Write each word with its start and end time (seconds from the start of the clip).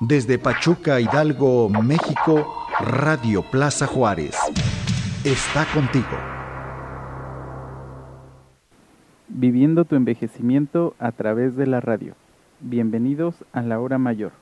Desde 0.00 0.38
Pachuca, 0.38 0.98
Hidalgo, 0.98 1.68
México, 1.68 2.66
Radio 2.80 3.42
Plaza 3.42 3.86
Juárez. 3.86 4.34
Está 5.24 5.66
contigo. 5.74 6.06
Viviendo 9.28 9.84
tu 9.84 9.96
envejecimiento 9.96 10.94
a 10.98 11.12
través 11.12 11.54
de 11.54 11.66
la 11.66 11.80
radio. 11.80 12.14
Bienvenidos 12.60 13.34
a 13.52 13.60
la 13.60 13.78
hora 13.78 13.98
mayor 13.98 14.32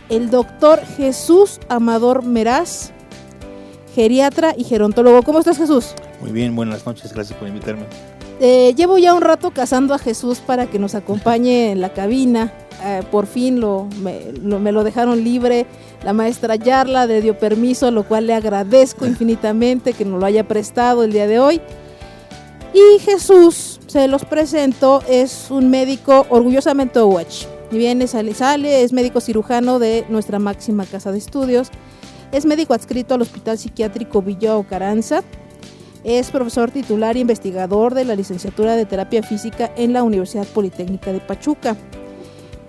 el 0.08 0.30
doctor 0.30 0.80
Jesús 0.96 1.60
Amador 1.69 2.25
Meraz, 2.25 2.92
geriatra 3.94 4.54
y 4.56 4.64
gerontólogo. 4.64 5.22
¿Cómo 5.22 5.40
estás 5.40 5.58
Jesús? 5.58 5.94
Muy 6.22 6.32
bien, 6.32 6.56
buenas 6.56 6.86
noches, 6.86 7.12
gracias 7.12 7.38
por 7.38 7.46
invitarme. 7.46 7.84
Eh, 8.41 8.75
llevo 8.76 8.99
ya 8.99 9.15
un 9.15 9.22
rato 9.22 9.50
cazando 9.50 9.94
a 9.94 9.99
Jesús 9.99 10.38
para 10.38 10.66
que 10.66 10.78
nos 10.78 10.94
acompañe 10.94 11.72
en 11.72 11.81
la 11.81 11.93
cabina. 11.93 12.53
Eh, 12.84 13.03
por 13.10 13.26
fin 13.26 13.60
lo 13.60 13.88
me, 14.00 14.72
lo 14.72 14.84
dejaron 14.84 15.25
libre. 15.25 15.66
La 16.04 16.12
maestra 16.12 16.54
Yarla 16.54 17.06
le 17.06 17.21
dio 17.21 17.37
permiso, 17.37 17.91
lo 17.91 18.04
cual 18.04 18.26
le 18.26 18.34
agradezco 18.34 19.06
infinitamente 19.06 19.93
que 19.93 20.04
nos 20.04 20.21
lo 20.21 20.26
haya 20.26 20.47
prestado 20.47 21.03
el 21.03 21.12
día 21.12 21.26
de 21.26 21.41
hoy. 21.41 21.60
Y 22.72 23.00
Jesús, 23.00 23.81
se 23.87 24.06
los 24.06 24.25
presento, 24.25 25.03
es 25.09 25.50
un 25.50 25.70
médico 25.70 26.26
orgullosamente 26.28 27.00
Watch. 27.00 27.47
Viene, 27.70 28.06
sale, 28.06 28.34
sale, 28.34 28.82
es 28.82 28.93
médico 28.93 29.20
cirujano 29.20 29.78
de 29.78 30.05
nuestra 30.09 30.38
máxima 30.38 30.87
casa 30.87 31.10
de 31.10 31.19
estudios. 31.19 31.70
Es 32.31 32.47
médico 32.47 32.75
adscrito 32.75 33.15
al 33.15 33.22
Hospital 33.22 33.59
Psiquiátrico 33.59 34.22
Villa 34.22 34.62
Caranza. 34.69 35.22
Es 36.04 36.31
profesor 36.31 36.70
titular 36.70 37.16
e 37.16 37.20
investigador 37.20 37.94
de 37.94 38.04
la 38.04 38.14
licenciatura 38.14 38.76
de 38.76 38.86
terapia 38.86 39.22
física 39.22 39.70
en 39.76 39.92
la 39.92 40.03
Universidad 40.03 40.47
Politécnica 40.47 41.12
de 41.12 41.20
Pachuca 41.20 41.76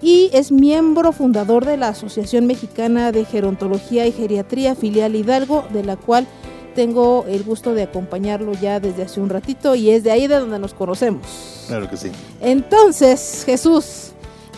y 0.02 0.30
es 0.34 0.52
miembro 0.52 1.12
fundador 1.12 1.66
de 1.66 1.78
la 1.78 1.90
Asociación 1.90 2.46
Mexicana 2.46 3.12
de 3.12 3.26
Gerontología 3.26 4.08
y 4.08 4.12
Geriatría 4.12 4.76
Filial 4.76 5.16
Hidalgo, 5.16 5.66
de 5.74 5.84
la 5.84 5.98
cual 5.98 6.26
tengo 6.74 7.26
el 7.28 7.44
gusto 7.44 7.74
de 7.74 7.84
acompañarlo 7.84 8.54
ya 8.54 8.80
desde 8.80 9.04
hace 9.04 9.20
un 9.20 9.30
ratito 9.30 9.76
y 9.76 9.90
es 9.90 10.04
de 10.04 10.12
ahí 10.12 10.28
de 10.28 10.40
donde 10.40 10.60
nos 10.60 10.74
conocemos. 10.74 11.66
Claro 11.68 11.90
que 11.90 11.98
sí. 11.98 12.12
Entonces, 12.40 13.44
Jesús, 13.46 14.12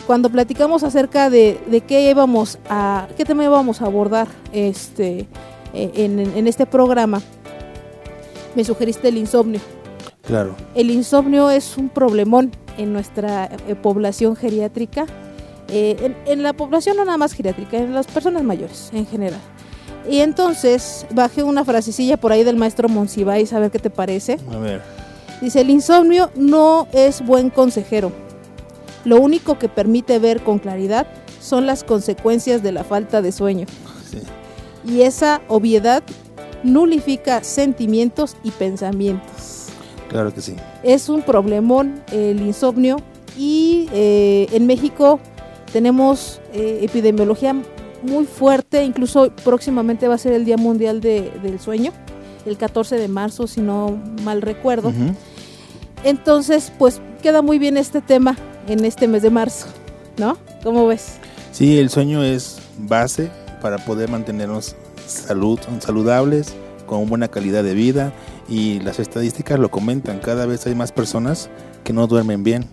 cuando 0.05 0.29
platicamos 0.29 0.83
acerca 0.83 1.29
de, 1.29 1.83
qué 1.87 2.09
íbamos 2.09 2.59
a, 2.69 3.07
qué 3.17 3.25
tema 3.25 3.43
íbamos 3.43 3.81
a 3.81 3.85
abordar 3.85 4.27
este, 4.51 5.27
eh, 5.73 5.91
en, 5.95 6.47
este 6.47 6.65
programa, 6.65 7.21
me 8.55 8.63
sugeriste 8.63 9.07
el 9.07 9.17
insomnio. 9.17 9.59
Claro. 10.23 10.55
El 10.75 10.91
insomnio 10.91 11.49
es 11.49 11.77
un 11.77 11.89
problemón 11.89 12.51
en 12.77 12.93
nuestra 12.93 13.45
eh, 13.45 13.75
población 13.75 14.35
geriátrica 14.35 15.05
eh, 15.73 16.13
en, 16.25 16.43
la 16.43 16.51
población 16.51 16.97
no 16.97 17.05
nada 17.05 17.17
más 17.17 17.31
geriátrica, 17.31 17.77
en 17.77 17.93
las 17.93 18.05
personas 18.05 18.43
mayores 18.43 18.89
en 18.93 19.07
general. 19.07 19.39
Y 20.09 20.19
entonces 20.19 21.05
bajé 21.11 21.43
una 21.43 21.63
frasecilla 21.63 22.17
por 22.17 22.33
ahí 22.33 22.43
del 22.43 22.57
maestro 22.57 22.89
Monsiváis, 22.89 23.53
a 23.53 23.59
ver 23.59 23.71
qué 23.71 23.79
te 23.79 23.89
parece. 23.89 24.37
A 24.51 24.57
ver. 24.57 24.81
Dice, 25.39 25.61
el 25.61 25.69
insomnio 25.69 26.29
no 26.35 26.87
es 26.91 27.25
buen 27.25 27.49
consejero. 27.49 28.11
Lo 29.05 29.21
único 29.21 29.57
que 29.57 29.69
permite 29.69 30.19
ver 30.19 30.43
con 30.43 30.59
claridad 30.59 31.07
son 31.39 31.65
las 31.65 31.85
consecuencias 31.85 32.61
de 32.61 32.73
la 32.73 32.83
falta 32.83 33.21
de 33.21 33.31
sueño. 33.31 33.65
Y 34.85 35.03
esa 35.03 35.41
obviedad 35.47 36.03
nulifica 36.63 37.43
sentimientos 37.43 38.37
y 38.43 38.51
pensamientos. 38.51 39.67
Claro 40.09 40.33
que 40.33 40.41
sí. 40.41 40.55
Es 40.83 41.09
un 41.09 41.21
problemón 41.21 42.03
el 42.11 42.41
insomnio 42.41 42.97
y 43.37 43.87
eh, 43.93 44.47
en 44.51 44.67
México 44.67 45.19
tenemos 45.71 46.41
eh, 46.53 46.79
epidemiología 46.81 47.55
muy 48.03 48.25
fuerte, 48.25 48.83
incluso 48.83 49.31
próximamente 49.43 50.07
va 50.07 50.15
a 50.15 50.17
ser 50.17 50.33
el 50.33 50.43
Día 50.43 50.57
Mundial 50.57 51.01
del 51.01 51.59
Sueño, 51.59 51.91
el 52.45 52.57
14 52.57 52.97
de 52.97 53.07
marzo, 53.07 53.47
si 53.47 53.61
no 53.61 53.99
mal 54.23 54.41
recuerdo. 54.41 54.91
Entonces, 56.03 56.71
pues 56.77 56.99
queda 57.21 57.41
muy 57.41 57.59
bien 57.59 57.77
este 57.77 58.01
tema 58.01 58.35
en 58.67 58.83
este 58.85 59.07
mes 59.07 59.21
de 59.21 59.29
marzo, 59.29 59.67
¿no? 60.17 60.37
¿Cómo 60.63 60.87
ves? 60.87 61.17
Sí, 61.51 61.77
el 61.77 61.89
sueño 61.89 62.23
es 62.23 62.57
base 62.79 63.29
para 63.61 63.77
poder 63.77 64.09
mantenernos 64.09 64.75
salud, 65.11 65.59
saludables, 65.79 66.53
con 66.85 67.07
buena 67.07 67.27
calidad 67.29 67.63
de 67.63 67.73
vida 67.73 68.13
y 68.49 68.79
las 68.79 68.99
estadísticas 68.99 69.59
lo 69.59 69.71
comentan, 69.71 70.19
cada 70.19 70.45
vez 70.45 70.65
hay 70.67 70.75
más 70.75 70.91
personas 70.91 71.49
que 71.83 71.93
no 71.93 72.07
duermen 72.07 72.43
bien 72.43 72.67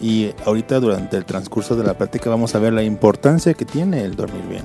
y 0.00 0.30
ahorita 0.44 0.80
durante 0.80 1.16
el 1.16 1.24
transcurso 1.24 1.76
de 1.76 1.84
la 1.84 1.96
práctica 1.96 2.28
vamos 2.28 2.54
a 2.54 2.58
ver 2.58 2.72
la 2.72 2.82
importancia 2.82 3.54
que 3.54 3.64
tiene 3.64 4.02
el 4.02 4.16
dormir 4.16 4.42
bien. 4.48 4.64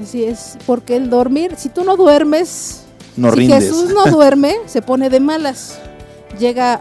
Así 0.00 0.24
es, 0.24 0.56
porque 0.66 0.96
el 0.96 1.10
dormir, 1.10 1.54
si 1.56 1.68
tú 1.68 1.84
no 1.84 1.96
duermes, 1.96 2.84
no 3.16 3.32
si 3.32 3.46
Jesús 3.46 3.92
no 3.92 4.10
duerme, 4.10 4.54
se 4.66 4.82
pone 4.82 5.10
de 5.10 5.20
malas. 5.20 5.78
Llega 6.38 6.80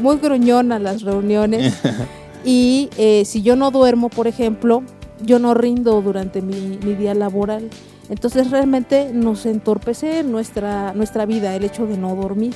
muy 0.00 0.16
gruñón 0.18 0.72
a 0.72 0.78
las 0.78 1.02
reuniones 1.02 1.74
y 2.44 2.90
eh, 2.98 3.24
si 3.24 3.42
yo 3.42 3.56
no 3.56 3.70
duermo, 3.70 4.08
por 4.08 4.26
ejemplo, 4.26 4.82
yo 5.22 5.38
no 5.38 5.54
rindo 5.54 6.00
durante 6.02 6.42
mi, 6.42 6.78
mi, 6.82 6.94
día 6.94 7.14
laboral. 7.14 7.70
Entonces 8.08 8.50
realmente 8.50 9.10
nos 9.12 9.46
entorpece 9.46 10.22
nuestra, 10.22 10.92
nuestra 10.94 11.26
vida 11.26 11.54
el 11.56 11.64
hecho 11.64 11.86
de 11.86 11.96
no 11.96 12.14
dormir. 12.14 12.54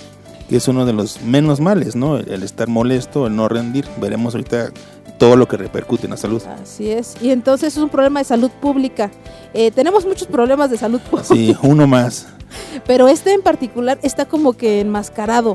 que 0.48 0.56
es 0.56 0.68
uno 0.68 0.86
de 0.86 0.92
los 0.92 1.22
menos 1.22 1.60
males, 1.60 1.96
¿no? 1.96 2.16
El, 2.16 2.28
el 2.30 2.42
estar 2.42 2.68
molesto, 2.68 3.26
el 3.26 3.36
no 3.36 3.48
rendir. 3.48 3.86
Veremos 4.00 4.34
ahorita 4.34 4.70
todo 5.18 5.36
lo 5.36 5.46
que 5.46 5.56
repercute 5.58 6.06
en 6.06 6.12
la 6.12 6.16
salud. 6.16 6.42
Así 6.62 6.90
es. 6.90 7.14
Y 7.20 7.30
entonces 7.30 7.76
es 7.76 7.82
un 7.82 7.90
problema 7.90 8.20
de 8.20 8.24
salud 8.24 8.50
pública. 8.60 9.10
Eh, 9.52 9.70
tenemos 9.70 10.06
muchos 10.06 10.26
problemas 10.26 10.70
de 10.70 10.78
salud 10.78 11.00
pública. 11.00 11.34
Sí, 11.34 11.54
uno 11.62 11.86
más. 11.86 12.26
Pero 12.86 13.06
este 13.06 13.32
en 13.34 13.42
particular 13.42 13.98
está 14.02 14.24
como 14.24 14.54
que 14.54 14.80
enmascarado. 14.80 15.54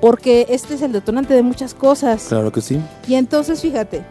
Porque 0.00 0.46
este 0.50 0.74
es 0.74 0.82
el 0.82 0.92
detonante 0.92 1.34
de 1.34 1.42
muchas 1.42 1.74
cosas. 1.74 2.26
Claro 2.28 2.52
que 2.52 2.60
sí. 2.60 2.80
Y 3.08 3.14
entonces, 3.14 3.60
fíjate, 3.60 4.04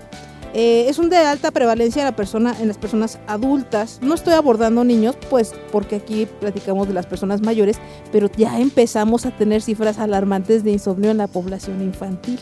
eh, 0.60 0.90
es 0.90 0.98
un 0.98 1.12
de 1.12 1.18
alta 1.18 1.52
prevalencia 1.52 2.02
en, 2.02 2.08
la 2.08 2.16
persona, 2.16 2.56
en 2.60 2.68
las 2.68 2.80
personas 2.80 3.20
adultas. 3.28 4.00
No 4.02 4.16
estoy 4.16 4.34
abordando 4.34 4.84
niños, 4.84 5.16
pues 5.30 5.54
porque 5.72 5.98
aquí 5.98 6.28
platicamos 6.40 6.88
de 6.88 6.96
las 6.96 7.06
personas 7.06 7.42
mayores, 7.42 7.78
pero 8.12 8.28
ya 8.36 8.60
empezamos 8.60 9.28
a 9.28 9.38
tener 9.38 9.62
cifras 9.62 10.00
alarmantes 10.00 10.64
de 10.64 10.72
insomnio 10.72 11.12
en 11.12 11.18
la 11.18 11.28
población 11.28 11.84
infantil. 11.84 12.40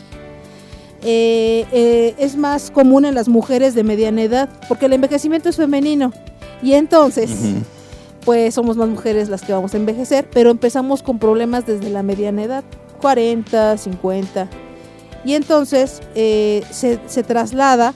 Eh, 1.02 1.66
eh, 1.72 2.14
es 2.16 2.38
más 2.38 2.70
común 2.70 3.04
en 3.04 3.14
las 3.14 3.28
mujeres 3.28 3.74
de 3.74 3.84
mediana 3.84 4.22
edad, 4.22 4.48
porque 4.66 4.86
el 4.86 4.94
envejecimiento 4.94 5.50
es 5.50 5.56
femenino. 5.56 6.10
Y 6.62 6.72
entonces, 6.72 7.30
pues 8.24 8.54
somos 8.54 8.78
más 8.78 8.88
mujeres 8.88 9.28
las 9.28 9.42
que 9.42 9.52
vamos 9.52 9.74
a 9.74 9.76
envejecer, 9.76 10.26
pero 10.32 10.48
empezamos 10.48 11.02
con 11.02 11.18
problemas 11.18 11.66
desde 11.66 11.90
la 11.90 12.02
mediana 12.02 12.44
edad, 12.44 12.64
40, 13.02 13.76
50. 13.76 14.48
Y 15.22 15.34
entonces 15.34 16.00
eh, 16.14 16.62
se, 16.70 16.98
se 17.08 17.22
traslada 17.22 17.92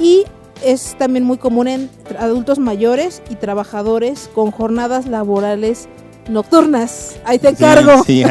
y 0.00 0.24
es 0.64 0.96
también 0.98 1.24
muy 1.24 1.38
común 1.38 1.68
en 1.68 1.90
adultos 2.18 2.58
mayores 2.58 3.22
y 3.30 3.34
trabajadores 3.36 4.28
con 4.34 4.50
jornadas 4.50 5.06
laborales 5.06 5.88
nocturnas. 6.28 7.16
Ahí 7.24 7.38
te 7.38 7.48
encargo. 7.48 8.02
sí, 8.04 8.22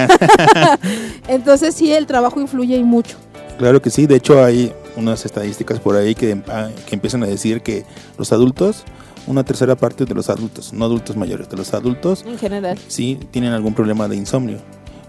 Entonces 1.27 1.75
sí, 1.75 1.91
el 1.93 2.05
trabajo 2.05 2.39
influye 2.39 2.75
y 2.77 2.83
mucho. 2.83 3.17
claro 3.57 3.81
que 3.81 3.89
sí. 3.89 4.05
De 4.07 4.15
hecho, 4.15 4.43
hay 4.43 4.73
unas 4.95 5.25
estadísticas 5.25 5.79
por 5.79 5.95
ahí 5.95 6.15
que, 6.15 6.41
ah, 6.49 6.69
que 6.87 6.95
empiezan 6.95 7.23
a 7.23 7.27
decir 7.27 7.61
que 7.61 7.85
los 8.17 8.31
adultos, 8.31 8.83
una 9.27 9.43
tercera 9.43 9.75
parte 9.75 10.05
de 10.05 10.13
los 10.13 10.29
adultos, 10.29 10.73
no 10.73 10.85
adultos 10.85 11.15
mayores, 11.15 11.49
de 11.49 11.57
los 11.57 11.73
adultos, 11.73 12.23
En 12.27 12.37
general. 12.37 12.77
sí 12.87 13.17
tienen 13.31 13.53
algún 13.53 13.73
problema 13.73 14.07
de 14.07 14.15
insomnio. 14.15 14.57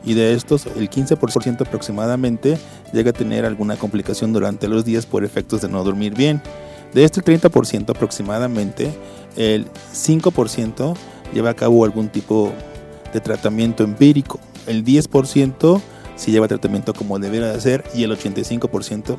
Y 0.04 0.14
de 0.14 0.32
estos, 0.34 0.66
el 0.66 0.88
15% 0.88 1.66
aproximadamente 1.66 2.58
llega 2.92 3.10
a 3.10 3.12
tener 3.12 3.44
alguna 3.44 3.76
complicación 3.76 4.32
durante 4.32 4.68
los 4.68 4.84
días 4.84 5.06
por 5.06 5.24
efectos 5.24 5.60
de 5.60 5.68
no 5.68 5.84
dormir 5.84 6.14
bien. 6.14 6.42
De 6.94 7.04
este 7.04 7.22
30% 7.22 7.90
aproximadamente, 7.90 8.90
el 9.36 9.66
5% 9.92 10.96
lleva 11.32 11.50
a 11.50 11.54
cabo 11.54 11.84
algún 11.84 12.08
tipo 12.08 12.52
de 13.12 13.20
tratamiento 13.20 13.84
empírico. 13.84 14.40
El 14.66 14.84
10% 14.84 15.80
sí 16.16 16.32
lleva 16.32 16.48
tratamiento 16.48 16.94
como 16.94 17.18
debería 17.18 17.52
de 17.52 17.60
ser 17.60 17.84
y 17.94 18.02
el 18.04 18.12
85% 18.12 19.16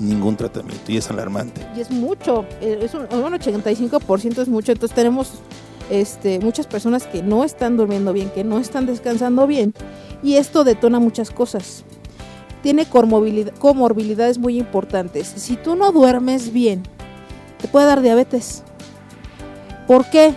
ningún 0.00 0.36
tratamiento. 0.36 0.92
Y 0.92 0.96
es 0.96 1.10
alarmante. 1.10 1.66
Y 1.76 1.80
es 1.80 1.90
mucho, 1.90 2.44
eh, 2.60 2.78
es 2.82 2.94
un, 2.94 3.02
un 3.02 3.32
85% 3.32 4.42
es 4.42 4.48
mucho, 4.48 4.72
entonces 4.72 4.94
tenemos 4.94 5.32
este, 5.90 6.40
muchas 6.40 6.66
personas 6.66 7.06
que 7.06 7.22
no 7.22 7.44
están 7.44 7.76
durmiendo 7.76 8.12
bien, 8.12 8.30
que 8.30 8.44
no 8.44 8.58
están 8.58 8.86
descansando 8.86 9.46
bien, 9.46 9.74
y 10.22 10.34
esto 10.34 10.64
detona 10.64 10.98
muchas 11.00 11.30
cosas. 11.30 11.84
Tiene 12.62 12.86
comorbilidad- 12.86 13.52
comorbilidades 13.58 14.38
muy 14.38 14.58
importantes. 14.58 15.32
Si 15.36 15.56
tú 15.56 15.76
no 15.76 15.92
duermes 15.92 16.52
bien, 16.52 16.82
te 17.60 17.68
puede 17.68 17.86
dar 17.86 18.02
diabetes. 18.02 18.62
¿Por 19.86 20.08
qué? 20.10 20.34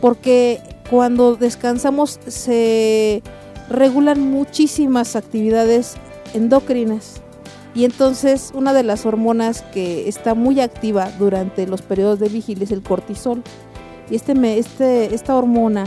Porque 0.00 0.60
cuando 0.90 1.36
descansamos 1.36 2.20
se 2.26 3.22
regulan 3.70 4.20
muchísimas 4.20 5.16
actividades 5.16 5.94
endocrinas. 6.34 7.22
Y 7.74 7.86
entonces 7.86 8.50
una 8.54 8.74
de 8.74 8.82
las 8.82 9.06
hormonas 9.06 9.62
que 9.72 10.08
está 10.08 10.34
muy 10.34 10.60
activa 10.60 11.10
durante 11.18 11.66
los 11.66 11.80
periodos 11.80 12.18
de 12.18 12.28
vigilia 12.28 12.64
es 12.64 12.70
el 12.70 12.82
cortisol. 12.82 13.42
Y 14.12 14.16
este, 14.16 14.58
este, 14.58 15.14
esta 15.14 15.34
hormona 15.34 15.86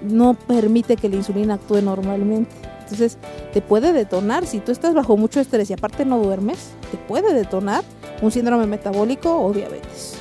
no 0.00 0.32
permite 0.32 0.96
que 0.96 1.10
la 1.10 1.16
insulina 1.16 1.54
actúe 1.54 1.82
normalmente. 1.82 2.50
Entonces 2.80 3.18
te 3.52 3.60
puede 3.60 3.92
detonar, 3.92 4.46
si 4.46 4.60
tú 4.60 4.72
estás 4.72 4.94
bajo 4.94 5.18
mucho 5.18 5.40
estrés 5.40 5.68
y 5.68 5.74
aparte 5.74 6.06
no 6.06 6.18
duermes, 6.18 6.70
te 6.90 6.96
puede 6.96 7.34
detonar 7.34 7.84
un 8.22 8.32
síndrome 8.32 8.66
metabólico 8.66 9.44
o 9.44 9.52
diabetes. 9.52 10.14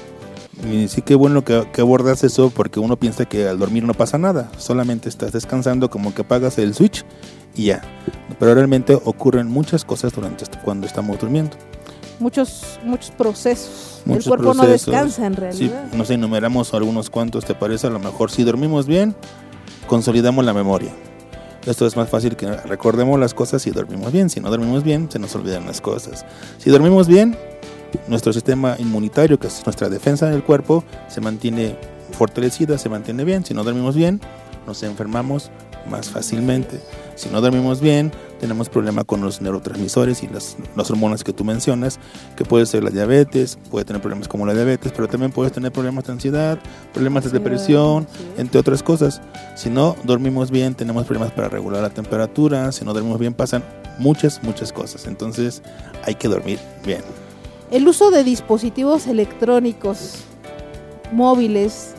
Sí 0.90 1.02
que 1.02 1.16
bueno 1.16 1.46
que, 1.46 1.66
que 1.72 1.80
abordas 1.80 2.26
eso 2.26 2.50
porque 2.50 2.82
uno 2.82 2.98
piensa 2.98 3.24
que 3.24 3.48
al 3.48 3.58
dormir 3.58 3.86
no 3.86 3.94
pasa 3.94 4.18
nada, 4.18 4.52
solamente 4.58 5.08
estás 5.08 5.32
descansando 5.32 5.90
como 5.90 6.14
que 6.14 6.24
apagas 6.24 6.58
el 6.58 6.74
switch 6.74 7.06
y 7.56 7.68
ya. 7.68 7.82
Pero 8.38 8.54
realmente 8.54 8.96
ocurren 8.96 9.48
muchas 9.48 9.86
cosas 9.86 10.12
durante 10.12 10.44
cuando 10.66 10.86
estamos 10.86 11.18
durmiendo. 11.18 11.56
Muchos, 12.20 12.80
muchos 12.84 13.12
procesos. 13.12 14.02
Muchos 14.06 14.26
el 14.26 14.30
cuerpo 14.30 14.54
no 14.54 14.66
descansa 14.68 15.26
en 15.26 15.34
Si 15.36 15.40
realidad. 15.40 15.86
nos 15.94 16.10
enumeramos 16.10 16.74
algunos 16.74 17.10
cuantos, 17.10 17.46
¿te 17.46 17.56
parece? 17.56 17.88
A 17.88 17.90
lo 17.90 18.00
mejor 18.00 18.30
si 18.32 18.44
dormimos 18.44 18.88
bien, 18.88 19.16
consolidamos 19.88 20.44
la 20.44 20.54
memoria. 20.54 20.92
Esto 21.66 21.86
es 21.86 21.96
más 21.96 22.10
fácil 22.10 22.36
que 22.36 22.48
recordemos 22.48 23.20
las 23.20 23.34
cosas 23.34 23.62
si 23.62 23.72
dormimos 23.72 24.12
bien. 24.12 24.30
Si 24.30 24.40
no 24.40 24.50
dormimos 24.50 24.84
bien, 24.84 25.10
se 25.12 25.20
nos 25.20 25.36
olvidan 25.36 25.66
las 25.66 25.82
cosas. 25.82 26.26
Si 26.58 26.70
dormimos 26.70 27.08
bien, 27.08 27.38
nuestro 28.08 28.34
sistema 28.34 28.76
inmunitario, 28.80 29.40
que 29.40 29.48
es 29.48 29.66
nuestra 29.66 29.90
defensa 29.90 30.30
del 30.30 30.44
cuerpo, 30.44 30.84
se 31.08 31.22
mantiene 31.22 31.78
fortalecida, 32.12 32.78
se 32.78 32.90
mantiene 32.90 33.24
bien. 33.24 33.46
Si 33.46 33.54
no 33.54 33.64
dormimos 33.64 33.96
bien, 33.96 34.20
nos 34.68 34.84
enfermamos 34.84 35.52
más 35.90 36.10
fácilmente. 36.10 36.80
Si 37.16 37.30
no 37.30 37.42
dormimos 37.42 37.82
bien, 37.82 38.12
tenemos 38.40 38.70
problema 38.70 39.04
con 39.04 39.22
los 39.22 39.42
neurotransmisores 39.42 40.24
y 40.24 40.28
las, 40.28 40.58
las 40.76 40.90
hormonas 40.90 41.24
que 41.24 41.34
tú 41.34 41.44
mencionas, 41.44 42.00
que 42.36 42.46
puede 42.46 42.66
ser 42.66 42.84
la 42.84 42.90
diabetes, 42.90 43.58
puede 43.70 43.86
tener 43.86 44.02
problemas 44.02 44.28
como 44.28 44.46
la 44.46 44.54
diabetes, 44.54 44.92
pero 44.96 45.08
también 45.08 45.32
puedes 45.32 45.54
tener 45.54 45.72
problemas 45.72 46.06
de 46.06 46.14
ansiedad, 46.14 46.60
problemas 46.94 47.26
de 47.26 47.32
depresión, 47.32 48.08
entre 48.38 48.60
otras 48.60 48.82
cosas. 48.82 49.22
Si 49.56 49.70
no 49.70 49.96
dormimos 50.04 50.52
bien, 50.52 50.76
tenemos 50.76 51.06
problemas 51.06 51.32
para 51.32 51.50
regular 51.50 51.82
la 51.82 51.90
temperatura, 51.90 52.72
si 52.72 52.86
no 52.86 52.94
dormimos 52.94 53.20
bien 53.20 53.34
pasan 53.34 53.64
muchas, 54.00 54.42
muchas 54.44 54.74
cosas. 54.74 55.06
Entonces 55.06 55.62
hay 56.04 56.16
que 56.16 56.28
dormir 56.28 56.60
bien. 56.86 57.02
El 57.72 57.88
uso 57.88 58.10
de 58.10 58.24
dispositivos 58.24 59.06
electrónicos, 59.06 60.24
móviles 61.12 61.94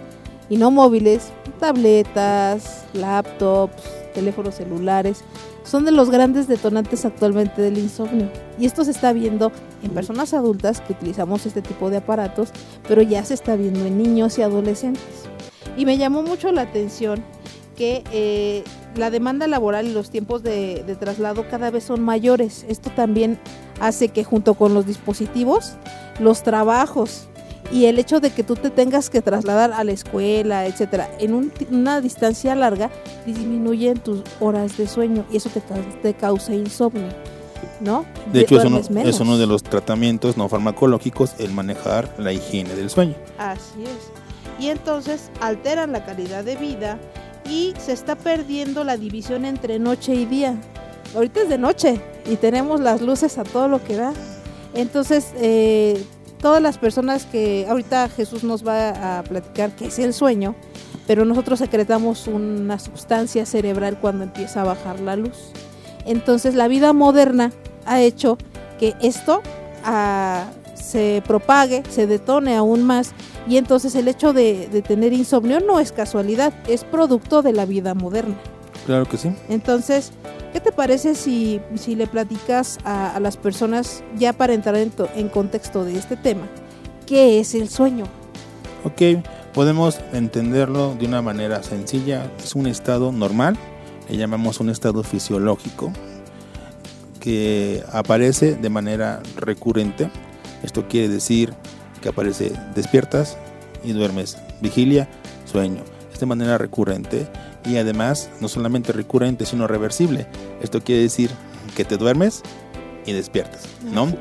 y 0.48 0.56
no 0.56 0.70
móviles, 0.70 1.28
tabletas, 1.60 2.84
laptops, 2.92 3.99
teléfonos 4.12 4.56
celulares, 4.56 5.22
son 5.64 5.84
de 5.84 5.92
los 5.92 6.10
grandes 6.10 6.48
detonantes 6.48 7.04
actualmente 7.04 7.62
del 7.62 7.78
insomnio. 7.78 8.30
Y 8.58 8.66
esto 8.66 8.84
se 8.84 8.90
está 8.90 9.12
viendo 9.12 9.52
en 9.82 9.90
personas 9.90 10.34
adultas 10.34 10.80
que 10.80 10.92
utilizamos 10.92 11.46
este 11.46 11.62
tipo 11.62 11.90
de 11.90 11.98
aparatos, 11.98 12.50
pero 12.86 13.02
ya 13.02 13.24
se 13.24 13.34
está 13.34 13.56
viendo 13.56 13.84
en 13.84 14.02
niños 14.02 14.38
y 14.38 14.42
adolescentes. 14.42 15.02
Y 15.76 15.86
me 15.86 15.98
llamó 15.98 16.22
mucho 16.22 16.52
la 16.52 16.62
atención 16.62 17.24
que 17.76 18.04
eh, 18.12 18.62
la 18.94 19.10
demanda 19.10 19.46
laboral 19.46 19.86
y 19.86 19.92
los 19.92 20.10
tiempos 20.10 20.42
de, 20.42 20.84
de 20.86 20.96
traslado 20.96 21.48
cada 21.48 21.70
vez 21.70 21.84
son 21.84 22.02
mayores. 22.02 22.66
Esto 22.68 22.90
también 22.90 23.38
hace 23.80 24.08
que 24.08 24.22
junto 24.22 24.52
con 24.54 24.74
los 24.74 24.84
dispositivos, 24.84 25.76
los 26.18 26.42
trabajos 26.42 27.29
y 27.72 27.86
el 27.86 27.98
hecho 27.98 28.20
de 28.20 28.30
que 28.30 28.42
tú 28.42 28.56
te 28.56 28.70
tengas 28.70 29.10
que 29.10 29.22
trasladar 29.22 29.72
a 29.72 29.84
la 29.84 29.92
escuela, 29.92 30.66
etcétera, 30.66 31.08
en 31.18 31.34
un 31.34 31.52
una 31.70 32.00
distancia 32.00 32.54
larga, 32.54 32.90
disminuyen 33.26 33.98
tus 33.98 34.22
horas 34.40 34.76
de 34.76 34.86
sueño 34.88 35.24
y 35.30 35.36
eso 35.36 35.48
te, 35.50 35.60
cau- 35.60 36.00
te 36.02 36.14
causa 36.14 36.54
insomnio, 36.54 37.08
¿no? 37.80 38.04
De 38.32 38.40
hecho, 38.40 38.58
es 38.58 38.64
uno, 38.64 38.78
es 39.04 39.20
uno 39.20 39.38
de 39.38 39.46
los 39.46 39.62
tratamientos 39.62 40.36
no 40.36 40.48
farmacológicos 40.48 41.32
el 41.38 41.52
manejar 41.52 42.12
la 42.18 42.32
higiene 42.32 42.74
del 42.74 42.90
sueño. 42.90 43.14
Así 43.38 43.84
es. 43.84 44.64
Y 44.64 44.68
entonces 44.68 45.30
alteran 45.40 45.92
la 45.92 46.04
calidad 46.04 46.44
de 46.44 46.56
vida 46.56 46.98
y 47.48 47.72
se 47.78 47.92
está 47.92 48.16
perdiendo 48.16 48.84
la 48.84 48.96
división 48.96 49.44
entre 49.44 49.78
noche 49.78 50.14
y 50.14 50.26
día. 50.26 50.60
Ahorita 51.14 51.40
es 51.42 51.48
de 51.48 51.56
noche 51.58 52.00
y 52.30 52.36
tenemos 52.36 52.78
las 52.80 53.00
luces 53.00 53.38
a 53.38 53.44
todo 53.44 53.68
lo 53.68 53.82
que 53.82 53.96
da. 53.96 54.12
Entonces, 54.74 55.32
eh, 55.36 56.04
todas 56.40 56.62
las 56.62 56.78
personas 56.78 57.26
que 57.26 57.66
ahorita 57.68 58.08
Jesús 58.08 58.44
nos 58.44 58.66
va 58.66 59.18
a 59.18 59.22
platicar 59.22 59.74
que 59.76 59.86
es 59.86 59.98
el 59.98 60.14
sueño, 60.14 60.54
pero 61.06 61.24
nosotros 61.24 61.58
secretamos 61.58 62.26
una 62.26 62.78
sustancia 62.78 63.46
cerebral 63.46 63.98
cuando 64.00 64.24
empieza 64.24 64.62
a 64.62 64.64
bajar 64.64 65.00
la 65.00 65.16
luz. 65.16 65.52
Entonces, 66.06 66.54
la 66.54 66.68
vida 66.68 66.92
moderna 66.92 67.52
ha 67.86 68.00
hecho 68.00 68.38
que 68.78 68.94
esto 69.00 69.42
ah, 69.84 70.46
se 70.74 71.22
propague, 71.26 71.82
se 71.90 72.06
detone 72.06 72.56
aún 72.56 72.84
más 72.84 73.12
y 73.48 73.56
entonces 73.56 73.94
el 73.94 74.08
hecho 74.08 74.32
de, 74.32 74.68
de 74.68 74.82
tener 74.82 75.12
insomnio 75.12 75.60
no 75.60 75.80
es 75.80 75.92
casualidad, 75.92 76.52
es 76.68 76.84
producto 76.84 77.42
de 77.42 77.52
la 77.52 77.66
vida 77.66 77.94
moderna. 77.94 78.36
Claro 78.86 79.06
que 79.06 79.16
sí. 79.16 79.30
Entonces, 79.48 80.10
¿qué 80.52 80.60
te 80.60 80.72
parece 80.72 81.14
si, 81.14 81.60
si 81.76 81.94
le 81.94 82.06
platicas 82.06 82.78
a, 82.84 83.14
a 83.14 83.20
las 83.20 83.36
personas, 83.36 84.02
ya 84.16 84.32
para 84.32 84.52
entrar 84.54 84.76
en, 84.76 84.90
to- 84.90 85.08
en 85.14 85.28
contexto 85.28 85.84
de 85.84 85.96
este 85.98 86.16
tema, 86.16 86.42
qué 87.06 87.38
es 87.40 87.54
el 87.54 87.68
sueño? 87.68 88.04
Ok, 88.84 89.22
podemos 89.52 90.00
entenderlo 90.12 90.94
de 90.98 91.06
una 91.06 91.20
manera 91.22 91.62
sencilla. 91.62 92.30
Es 92.42 92.54
un 92.54 92.66
estado 92.66 93.12
normal, 93.12 93.56
le 94.08 94.16
llamamos 94.16 94.58
un 94.60 94.70
estado 94.70 95.02
fisiológico, 95.02 95.92
que 97.20 97.84
aparece 97.92 98.54
de 98.56 98.70
manera 98.70 99.20
recurrente. 99.36 100.10
Esto 100.62 100.88
quiere 100.88 101.08
decir 101.08 101.52
que 102.00 102.08
aparece 102.08 102.52
despiertas 102.74 103.36
y 103.84 103.92
duermes. 103.92 104.38
Vigilia, 104.62 105.06
sueño. 105.44 105.82
Es 106.12 106.18
de 106.20 106.26
manera 106.26 106.56
recurrente 106.58 107.28
y 107.64 107.76
además 107.76 108.30
no 108.40 108.48
solamente 108.48 108.92
recurrente, 108.92 109.46
sino 109.46 109.66
reversible. 109.66 110.26
Esto 110.62 110.82
quiere 110.82 111.02
decir 111.02 111.30
que 111.76 111.84
te 111.84 111.96
duermes 111.96 112.42
y 113.06 113.12
despiertas, 113.12 113.62
¿no? 113.92 114.12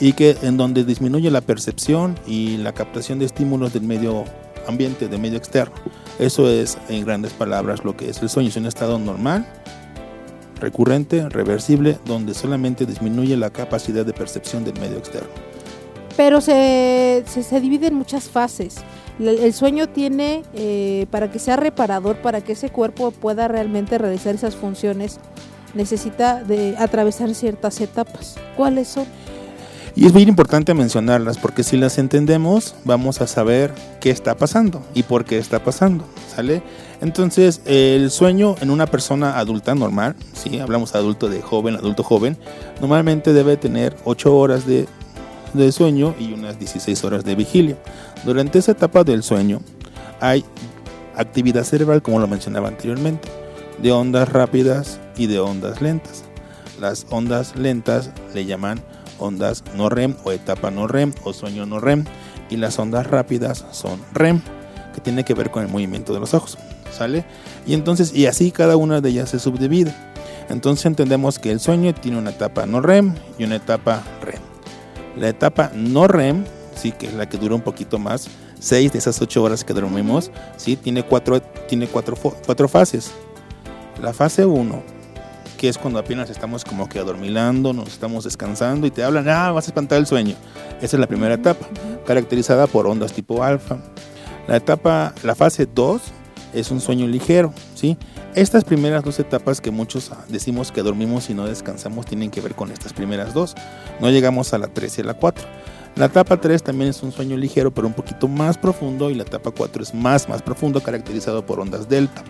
Y 0.00 0.14
que 0.14 0.36
en 0.42 0.56
donde 0.56 0.84
disminuye 0.84 1.30
la 1.30 1.40
percepción 1.40 2.18
y 2.26 2.56
la 2.56 2.72
captación 2.72 3.18
de 3.18 3.26
estímulos 3.26 3.72
del 3.72 3.82
medio 3.82 4.24
ambiente, 4.66 5.08
del 5.08 5.20
medio 5.20 5.38
externo. 5.38 5.74
Eso 6.18 6.48
es, 6.48 6.78
en 6.88 7.04
grandes 7.04 7.32
palabras, 7.32 7.84
lo 7.84 7.96
que 7.96 8.08
es 8.08 8.22
el 8.22 8.28
sueño. 8.28 8.48
Es 8.48 8.56
un 8.56 8.66
estado 8.66 8.98
normal, 8.98 9.46
recurrente, 10.60 11.28
reversible, 11.28 11.98
donde 12.04 12.34
solamente 12.34 12.86
disminuye 12.86 13.36
la 13.36 13.50
capacidad 13.50 14.04
de 14.04 14.12
percepción 14.12 14.64
del 14.64 14.78
medio 14.78 14.98
externo. 14.98 15.28
Pero 16.16 16.40
se, 16.40 17.24
se, 17.26 17.42
se 17.42 17.60
divide 17.60 17.88
en 17.88 17.94
muchas 17.94 18.28
fases. 18.28 18.76
El, 19.18 19.52
sueño 19.52 19.88
tiene, 19.88 20.42
eh, 20.54 21.06
para 21.10 21.30
que 21.30 21.38
sea 21.38 21.56
reparador, 21.56 22.16
para 22.16 22.40
que 22.40 22.52
ese 22.52 22.70
cuerpo 22.70 23.10
pueda 23.10 23.46
realmente 23.46 23.98
realizar 23.98 24.34
esas 24.34 24.56
funciones, 24.56 25.20
necesita 25.74 26.42
de 26.42 26.76
atravesar 26.78 27.34
ciertas 27.34 27.80
etapas. 27.80 28.36
¿Cuáles 28.56 28.88
son? 28.88 29.06
Y 29.94 30.06
es 30.06 30.14
muy 30.14 30.22
importante 30.22 30.72
mencionarlas 30.72 31.36
porque 31.36 31.62
si 31.62 31.76
las 31.76 31.98
entendemos 31.98 32.74
vamos 32.84 33.20
a 33.20 33.26
saber 33.26 33.74
qué 34.00 34.08
está 34.08 34.36
pasando 34.38 34.82
y 34.94 35.02
por 35.02 35.26
qué 35.26 35.36
está 35.36 35.62
pasando, 35.62 36.06
¿sale? 36.34 36.62
Entonces 37.02 37.60
el 37.66 38.10
sueño 38.10 38.54
en 38.62 38.70
una 38.70 38.86
persona 38.86 39.38
adulta 39.38 39.74
normal, 39.74 40.16
si 40.32 40.60
hablamos 40.60 40.94
adulto 40.94 41.28
de 41.28 41.42
joven, 41.42 41.76
adulto 41.76 42.02
joven, 42.02 42.38
normalmente 42.80 43.34
debe 43.34 43.58
tener 43.58 43.94
8 44.04 44.34
horas 44.34 44.66
de, 44.66 44.86
de 45.54 45.70
sueño 45.72 46.14
y 46.18 46.32
unas 46.32 46.58
16 46.58 47.04
horas 47.04 47.24
de 47.24 47.34
vigilia. 47.34 47.76
Durante 48.24 48.58
esa 48.58 48.72
etapa 48.72 49.04
del 49.04 49.22
sueño 49.22 49.60
hay 50.20 50.44
actividad 51.16 51.64
cerebral, 51.64 52.02
como 52.02 52.20
lo 52.20 52.28
mencionaba 52.28 52.68
anteriormente, 52.68 53.28
de 53.82 53.92
ondas 53.92 54.28
rápidas 54.28 55.00
y 55.16 55.26
de 55.26 55.40
ondas 55.40 55.80
lentas. 55.80 56.24
Las 56.80 57.06
ondas 57.10 57.56
lentas 57.56 58.10
le 58.34 58.44
llaman 58.44 58.80
ondas 59.18 59.62
no 59.76 59.88
REM 59.88 60.16
o 60.24 60.32
etapa 60.32 60.70
no 60.70 60.86
REM 60.86 61.12
o 61.24 61.32
sueño 61.32 61.66
no 61.66 61.80
REM 61.80 62.04
y 62.50 62.56
las 62.56 62.78
ondas 62.78 63.06
rápidas 63.06 63.64
son 63.70 64.00
REM 64.12 64.40
que 64.94 65.00
tiene 65.00 65.24
que 65.24 65.34
ver 65.34 65.50
con 65.50 65.62
el 65.62 65.70
movimiento 65.70 66.12
de 66.12 66.20
los 66.20 66.34
ojos 66.34 66.58
sale 66.90 67.24
y 67.66 67.74
entonces 67.74 68.12
y 68.14 68.26
así 68.26 68.50
cada 68.50 68.76
una 68.76 69.00
de 69.00 69.10
ellas 69.10 69.30
se 69.30 69.38
subdivide 69.38 69.94
entonces 70.48 70.86
entendemos 70.86 71.38
que 71.38 71.52
el 71.52 71.60
sueño 71.60 71.94
tiene 71.94 72.18
una 72.18 72.30
etapa 72.30 72.66
no 72.66 72.80
REM 72.80 73.14
y 73.38 73.44
una 73.44 73.56
etapa 73.56 74.02
REM 74.22 74.51
la 75.16 75.28
etapa 75.28 75.70
no 75.74 76.06
REM 76.08 76.44
sí 76.74 76.92
que 76.92 77.06
es 77.06 77.14
la 77.14 77.28
que 77.28 77.38
dura 77.38 77.54
un 77.54 77.60
poquito 77.60 77.98
más 77.98 78.28
seis 78.58 78.92
de 78.92 78.98
esas 78.98 79.20
ocho 79.20 79.42
horas 79.42 79.64
que 79.64 79.74
dormimos 79.74 80.30
sí 80.56 80.76
tiene 80.76 81.02
cuatro 81.04 81.40
tiene 81.40 81.86
cuatro, 81.86 82.16
cuatro 82.16 82.68
fases 82.68 83.12
la 84.00 84.12
fase 84.12 84.44
1 84.44 85.02
que 85.62 85.68
es 85.68 85.78
cuando 85.78 86.00
apenas 86.00 86.28
estamos 86.28 86.64
como 86.64 86.88
que 86.88 86.98
adormilando, 86.98 87.72
nos 87.72 87.86
estamos 87.86 88.24
descansando 88.24 88.84
y 88.84 88.90
te 88.90 89.04
hablan, 89.04 89.28
ah, 89.28 89.52
vas 89.52 89.66
a 89.66 89.68
espantar 89.68 89.98
el 89.98 90.08
sueño. 90.08 90.34
Esa 90.78 90.96
es 90.96 91.00
la 91.00 91.06
primera 91.06 91.34
etapa, 91.34 91.64
caracterizada 92.04 92.66
por 92.66 92.88
ondas 92.88 93.12
tipo 93.12 93.44
alfa. 93.44 93.78
La 94.48 94.56
etapa, 94.56 95.14
la 95.22 95.36
fase 95.36 95.68
2 95.72 96.02
es 96.52 96.72
un 96.72 96.80
sueño 96.80 97.06
ligero, 97.06 97.54
¿sí? 97.76 97.96
Estas 98.34 98.64
primeras 98.64 99.04
dos 99.04 99.20
etapas 99.20 99.60
que 99.60 99.70
muchos 99.70 100.10
decimos 100.28 100.72
que 100.72 100.80
dormimos 100.80 101.28
y 101.28 101.34
no 101.34 101.44
descansamos 101.44 102.06
tienen 102.06 102.30
que 102.30 102.40
ver 102.40 102.54
con 102.54 102.72
estas 102.72 102.94
primeras 102.94 103.34
dos. 103.34 103.54
No 104.00 104.08
llegamos 104.08 104.54
a 104.54 104.58
la 104.58 104.68
3 104.68 104.98
y 104.98 105.00
a 105.02 105.04
la 105.04 105.14
4. 105.14 105.46
La 105.96 106.06
etapa 106.06 106.40
3 106.40 106.62
también 106.62 106.88
es 106.88 107.02
un 107.02 107.12
sueño 107.12 107.36
ligero, 107.36 107.74
pero 107.74 107.86
un 107.86 107.92
poquito 107.92 108.28
más 108.28 108.56
profundo 108.56 109.10
y 109.10 109.14
la 109.14 109.24
etapa 109.24 109.50
4 109.50 109.82
es 109.82 109.92
más, 109.92 110.30
más 110.30 110.40
profundo, 110.40 110.82
caracterizado 110.82 111.44
por 111.44 111.60
ondas 111.60 111.90
delta. 111.90 112.24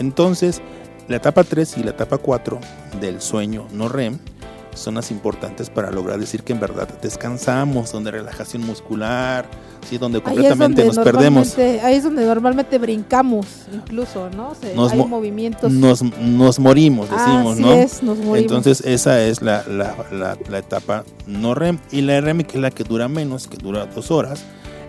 Entonces, 0.00 0.60
la 1.06 1.16
etapa 1.16 1.44
3 1.44 1.78
y 1.78 1.84
la 1.84 1.90
etapa 1.90 2.18
4 2.18 2.58
del 3.00 3.20
sueño 3.20 3.68
no 3.72 3.88
REM 3.88 4.18
son 4.78 4.94
las 4.94 5.10
importantes 5.10 5.70
para 5.70 5.90
lograr 5.90 6.18
decir 6.18 6.42
que 6.42 6.52
en 6.52 6.60
verdad 6.60 6.88
descansamos, 7.02 7.92
donde 7.92 8.10
relajación 8.10 8.64
muscular, 8.66 9.46
¿sí? 9.88 9.98
donde 9.98 10.20
completamente 10.22 10.82
donde 10.84 10.96
nos 10.96 11.04
perdemos. 11.04 11.58
Ahí 11.58 11.96
es 11.96 12.04
donde 12.04 12.24
normalmente 12.24 12.78
brincamos, 12.78 13.46
incluso, 13.72 14.30
¿no? 14.30 14.54
Se, 14.54 14.74
Nos 14.74 14.92
hay 14.92 14.98
mo- 14.98 15.08
movimientos. 15.08 15.70
Nos, 15.72 16.02
nos 16.20 16.58
morimos, 16.58 17.10
decimos, 17.10 17.54
Así 17.54 17.62
¿no? 17.62 17.72
es, 17.72 18.02
nos 18.02 18.16
morimos. 18.18 18.38
Entonces 18.38 18.80
esa 18.84 19.22
es 19.22 19.42
la, 19.42 19.64
la- 19.68 19.94
la- 20.12 20.38
la 20.48 20.58
etapa 20.58 21.04
no 21.26 21.54
REM. 21.54 21.78
Y 21.90 22.00
la 22.02 22.20
REM, 22.20 22.42
que 22.42 22.56
es 22.58 22.62
la 22.62 22.70
que 22.70 22.84
dura 22.84 23.08
menos, 23.08 23.46
que 23.48 23.56
dura 23.56 23.86
dos 23.86 24.10
horas, 24.10 24.42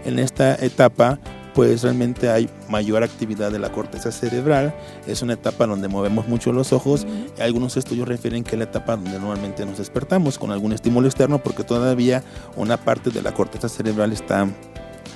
en 0.06 0.20
esta 0.20 0.56
etapa 0.56 1.20
pues 1.60 1.82
realmente 1.82 2.30
hay 2.30 2.50
mayor 2.70 3.04
actividad 3.04 3.52
de 3.52 3.60
la 3.60 3.70
corteza 3.70 4.14
cerebral. 4.14 4.74
Es 5.06 5.22
una 5.22 5.34
etapa 5.34 5.68
donde 5.68 5.90
movemos 5.90 6.26
mucho 6.26 6.54
los 6.54 6.72
ojos. 6.72 7.06
Y 7.38 7.42
algunos 7.42 7.76
estudios 7.76 8.08
refieren 8.08 8.46
que 8.46 8.52
es 8.52 8.60
la 8.60 8.64
etapa 8.64 8.96
donde 8.96 9.20
normalmente 9.20 9.66
nos 9.66 9.78
despertamos 9.78 10.38
con 10.40 10.52
algún 10.52 10.72
estímulo 10.72 11.06
externo 11.10 11.40
porque 11.44 11.66
todavía 11.66 12.24
una 12.56 12.78
parte 12.78 13.10
de 13.10 13.22
la 13.22 13.34
corteza 13.34 13.68
cerebral 13.68 14.14
está 14.14 14.48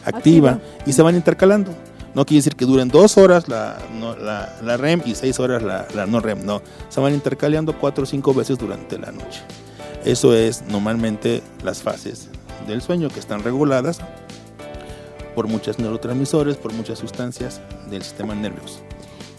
activa, 0.04 0.50
Activa. 0.52 0.60
y 0.86 0.92
se 0.92 1.02
van 1.02 1.16
intercalando. 1.16 1.72
No 2.14 2.26
quiere 2.26 2.40
decir 2.40 2.58
que 2.58 2.66
duren 2.66 2.90
dos 2.90 3.18
horas 3.18 3.48
la, 3.48 3.78
no- 3.98 4.18
la, 4.18 4.54
la 4.62 4.76
REM 4.76 5.02
y 5.06 5.16
seis 5.16 5.40
horas 5.40 5.64
la, 5.64 5.88
la 5.96 6.06
no 6.06 6.20
REM, 6.20 6.46
no. 6.46 6.62
Se 6.90 7.00
van 7.00 7.14
intercalando 7.14 7.80
cuatro 7.80 8.04
o 8.04 8.06
cinco 8.06 8.34
veces 8.34 8.58
durante 8.58 9.00
la 9.00 9.14
noche. 9.14 9.40
Eso 10.04 10.36
es 10.36 10.62
normalmente 10.64 11.42
las 11.64 11.82
fases 11.82 12.28
del 12.68 12.82
sueño 12.82 13.08
que 13.08 13.22
están 13.22 13.44
reguladas 13.44 14.00
por 15.34 15.48
muchos 15.48 15.80
neurotransmisores, 15.80 16.58
por 16.58 16.74
muchas 16.74 17.00
sustancias 17.00 17.62
del 17.90 18.04
sistema 18.04 18.36
nervioso. 18.36 18.80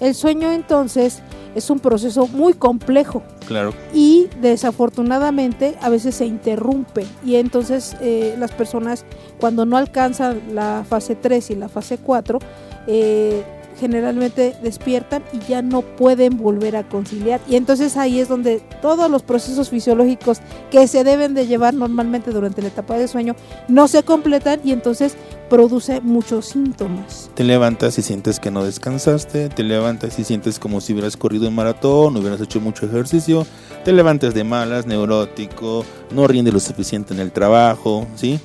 El 0.01 0.15
sueño 0.15 0.51
entonces 0.51 1.23
es 1.55 1.71
un 1.71 1.79
proceso 1.79 2.27
muy 2.27 2.55
complejo. 2.55 3.23
Claro, 3.47 3.73
y 3.93 4.29
desafortunadamente 4.41 5.77
a 5.81 5.89
veces 5.89 6.17
se 6.17 6.27
interrumpe. 6.27 7.07
Y 7.25 7.37
entonces 7.37 7.97
eh, 8.01 8.35
las 8.39 8.53
personas 8.53 9.05
cuando 9.39 9.65
no 9.65 9.77
alcanzan 9.77 10.41
la 10.55 10.85
fase 10.89 11.15
3 11.15 11.51
y 11.51 11.55
la 11.55 11.69
fase 11.69 11.99
4 11.99 12.39
eh, 12.87 13.43
generalmente 13.79 14.57
despiertan 14.63 15.23
y 15.33 15.39
ya 15.49 15.63
no 15.63 15.83
pueden 15.83 16.39
volver 16.39 16.77
a 16.77 16.89
conciliar 16.89 17.41
y 17.49 17.57
entonces 17.57 17.97
ahí 17.97 18.21
es 18.21 18.29
donde 18.29 18.63
todos 18.81 19.11
los 19.11 19.23
procesos 19.23 19.71
fisiológicos 19.71 20.41
que 20.71 20.87
se 20.87 21.05
deben 21.05 21.35
de 21.35 21.47
llevar 21.47 21.75
normalmente 21.75 22.31
durante 22.31 22.63
la 22.63 22.69
etapa 22.69 22.97
de 22.97 23.09
sueño 23.09 23.35
no 23.69 23.89
se 23.89 24.03
completan 24.03 24.61
y 24.65 24.73
entonces 24.73 25.17
produce 25.49 26.01
muchos 26.01 26.47
síntomas. 26.47 27.31
te 27.35 27.45
levantas 27.45 27.99
y 27.99 28.03
sientes 28.03 28.41
que 28.41 28.51
no 28.51 28.65
descansaste, 28.65 29.49
te 29.49 29.63
levantas 29.63 30.19
y 30.19 30.25
sientes 30.25 30.59
como 30.59 30.81
si 30.81 30.93
hubieras 30.93 31.17
corrido 31.17 31.49
un 31.49 31.55
maratón, 31.55 32.17
hubieras 32.17 32.41
hecho 32.41 32.61
mucho 32.61 32.87
ejercicio, 32.87 33.47
te 33.85 33.93
levantas 33.93 34.35
de 34.35 34.45
malas, 34.45 34.87
neurótico, 34.87 35.85
no 36.11 36.27
rinde 36.27 36.51
lo 36.51 36.61
suficiente 36.61 37.15
en 37.15 37.21
el 37.21 37.33
trabajo, 37.33 38.07
¿sí? 38.15 38.41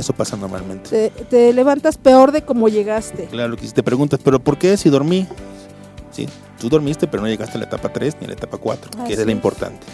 Eso 0.00 0.12
pasa 0.14 0.36
normalmente. 0.36 0.88
Te, 1.10 1.24
te 1.24 1.52
levantas 1.52 1.96
peor 1.98 2.32
de 2.32 2.42
como 2.42 2.68
llegaste. 2.68 3.26
Claro 3.26 3.56
que 3.56 3.66
si 3.66 3.72
te 3.72 3.82
preguntas, 3.82 4.18
¿pero 4.24 4.40
por 4.40 4.56
qué 4.58 4.76
si 4.76 4.88
dormí? 4.88 5.26
Sí, 6.10 6.26
tú 6.58 6.68
dormiste, 6.68 7.06
pero 7.06 7.22
no 7.22 7.28
llegaste 7.28 7.56
a 7.56 7.60
la 7.60 7.66
etapa 7.66 7.92
3 7.92 8.16
ni 8.20 8.24
a 8.24 8.28
la 8.28 8.34
etapa 8.34 8.56
4, 8.58 8.90
Así 8.98 9.06
que 9.14 9.20
es 9.20 9.26
la 9.26 9.32
importante. 9.32 9.86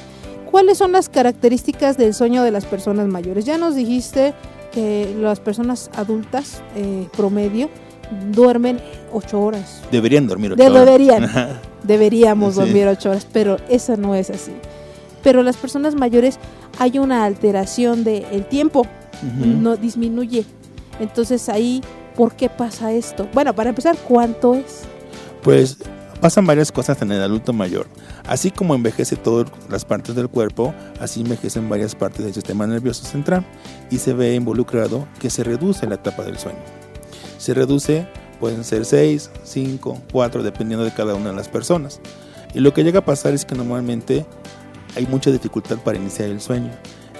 ¿Cuáles 0.50 0.78
son 0.78 0.92
las 0.92 1.08
características 1.08 1.96
del 1.98 2.14
sueño 2.14 2.42
de 2.44 2.50
las 2.52 2.64
personas 2.64 3.08
mayores? 3.08 3.44
Ya 3.44 3.58
nos 3.58 3.74
dijiste 3.74 4.32
que 4.72 5.14
las 5.20 5.40
personas 5.40 5.90
adultas 5.96 6.62
eh, 6.76 7.08
promedio 7.16 7.68
duermen 8.30 8.80
ocho 9.12 9.40
horas. 9.40 9.82
Deberían 9.90 10.26
dormir 10.28 10.52
ocho 10.52 10.62
De- 10.62 10.70
horas. 10.70 10.84
deberían. 10.86 11.30
Deberíamos 11.82 12.54
Sí. 12.54 12.60
dormir 12.60 12.86
ocho 12.88 13.10
horas, 13.10 13.26
pero 13.32 13.56
eso 13.68 13.96
no 13.96 14.14
es 14.14 14.30
así. 14.30 14.52
Pero 15.22 15.42
las 15.42 15.56
personas 15.56 15.94
mayores 15.96 16.38
hay 16.78 16.98
una 16.98 17.24
alteración 17.24 18.04
del 18.04 18.44
tiempo, 18.46 18.86
No 19.22 19.76
disminuye. 19.76 20.44
Entonces 21.00 21.48
ahí, 21.48 21.82
¿por 22.14 22.34
qué 22.34 22.48
pasa 22.48 22.92
esto? 22.92 23.28
Bueno, 23.32 23.54
para 23.54 23.70
empezar, 23.70 23.96
¿cuánto 23.96 24.54
es? 24.54 24.82
Pues 25.42 25.78
pasan 26.20 26.46
varias 26.46 26.72
cosas 26.72 27.00
en 27.02 27.12
el 27.12 27.22
adulto 27.22 27.52
mayor. 27.52 27.86
Así 28.26 28.50
como 28.50 28.74
envejece 28.74 29.16
todas 29.16 29.46
las 29.68 29.84
partes 29.84 30.14
del 30.14 30.28
cuerpo, 30.28 30.74
así 31.00 31.20
envejecen 31.20 31.68
varias 31.68 31.94
partes 31.94 32.24
del 32.24 32.34
sistema 32.34 32.66
nervioso 32.66 33.04
central 33.04 33.44
y 33.90 33.98
se 33.98 34.12
ve 34.12 34.34
involucrado 34.34 35.06
que 35.20 35.30
se 35.30 35.44
reduce 35.44 35.86
la 35.86 35.96
etapa 35.96 36.24
del 36.24 36.38
sueño. 36.38 36.58
Se 37.38 37.54
reduce, 37.54 38.08
pueden 38.40 38.64
ser 38.64 38.84
6, 38.84 39.30
5, 39.44 40.02
4, 40.12 40.42
dependiendo 40.42 40.84
de 40.84 40.92
cada 40.92 41.14
una 41.14 41.30
de 41.30 41.36
las 41.36 41.48
personas. 41.48 42.00
Y 42.54 42.60
lo 42.60 42.72
que 42.72 42.82
llega 42.82 43.00
a 43.00 43.04
pasar 43.04 43.34
es 43.34 43.44
que 43.44 43.54
normalmente 43.54 44.26
hay 44.96 45.06
mucha 45.06 45.30
dificultad 45.30 45.76
para 45.78 45.98
iniciar 45.98 46.30
el 46.30 46.40
sueño. 46.40 46.70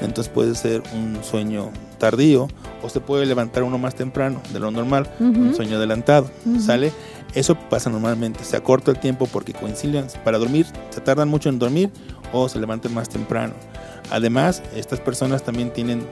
Entonces 0.00 0.32
puede 0.32 0.54
ser 0.54 0.82
un 0.94 1.22
sueño 1.22 1.70
tardío 1.98 2.48
o 2.82 2.88
se 2.88 3.00
puede 3.00 3.26
levantar 3.26 3.62
uno 3.62 3.78
más 3.78 3.94
temprano 3.94 4.40
de 4.52 4.60
lo 4.60 4.70
normal, 4.70 5.08
un 5.20 5.54
sueño 5.54 5.76
adelantado. 5.76 6.30
¿sale? 6.60 6.92
Eso 7.34 7.54
pasa 7.54 7.90
normalmente, 7.90 8.44
se 8.44 8.56
acorta 8.56 8.90
el 8.90 8.98
tiempo 8.98 9.26
porque 9.26 9.52
coinciden 9.52 10.06
para 10.24 10.38
dormir, 10.38 10.66
se 10.90 11.00
tardan 11.00 11.28
mucho 11.28 11.48
en 11.48 11.58
dormir 11.58 11.90
o 12.32 12.48
se 12.48 12.58
levanten 12.58 12.94
más 12.94 13.08
temprano. 13.08 13.54
Además, 14.10 14.62
estas 14.74 15.00
personas 15.00 15.42
también 15.42 15.72
tienen 15.72 16.06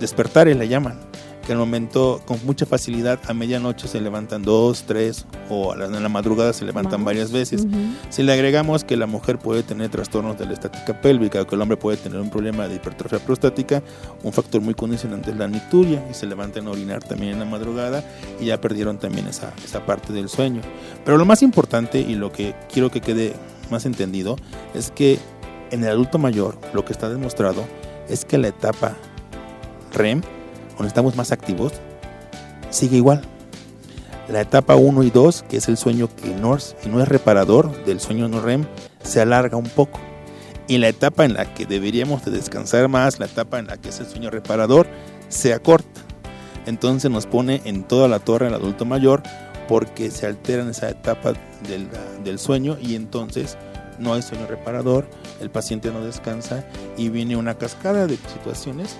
despertares, 0.00 0.56
le 0.56 0.66
llaman, 0.68 0.98
que 1.44 1.52
al 1.52 1.58
momento 1.58 2.20
con 2.24 2.38
mucha 2.44 2.66
facilidad 2.66 3.20
a 3.28 3.34
medianoche 3.34 3.88
se 3.88 4.00
levantan 4.00 4.42
dos, 4.42 4.84
tres 4.86 5.26
o 5.48 5.74
en 5.74 6.02
la 6.02 6.08
madrugada 6.08 6.52
se 6.52 6.64
levantan 6.64 7.04
varias 7.04 7.30
veces. 7.32 7.66
Si 8.10 8.22
le 8.22 8.32
agregamos 8.32 8.84
que 8.84 8.96
la 8.96 9.06
mujer 9.06 9.38
puede 9.38 9.62
tener 9.62 9.90
trastornos 9.90 10.38
de 10.38 10.46
la 10.46 10.54
estática 10.54 11.00
pélvica 11.00 11.42
o 11.42 11.46
que 11.46 11.54
el 11.54 11.60
hombre 11.60 11.76
puede 11.76 11.96
tener 11.96 12.20
un 12.20 12.30
problema 12.30 12.68
de 12.68 12.76
hipertrofia 12.76 13.18
prostática, 13.18 13.82
un 14.22 14.32
factor 14.32 14.60
muy 14.60 14.74
condicionante 14.74 15.30
es 15.30 15.36
la 15.36 15.48
nicturia 15.48 16.04
y 16.10 16.14
se 16.14 16.26
levantan 16.26 16.66
a 16.66 16.70
orinar 16.70 17.02
también 17.02 17.32
en 17.34 17.38
la 17.40 17.44
madrugada 17.44 18.04
y 18.40 18.46
ya 18.46 18.60
perdieron 18.60 18.98
también 18.98 19.26
esa, 19.26 19.52
esa 19.64 19.84
parte 19.84 20.12
del 20.12 20.28
sueño. 20.28 20.62
Pero 21.04 21.18
lo 21.18 21.24
más 21.24 21.42
importante 21.42 22.00
y 22.00 22.14
lo 22.14 22.32
que 22.32 22.54
quiero 22.72 22.90
que 22.90 23.00
quede 23.00 23.34
más 23.70 23.86
entendido 23.86 24.36
es 24.74 24.90
que 24.90 25.18
en 25.70 25.82
el 25.82 25.90
adulto 25.90 26.18
mayor 26.18 26.56
lo 26.72 26.84
que 26.84 26.92
está 26.92 27.08
demostrado 27.08 27.64
es 28.08 28.24
que 28.24 28.38
la 28.38 28.48
etapa 28.48 28.96
REM, 29.92 30.22
cuando 30.74 30.88
estamos 30.88 31.16
más 31.16 31.32
activos, 31.32 31.72
sigue 32.70 32.96
igual. 32.96 33.22
La 34.28 34.40
etapa 34.40 34.74
1 34.74 35.02
y 35.02 35.10
2, 35.10 35.44
que 35.48 35.58
es 35.58 35.68
el 35.68 35.76
sueño 35.76 36.08
que 36.14 36.34
no 36.34 36.56
es, 36.56 36.76
no 36.86 37.02
es 37.02 37.08
reparador 37.08 37.84
del 37.84 38.00
sueño 38.00 38.28
no 38.28 38.40
REM, 38.40 38.64
se 39.02 39.20
alarga 39.20 39.56
un 39.56 39.68
poco. 39.68 40.00
Y 40.66 40.78
la 40.78 40.88
etapa 40.88 41.26
en 41.26 41.34
la 41.34 41.52
que 41.52 41.66
deberíamos 41.66 42.24
de 42.24 42.30
descansar 42.30 42.88
más, 42.88 43.18
la 43.18 43.26
etapa 43.26 43.58
en 43.58 43.66
la 43.66 43.76
que 43.76 43.90
es 43.90 44.00
el 44.00 44.06
sueño 44.06 44.30
reparador, 44.30 44.86
se 45.28 45.52
acorta. 45.52 46.00
Entonces 46.64 47.10
nos 47.10 47.26
pone 47.26 47.60
en 47.66 47.84
toda 47.84 48.08
la 48.08 48.18
torre 48.18 48.48
el 48.48 48.54
adulto 48.54 48.86
mayor 48.86 49.22
porque 49.68 50.10
se 50.10 50.26
altera 50.26 50.62
en 50.62 50.70
esa 50.70 50.88
etapa 50.88 51.34
del, 51.68 51.88
del 52.24 52.38
sueño 52.38 52.78
y 52.80 52.94
entonces 52.94 53.58
no 53.98 54.14
hay 54.14 54.22
sueño 54.22 54.46
reparador, 54.46 55.06
el 55.40 55.50
paciente 55.50 55.90
no 55.90 56.00
descansa 56.00 56.64
y 56.96 57.10
viene 57.10 57.36
una 57.36 57.54
cascada 57.54 58.06
de 58.06 58.16
situaciones 58.16 58.96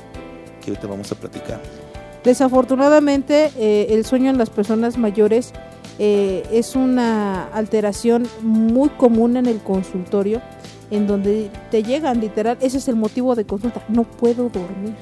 que 0.64 0.70
ahorita 0.70 0.86
vamos 0.86 1.12
a 1.12 1.14
platicar. 1.14 1.60
Desafortunadamente, 2.24 3.50
eh, 3.56 3.88
el 3.90 4.04
sueño 4.04 4.30
en 4.30 4.38
las 4.38 4.50
personas 4.50 4.96
mayores 4.96 5.52
eh, 5.98 6.42
es 6.50 6.74
una 6.74 7.48
alteración 7.48 8.26
muy 8.40 8.88
común 8.88 9.36
en 9.36 9.46
el 9.46 9.58
consultorio, 9.58 10.40
en 10.90 11.06
donde 11.06 11.50
te 11.70 11.82
llegan 11.82 12.20
literal, 12.20 12.56
ese 12.60 12.78
es 12.78 12.88
el 12.88 12.96
motivo 12.96 13.34
de 13.34 13.44
consulta, 13.44 13.84
no 13.88 14.04
puedo 14.04 14.48
dormir. 14.48 14.94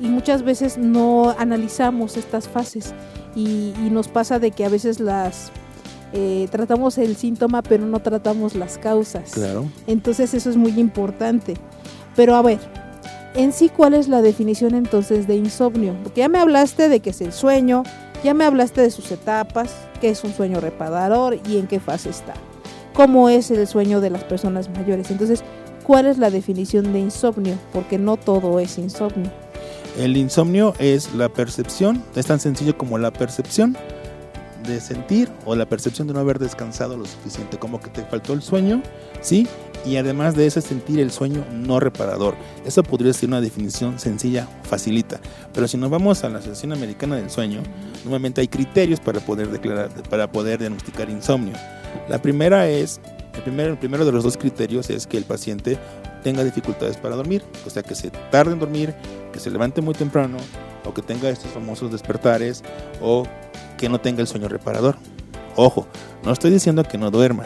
Y 0.00 0.06
muchas 0.06 0.42
veces 0.42 0.78
no 0.78 1.34
analizamos 1.38 2.16
estas 2.16 2.48
fases 2.48 2.94
y, 3.34 3.72
y 3.84 3.90
nos 3.90 4.08
pasa 4.08 4.38
de 4.38 4.50
que 4.50 4.64
a 4.64 4.68
veces 4.68 5.00
las 5.00 5.52
eh, 6.16 6.46
tratamos 6.52 6.96
el 6.98 7.16
síntoma 7.16 7.60
pero 7.60 7.84
no 7.86 8.00
tratamos 8.00 8.54
las 8.54 8.78
causas. 8.78 9.32
Claro. 9.32 9.66
Entonces 9.88 10.32
eso 10.32 10.48
es 10.48 10.56
muy 10.56 10.78
importante. 10.78 11.54
Pero 12.14 12.36
a 12.36 12.42
ver, 12.42 12.60
en 13.34 13.52
sí, 13.52 13.68
¿cuál 13.68 13.94
es 13.94 14.08
la 14.08 14.22
definición 14.22 14.74
entonces 14.74 15.26
de 15.26 15.36
insomnio? 15.36 15.94
Porque 16.02 16.20
ya 16.20 16.28
me 16.28 16.38
hablaste 16.38 16.88
de 16.88 17.00
que 17.00 17.10
es 17.10 17.20
el 17.20 17.32
sueño, 17.32 17.82
ya 18.22 18.32
me 18.32 18.44
hablaste 18.44 18.80
de 18.80 18.90
sus 18.90 19.10
etapas, 19.10 19.74
qué 20.00 20.10
es 20.10 20.24
un 20.24 20.32
sueño 20.32 20.60
reparador 20.60 21.38
y 21.48 21.58
en 21.58 21.66
qué 21.66 21.80
fase 21.80 22.10
está. 22.10 22.34
¿Cómo 22.94 23.28
es 23.28 23.50
el 23.50 23.66
sueño 23.66 24.00
de 24.00 24.10
las 24.10 24.22
personas 24.22 24.70
mayores? 24.70 25.10
Entonces, 25.10 25.42
¿cuál 25.82 26.06
es 26.06 26.18
la 26.18 26.30
definición 26.30 26.92
de 26.92 27.00
insomnio? 27.00 27.54
Porque 27.72 27.98
no 27.98 28.16
todo 28.16 28.60
es 28.60 28.78
insomnio. 28.78 29.30
El 29.98 30.16
insomnio 30.16 30.74
es 30.78 31.12
la 31.14 31.28
percepción, 31.28 32.02
es 32.14 32.26
tan 32.26 32.38
sencillo 32.38 32.78
como 32.78 32.98
la 32.98 33.12
percepción 33.12 33.76
de 34.66 34.80
sentir 34.80 35.28
o 35.44 35.54
la 35.54 35.66
percepción 35.66 36.08
de 36.08 36.14
no 36.14 36.20
haber 36.20 36.38
descansado 36.38 36.96
lo 36.96 37.04
suficiente, 37.04 37.58
como 37.58 37.80
que 37.80 37.90
te 37.90 38.04
faltó 38.04 38.32
el 38.32 38.42
sueño, 38.42 38.82
¿sí? 39.20 39.46
Y 39.86 39.96
además 39.96 40.34
de 40.34 40.46
eso 40.46 40.60
sentir 40.60 40.98
el 40.98 41.10
sueño 41.10 41.44
no 41.52 41.78
reparador. 41.78 42.34
Eso 42.64 42.82
podría 42.82 43.12
ser 43.12 43.28
una 43.28 43.40
definición 43.40 43.98
sencilla, 43.98 44.48
facilita. 44.62 45.20
Pero 45.52 45.68
si 45.68 45.76
nos 45.76 45.90
vamos 45.90 46.24
a 46.24 46.28
la 46.30 46.38
Asociación 46.38 46.72
Americana 46.72 47.16
del 47.16 47.30
Sueño, 47.30 47.62
normalmente 48.02 48.40
hay 48.40 48.48
criterios 48.48 49.00
para 49.00 49.20
poder 49.20 49.50
declarar, 49.50 49.90
para 50.08 50.30
poder 50.30 50.58
diagnosticar 50.58 51.10
insomnio. 51.10 51.54
La 52.08 52.20
primera 52.20 52.68
es, 52.68 53.00
el 53.34 53.42
primero, 53.42 53.72
el 53.72 53.78
primero 53.78 54.04
de 54.06 54.12
los 54.12 54.24
dos 54.24 54.36
criterios 54.36 54.88
es 54.88 55.06
que 55.06 55.18
el 55.18 55.24
paciente 55.24 55.78
tenga 56.22 56.42
dificultades 56.42 56.96
para 56.96 57.16
dormir, 57.16 57.42
o 57.66 57.70
sea 57.70 57.82
que 57.82 57.94
se 57.94 58.10
tarde 58.10 58.52
en 58.52 58.58
dormir, 58.58 58.94
que 59.32 59.38
se 59.38 59.50
levante 59.50 59.82
muy 59.82 59.94
temprano, 59.94 60.38
o 60.86 60.94
que 60.94 61.02
tenga 61.02 61.28
estos 61.28 61.50
famosos 61.50 61.92
despertares, 61.92 62.62
o 63.02 63.24
que 63.76 63.88
no 63.90 64.00
tenga 64.00 64.22
el 64.22 64.26
sueño 64.26 64.48
reparador. 64.48 64.96
Ojo, 65.56 65.86
no 66.24 66.32
estoy 66.32 66.50
diciendo 66.50 66.82
que 66.84 66.98
no 66.98 67.10
duerma. 67.10 67.44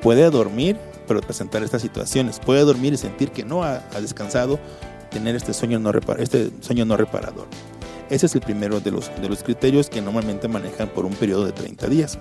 Puede 0.00 0.30
dormir, 0.30 0.76
pero 1.12 1.20
presentar 1.20 1.62
estas 1.62 1.82
situaciones. 1.82 2.40
Puede 2.40 2.62
dormir 2.62 2.94
y 2.94 2.96
sentir 2.96 3.32
que 3.32 3.44
no 3.44 3.62
ha, 3.62 3.80
descansado, 4.00 4.58
tener 5.10 5.36
este 5.36 5.52
sueño, 5.52 5.78
no 5.78 5.92
este 6.16 6.50
sueño 6.62 6.86
no 6.86 6.96
reparador. 6.96 7.46
Ese 8.08 8.24
es 8.24 8.34
el 8.34 8.40
primero 8.40 8.80
de 8.80 8.90
los, 8.90 9.10
de 9.20 9.28
los 9.28 9.42
criterios 9.42 9.90
que 9.90 10.00
normalmente 10.00 10.48
manejan 10.48 10.88
por 10.88 11.04
un 11.04 11.12
periodo 11.12 11.44
de 11.44 11.52
30 11.52 11.86
días. 11.88 12.18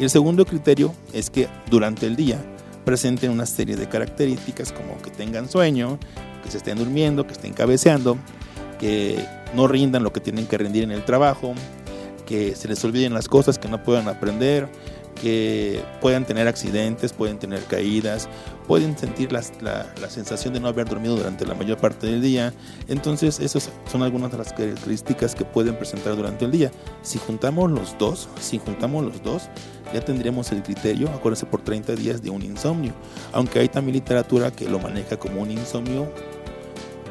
Y 0.00 0.02
el 0.02 0.10
segundo 0.10 0.44
criterio 0.44 0.92
es 1.12 1.30
que 1.30 1.46
durante 1.70 2.06
el 2.06 2.16
día 2.16 2.44
presenten 2.84 3.30
una 3.30 3.46
serie 3.46 3.76
de 3.76 3.88
características 3.88 4.72
como 4.72 5.00
que 5.00 5.10
tengan 5.10 5.48
sueño, 5.48 6.00
que 6.42 6.50
se 6.50 6.56
estén 6.56 6.78
durmiendo, 6.78 7.28
que 7.28 7.32
estén 7.32 7.52
cabeceando, 7.52 8.18
que 8.80 9.24
no 9.54 9.68
rindan 9.68 10.02
lo 10.02 10.12
que 10.12 10.18
tienen 10.18 10.46
que 10.46 10.58
rendir 10.58 10.82
en 10.82 10.90
el 10.90 11.04
trabajo, 11.04 11.54
que 12.26 12.56
se 12.56 12.66
les 12.66 12.84
olviden 12.84 13.14
las 13.14 13.28
cosas, 13.28 13.56
que 13.56 13.68
no 13.68 13.84
puedan 13.84 14.08
aprender, 14.08 14.68
que 15.20 15.82
puedan 16.00 16.24
tener 16.24 16.46
accidentes, 16.46 17.12
pueden 17.12 17.38
tener 17.38 17.62
caídas, 17.64 18.28
pueden 18.66 18.96
sentir 18.96 19.32
la, 19.32 19.42
la, 19.60 20.10
sensación 20.10 20.54
de 20.54 20.60
no 20.60 20.68
haber 20.68 20.88
dormido 20.88 21.16
durante 21.16 21.44
la 21.44 21.54
mayor 21.54 21.78
parte 21.78 22.06
del 22.06 22.22
día. 22.22 22.52
Entonces, 22.86 23.40
esas 23.40 23.70
son 23.90 24.02
algunas 24.02 24.30
de 24.30 24.38
las 24.38 24.52
características 24.52 25.34
que 25.34 25.44
pueden 25.44 25.76
presentar 25.76 26.14
durante 26.16 26.44
el 26.44 26.52
día. 26.52 26.70
Si 27.02 27.18
juntamos 27.18 27.70
los 27.70 27.96
dos, 27.98 28.28
si 28.40 28.58
juntamos 28.58 29.04
los 29.04 29.22
dos, 29.22 29.48
ya 29.92 30.00
tendríamos 30.00 30.52
el 30.52 30.62
criterio, 30.62 31.08
acuérdense, 31.08 31.46
por 31.46 31.62
30 31.62 31.96
días 31.96 32.22
de 32.22 32.30
un 32.30 32.42
insomnio. 32.42 32.92
Aunque 33.32 33.58
hay 33.58 33.68
también 33.68 33.94
literatura 33.94 34.50
que 34.50 34.68
lo 34.68 34.78
maneja 34.78 35.16
como 35.16 35.42
un 35.42 35.50
insomnio 35.50 36.08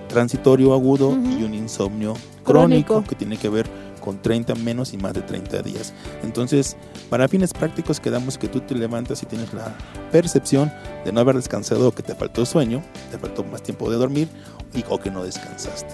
transitorio 0.07 0.73
agudo 0.73 1.11
y 1.11 1.43
un 1.43 1.53
insomnio 1.53 2.13
crónico, 2.43 3.03
que 3.03 3.15
tiene 3.15 3.37
que 3.37 3.49
ver 3.49 3.67
con 4.05 4.21
30 4.21 4.53
menos 4.55 4.93
y 4.93 4.97
más 4.97 5.13
de 5.13 5.21
30 5.21 5.63
días. 5.63 5.93
Entonces, 6.23 6.77
para 7.09 7.27
fines 7.27 7.51
prácticos 7.51 7.99
quedamos 7.99 8.37
que 8.37 8.47
tú 8.47 8.61
te 8.61 8.75
levantas 8.75 9.23
y 9.23 9.25
tienes 9.25 9.51
la 9.53 9.75
percepción 10.11 10.71
de 11.03 11.11
no 11.11 11.19
haber 11.19 11.35
descansado 11.35 11.89
o 11.89 11.91
que 11.91 12.03
te 12.03 12.13
faltó 12.13 12.45
sueño, 12.45 12.83
te 13.11 13.17
faltó 13.17 13.43
más 13.43 13.63
tiempo 13.63 13.89
de 13.89 13.97
dormir 13.97 14.29
y, 14.73 14.85
o 14.87 14.99
que 14.99 15.09
no 15.09 15.23
descansaste. 15.23 15.93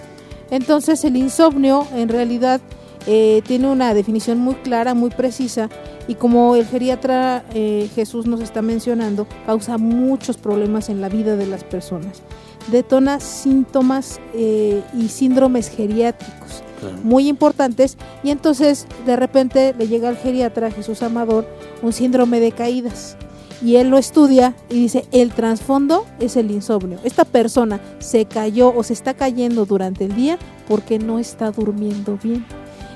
Entonces 0.52 1.06
el 1.06 1.15
insomnio 1.15 1.88
en 1.95 2.10
realidad 2.10 2.60
eh, 3.08 3.41
tiene 3.47 3.67
una 3.67 3.93
definición 3.93 4.38
muy 4.38 4.56
clara, 4.56 4.93
muy 4.93 5.10
precisa 5.10 5.69
y 6.08 6.15
como 6.15 6.56
el 6.58 6.67
geriatra 6.67 7.45
eh, 7.54 7.89
Jesús 7.95 8.28
nos 8.28 8.41
está 8.41 8.62
mencionando, 8.62 9.26
causa 9.45 9.78
muchos 9.78 10.38
problemas 10.38 10.89
en 10.89 11.00
la 11.00 11.08
vida 11.08 11.38
de 11.38 11.47
las 11.47 11.63
personas. 11.63 12.21
Detona 12.69 13.19
síntomas 13.21 14.19
eh, 14.34 14.84
y 14.93 15.08
síndromes 15.08 15.69
geriátricos 15.69 16.63
muy 17.04 17.28
importantes 17.28 17.98
y 18.24 18.32
entonces 18.32 18.88
de 19.06 19.15
repente 19.15 19.74
le 19.78 19.88
llega 19.88 20.10
al 20.10 20.17
geriatra 20.17 20.72
Jesús 20.72 21.02
Amador 21.04 21.48
un 21.82 21.94
síndrome 21.94 22.39
de 22.39 22.52
caídas 22.52 23.17
y 23.63 23.76
él 23.76 23.89
lo 23.89 23.98
estudia 23.98 24.56
y 24.70 24.76
dice 24.76 25.06
el 25.12 25.32
trasfondo 25.32 26.06
es 26.20 26.36
el 26.36 26.50
insomnio. 26.52 27.00
Esta 27.04 27.26
persona 27.26 27.80
se 28.00 28.26
cayó 28.26 28.74
o 28.76 28.84
se 28.84 28.94
está 28.94 29.13
cayendo 29.13 29.65
durante 29.65 30.06
el 30.06 30.15
día 30.15 30.38
porque 30.67 30.98
no 30.98 31.20
está 31.20 31.52
durmiendo 31.52 32.17
bien. 32.22 32.46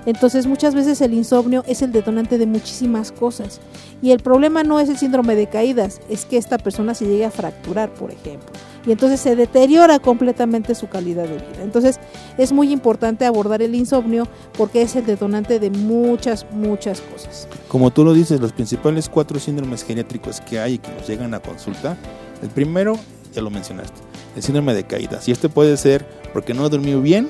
Entonces 0.05 0.45
muchas 0.45 0.75
veces 0.75 1.01
el 1.01 1.13
insomnio 1.13 1.63
es 1.67 1.81
el 1.81 1.91
detonante 1.91 2.37
de 2.37 2.45
muchísimas 2.45 3.11
cosas. 3.11 3.59
Y 4.01 4.11
el 4.11 4.19
problema 4.19 4.63
no 4.63 4.79
es 4.79 4.89
el 4.89 4.97
síndrome 4.97 5.35
de 5.35 5.47
caídas, 5.47 5.99
es 6.09 6.25
que 6.25 6.37
esta 6.37 6.57
persona 6.57 6.93
se 6.93 7.05
llegue 7.05 7.25
a 7.25 7.31
fracturar, 7.31 7.91
por 7.93 8.11
ejemplo. 8.11 8.51
Y 8.85 8.91
entonces 8.91 9.19
se 9.19 9.35
deteriora 9.35 9.99
completamente 9.99 10.75
su 10.75 10.87
calidad 10.87 11.23
de 11.23 11.35
vida. 11.35 11.63
Entonces 11.63 11.99
es 12.37 12.51
muy 12.51 12.71
importante 12.71 13.25
abordar 13.25 13.61
el 13.61 13.75
insomnio 13.75 14.27
porque 14.57 14.81
es 14.81 14.95
el 14.95 15.05
detonante 15.05 15.59
de 15.59 15.69
muchas, 15.71 16.45
muchas 16.51 17.01
cosas. 17.01 17.47
Como 17.67 17.91
tú 17.91 18.03
lo 18.03 18.13
dices, 18.13 18.39
los 18.39 18.53
principales 18.53 19.09
cuatro 19.09 19.39
síndromes 19.39 19.83
geriátricos 19.83 20.41
que 20.41 20.59
hay 20.59 20.73
y 20.73 20.77
que 20.77 20.91
nos 20.91 21.07
llegan 21.07 21.33
a 21.33 21.39
consulta, 21.39 21.97
el 22.41 22.49
primero, 22.49 22.97
ya 23.33 23.41
lo 23.41 23.49
mencionaste, 23.49 23.99
el 24.35 24.43
síndrome 24.43 24.73
de 24.73 24.83
caídas. 24.83 25.27
Y 25.27 25.31
este 25.31 25.49
puede 25.49 25.77
ser 25.77 26.05
porque 26.33 26.53
no 26.53 26.69
dormido 26.69 27.01
bien 27.01 27.27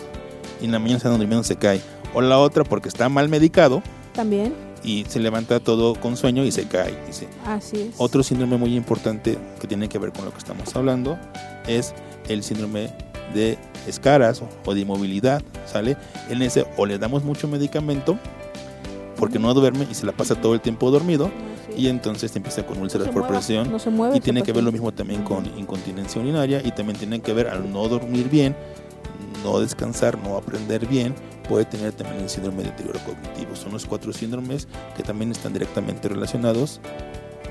y 0.62 0.65
en 0.65 0.72
la 0.72 0.80
mañana 0.80 1.00
se 1.00 1.08
anda 1.08 1.18
durmiendo 1.18 1.44
se 1.44 1.56
cae 1.56 1.82
o 2.13 2.22
la 2.22 2.39
otra 2.39 2.63
porque 2.63 2.89
está 2.89 3.10
mal 3.10 3.30
medicado. 3.30 3.84
También. 4.13 4.64
Y 4.86 5.06
se 5.10 5.19
levanta 5.19 5.60
todo 5.60 5.95
con 5.95 6.15
sueño 6.15 6.45
y 6.45 6.52
se 6.52 6.67
cae. 6.67 6.95
Dice. 7.08 7.28
Así 7.45 7.82
es. 7.82 7.95
Otro 7.98 8.21
síndrome 8.24 8.58
muy 8.58 8.76
importante 8.76 9.38
que 9.60 9.67
tiene 9.67 9.89
que 9.89 9.98
ver 9.98 10.12
con 10.12 10.26
lo 10.26 10.32
que 10.32 10.38
estamos 10.38 10.76
hablando 10.76 11.17
es 11.67 11.93
el 12.30 12.43
síndrome 12.43 12.93
de 13.34 13.58
escaras 13.88 14.41
o 14.65 14.74
de 14.74 14.82
inmovilidad, 14.82 15.41
¿sale? 15.65 15.98
En 16.30 16.41
ese 16.41 16.65
o 16.78 16.86
le 16.86 16.98
damos 16.98 17.24
mucho 17.24 17.48
medicamento 17.48 18.17
porque 19.17 19.39
no 19.39 19.54
duerme 19.54 19.88
y 19.89 19.95
se 19.95 20.06
la 20.06 20.12
pasa 20.12 20.36
todo 20.36 20.54
el 20.54 20.62
tiempo 20.62 20.91
dormido 20.91 21.32
y 21.76 21.88
entonces 21.88 22.36
empieza 22.36 22.65
con 22.65 22.78
úlceras 22.80 23.08
se 23.08 23.13
por 23.13 23.24
mueva, 23.24 23.38
presión 23.38 23.71
no 23.71 23.80
se 23.80 23.89
mueve 23.89 24.17
y 24.17 24.19
tiene 24.19 24.43
que 24.43 24.52
ver 24.52 24.63
lo 24.63 24.71
mismo 24.71 24.91
también 24.93 25.24
con 25.24 25.45
incontinencia 25.58 26.21
urinaria 26.21 26.62
y 26.63 26.71
también 26.71 26.98
tiene 26.98 27.19
que 27.21 27.34
ver 27.34 27.48
al 27.48 27.71
no 27.71 27.88
dormir 27.88 28.30
bien, 28.30 28.56
no 29.43 29.60
descansar, 29.60 30.17
no 30.17 30.38
aprender 30.38 30.88
bien, 30.88 31.13
puede 31.48 31.65
tener 31.65 31.91
también 31.93 32.21
el 32.24 32.30
síndrome 32.30 32.63
de 32.63 32.69
deterioro 32.71 33.00
cognitivo. 33.06 33.56
Son 33.56 33.71
los 33.74 33.86
cuatro 33.86 34.12
síndromes 34.13 34.67
que 34.95 35.04
también 35.04 35.32
están 35.32 35.54
directamente 35.54 36.08
relacionados 36.08 36.80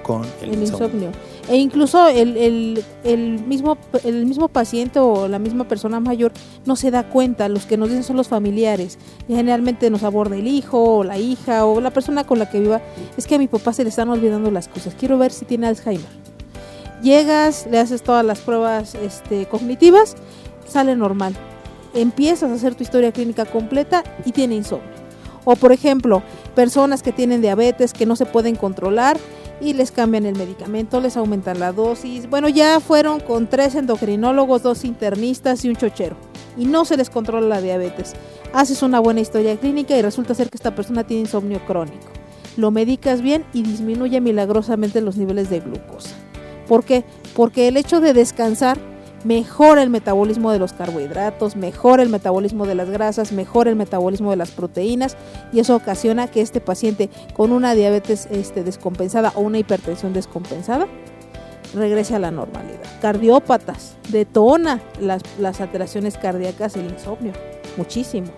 con 0.03 0.23
el, 0.43 0.51
el 0.53 0.61
insomnio. 0.63 0.87
insomnio. 0.87 1.11
E 1.49 1.57
incluso 1.57 2.07
el, 2.09 2.37
el- 2.37 2.85
el 3.05 3.39
mismo, 3.47 3.79
el 4.05 4.27
mismo 4.27 4.49
paciente 4.49 4.99
o 4.99 5.29
la 5.29 5.39
misma 5.39 5.67
persona 5.67 5.99
mayor 5.99 6.31
no 6.67 6.77
se 6.77 6.91
da 6.91 7.09
cuenta, 7.09 7.49
los 7.49 7.65
que 7.65 7.79
nos 7.79 7.89
dicen 7.89 8.05
son 8.05 8.17
los 8.17 8.29
familiares. 8.29 8.99
Y 9.29 9.35
generalmente 9.35 9.89
nos 9.89 10.03
aborda 10.03 10.37
el 10.37 10.47
hijo 10.47 10.99
o 10.99 11.05
la 11.05 11.17
hija 11.19 11.65
o 11.65 11.81
la 11.81 11.91
persona 11.91 12.25
con 12.25 12.39
la 12.39 12.51
que 12.51 12.61
viva. 12.61 12.83
Es 13.17 13.27
que 13.27 13.37
a 13.37 13.39
mi 13.39 13.47
papá 13.49 13.73
se 13.73 13.83
le 13.83 13.89
están 13.89 14.11
olvidando 14.11 14.51
las 14.51 14.69
cosas. 14.69 14.95
Quiero 14.95 15.17
ver 15.17 15.33
si 15.33 15.47
tiene 15.47 15.69
Alzheimer. 15.69 16.05
Llegas, 17.03 17.67
le 17.71 17.79
haces 17.79 18.03
todas 18.03 18.25
las 18.25 18.41
pruebas 18.41 18.95
este, 18.95 19.47
cognitivas, 19.47 20.17
sale 20.67 20.97
normal. 20.97 21.35
Empiezas 21.95 22.51
a 22.51 22.55
hacer 22.55 22.75
tu 22.75 22.83
historia 22.83 23.13
clínica 23.13 23.45
completa 23.45 24.03
y 24.25 24.33
tiene 24.33 24.57
insomnio. 24.57 24.91
O 25.45 25.57
por 25.57 25.73
ejemplo, 25.73 26.23
personas 26.55 27.03
que 27.03 27.13
tienen 27.13 27.41
diabetes 27.41 27.93
que 27.93 28.07
no 28.07 28.17
se 28.17 28.27
pueden 28.27 28.57
controlar 28.57 29.17
y 29.61 29.75
les 29.75 29.93
cambian 29.93 30.27
el 30.27 30.37
medicamento, 30.37 31.01
les 31.01 31.17
aumentan 31.17 31.61
la 31.61 31.73
dosis. 31.73 32.29
Bueno, 32.29 32.49
ya 32.49 32.81
fueron 32.81 33.21
con 33.21 33.47
tres 33.47 33.75
endocrinólogos, 33.75 34.63
dos 34.63 34.85
internistas 34.85 35.65
y 35.65 35.69
un 35.69 35.77
chochero. 35.77 36.17
Y 36.57 36.67
no 36.67 36.85
se 36.85 36.97
les 36.97 37.11
controla 37.11 37.47
la 37.47 37.61
diabetes. 37.61 38.15
Haces 38.53 38.83
una 38.83 39.01
buena 39.01 39.21
historia 39.21 39.57
clínica 39.57 39.97
y 39.97 40.03
resulta 40.03 40.35
ser 40.35 40.51
que 40.51 40.57
esta 40.57 40.75
persona 40.75 41.05
tiene 41.05 41.23
insomnio 41.23 41.65
crónico. 41.67 42.09
Lo 42.57 42.71
medicas 42.71 43.21
bien 43.21 43.45
y 43.53 43.63
disminuye 43.63 44.21
milagrosamente 44.21 45.01
los 45.01 45.17
niveles 45.17 45.51
de 45.51 45.61
glucosa. 45.61 46.15
¿Por 46.69 46.85
qué? 46.85 47.05
Porque 47.35 47.69
el 47.69 47.77
hecho 47.77 48.01
de 48.01 48.15
descansar 48.15 48.79
mejora 49.25 49.83
el 49.83 49.91
metabolismo 49.91 50.53
de 50.53 50.59
los 50.59 50.73
carbohidratos, 50.73 51.57
mejora 51.57 52.03
el 52.03 52.11
metabolismo 52.11 52.67
de 52.67 52.75
las 52.75 52.91
grasas, 52.91 53.33
mejora 53.33 53.71
el 53.71 53.77
metabolismo 53.77 54.31
de 54.31 54.37
las 54.37 54.51
proteínas 54.51 55.17
y 55.53 55.61
eso 55.61 55.75
ocasiona 55.75 56.29
que 56.29 56.41
este 56.41 56.61
paciente 56.61 57.11
con 57.35 57.53
una 57.53 57.75
diabetes 57.75 58.29
este, 58.31 58.63
descompensada 58.63 59.33
o 59.35 59.41
una 59.41 59.59
hipertensión 59.59 60.13
descompensada 60.13 60.87
regrese 61.75 62.15
a 62.15 62.19
la 62.19 62.31
normalidad. 62.31 62.81
Cardiópatas, 63.01 63.97
detona 64.11 64.81
las, 65.01 65.23
las 65.39 65.61
alteraciones 65.61 66.17
cardíacas 66.19 66.77
el 66.77 66.87
insomnio, 66.87 67.33
muchísimo. 67.77 68.29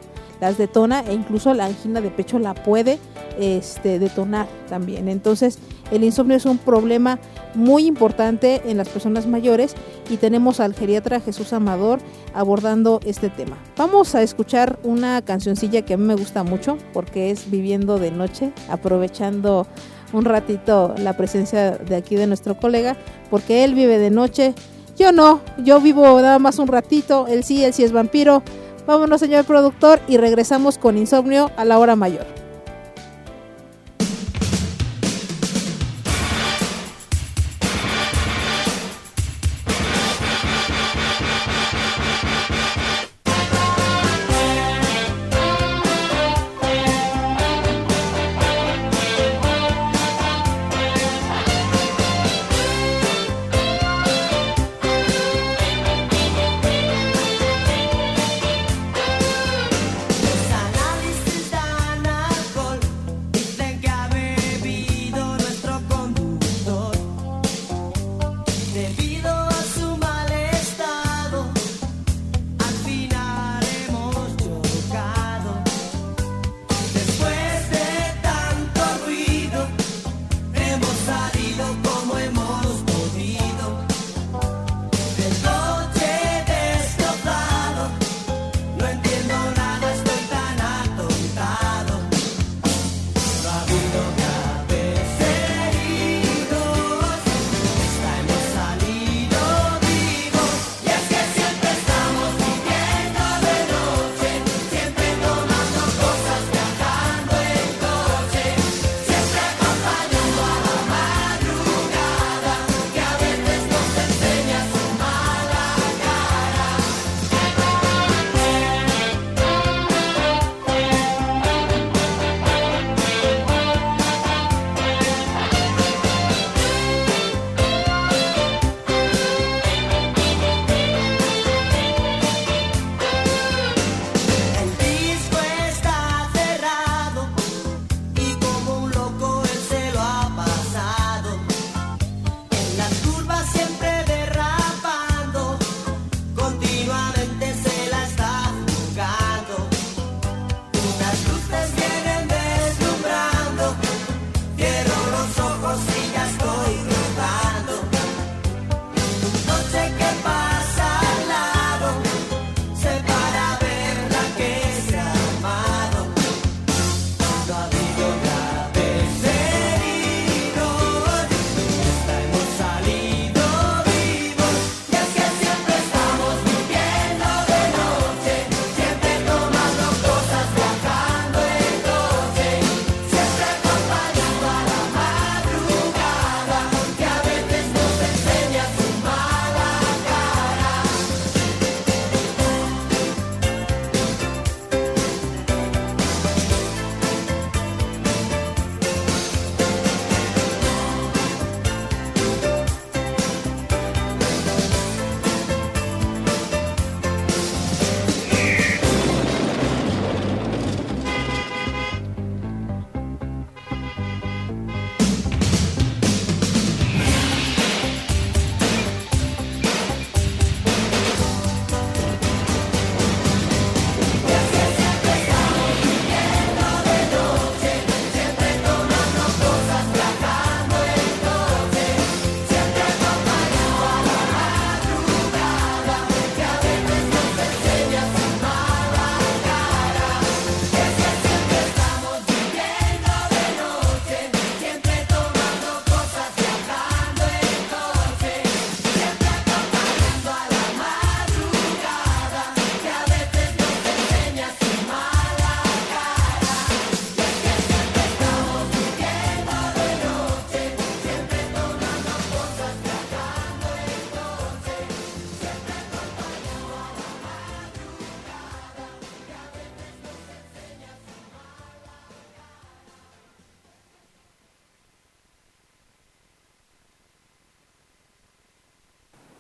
Las 0.41 0.59
detona 0.59 1.01
e 1.01 1.15
incluso 1.15 1.55
la 1.55 1.67
angina 1.67 2.01
de 2.01 2.11
pecho 2.11 2.39
la 2.39 2.55
puede 2.55 2.99
este, 3.39 3.99
detonar 3.99 4.47
también. 4.69 5.09
Entonces, 5.09 5.59
el 5.91 6.05
insomnio 6.05 6.37
es 6.37 6.47
un 6.47 6.59
problema 6.59 7.19
muy 7.55 7.87
importante 7.87 8.63
en 8.67 8.77
las 8.77 8.89
personas 8.89 9.27
mayores 9.27 9.75
y 10.11 10.17
tenemos 10.17 10.61
al 10.61 10.75
geriatra 10.75 11.21
Jesús 11.21 11.53
Amador 11.53 12.01
abordando 12.35 13.01
este 13.05 13.31
tema. 13.31 13.57
Vamos 13.77 14.15
a 14.15 14.23
escuchar 14.23 14.79
una 14.83 15.23
cancioncilla 15.23 15.83
que 15.83 15.95
a 15.95 15.97
mí 15.97 16.05
me 16.05 16.15
gusta 16.15 16.43
mucho 16.43 16.77
porque 16.93 17.31
es 17.31 17.51
Viviendo 17.51 17.99
de 17.99 18.11
Noche, 18.11 18.53
aprovechando 18.69 19.67
un 20.13 20.25
ratito 20.25 20.95
la 20.99 21.17
presencia 21.17 21.73
de 21.73 21.97
aquí 21.97 22.17
de 22.17 22.27
nuestro 22.27 22.57
colega, 22.57 22.97
porque 23.31 23.65
él 23.65 23.75
vive 23.75 23.99
de 23.99 24.11
noche. 24.11 24.55
Yo 24.97 25.13
no, 25.13 25.41
yo 25.63 25.81
vivo 25.81 26.21
nada 26.21 26.39
más 26.39 26.59
un 26.59 26.69
ratito, 26.69 27.27
él 27.29 27.45
sí, 27.45 27.65
él 27.65 27.75
sí 27.75 27.85
es 27.85 27.93
vampiro. 27.93 28.43
Vámonos, 28.87 29.21
señor 29.21 29.45
productor, 29.45 30.01
y 30.09 30.17
regresamos 30.17 30.79
con 30.79 30.97
insomnio 30.97 31.51
a 31.57 31.65
la 31.65 31.79
hora 31.79 31.97
mayor. 31.97 32.46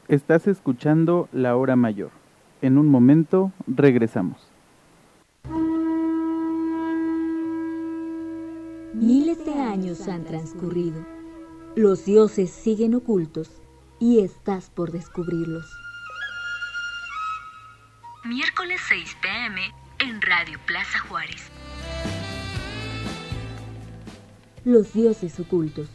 Estás 0.08 0.46
escuchando 0.46 1.28
La 1.32 1.56
Hora 1.56 1.74
Mayor. 1.74 2.12
En 2.62 2.78
un 2.78 2.88
momento 2.88 3.50
regresamos. 3.66 4.40
Miles 8.94 9.44
de 9.44 9.54
años 9.54 10.06
han 10.06 10.24
transcurrido. 10.24 11.04
Los 11.74 12.04
dioses 12.04 12.50
siguen 12.50 12.94
ocultos 12.94 13.50
y 13.98 14.20
estás 14.20 14.70
por 14.70 14.92
descubrirlos. 14.92 15.66
Miércoles 18.24 18.80
6 18.88 19.16
pm 19.20 19.60
en 19.98 20.22
Radio 20.22 20.60
Plaza 20.66 21.00
Juárez. 21.00 21.50
Los 24.64 24.92
dioses 24.92 25.40
ocultos. 25.40 25.88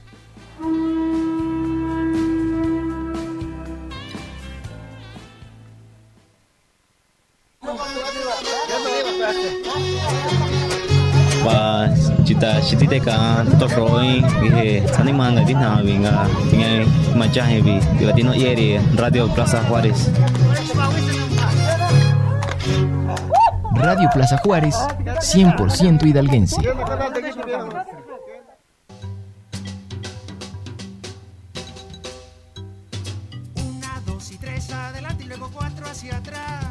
Và 11.43 11.87
chúng 12.25 12.39
ta 12.39 12.53
chỉ 12.69 12.77
thấy 12.89 12.99
cả 13.05 13.45
tổ 13.59 13.67
rồi 13.67 14.21
vì 14.41 14.81
sáng 14.93 15.05
nay 15.05 15.13
mang 15.13 15.35
ngày 15.35 15.45
tin 15.47 15.59
nào 15.59 15.77
vì 15.83 15.93
ngà 15.93 16.27
nghe 16.51 16.85
mà 17.15 17.27
cha 17.33 17.45
vì 17.63 17.73
vì 17.99 18.11
tin 18.15 18.25
nó 18.25 18.33
đi 18.33 18.77
radio 18.97 19.21
Plaza 19.35 19.61
Juárez 19.69 20.09
Radio 23.75 24.07
Plaza 24.13 24.37
Juárez 24.43 24.75
100% 25.21 26.05
hidalguense 26.05 26.57
Una, 33.55 34.01
dos 34.05 34.31
y 34.31 34.37
tres 34.37 34.71
adelante 34.71 35.23
y 35.23 35.27
luego 35.27 35.49
cuatro 35.53 35.85
hacia 35.87 36.17
atrás. 36.17 36.70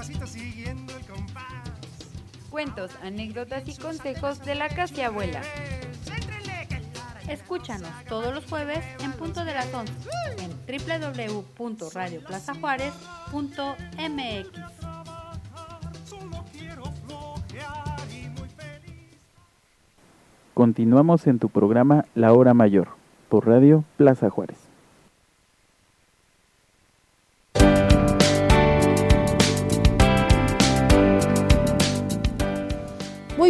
Despacito 0.00 0.26
siguiendo 0.26 0.96
el 0.96 1.04
compás. 1.04 1.44
Cuentos, 2.50 2.90
anécdotas 3.02 3.68
y 3.68 3.76
consejos 3.76 4.40
de 4.40 4.54
la 4.54 4.70
casa 4.70 5.04
abuela. 5.06 5.42
Escúchanos 7.28 7.90
todos 8.08 8.34
los 8.34 8.46
jueves 8.46 8.82
en 9.00 9.12
punto 9.12 9.44
de 9.44 9.52
las 9.52 9.66
11 9.72 9.92
en 10.38 10.52
www.radioplazajuárez.mx. 11.58 14.48
Continuamos 20.54 21.26
en 21.26 21.38
tu 21.38 21.50
programa 21.50 22.06
La 22.14 22.32
Hora 22.32 22.54
Mayor 22.54 22.88
por 23.28 23.46
Radio 23.46 23.84
Plaza 23.96 24.30
Juárez. 24.30 24.69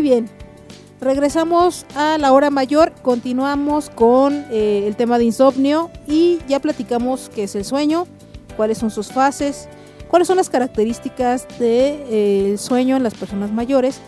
Bien. 0.00 0.28
Regresamos 1.00 1.86
a 1.94 2.18
la 2.18 2.32
hora 2.32 2.50
mayor, 2.50 2.92
continuamos 3.02 3.88
con 3.90 4.44
eh, 4.50 4.84
el 4.86 4.96
tema 4.96 5.18
de 5.18 5.24
insomnio 5.24 5.90
y 6.06 6.38
ya 6.46 6.60
platicamos 6.60 7.30
qué 7.34 7.44
es 7.44 7.54
el 7.54 7.64
sueño, 7.64 8.06
cuáles 8.56 8.78
son 8.78 8.90
sus 8.90 9.08
fases, 9.08 9.68
cuáles 10.08 10.28
son 10.28 10.36
las 10.36 10.50
características 10.50 11.48
del 11.58 11.58
de, 11.58 12.52
eh, 12.52 12.58
sueño 12.58 12.96
en 12.96 13.02
las 13.02 13.14
personas 13.14 13.50
mayores 13.50 14.00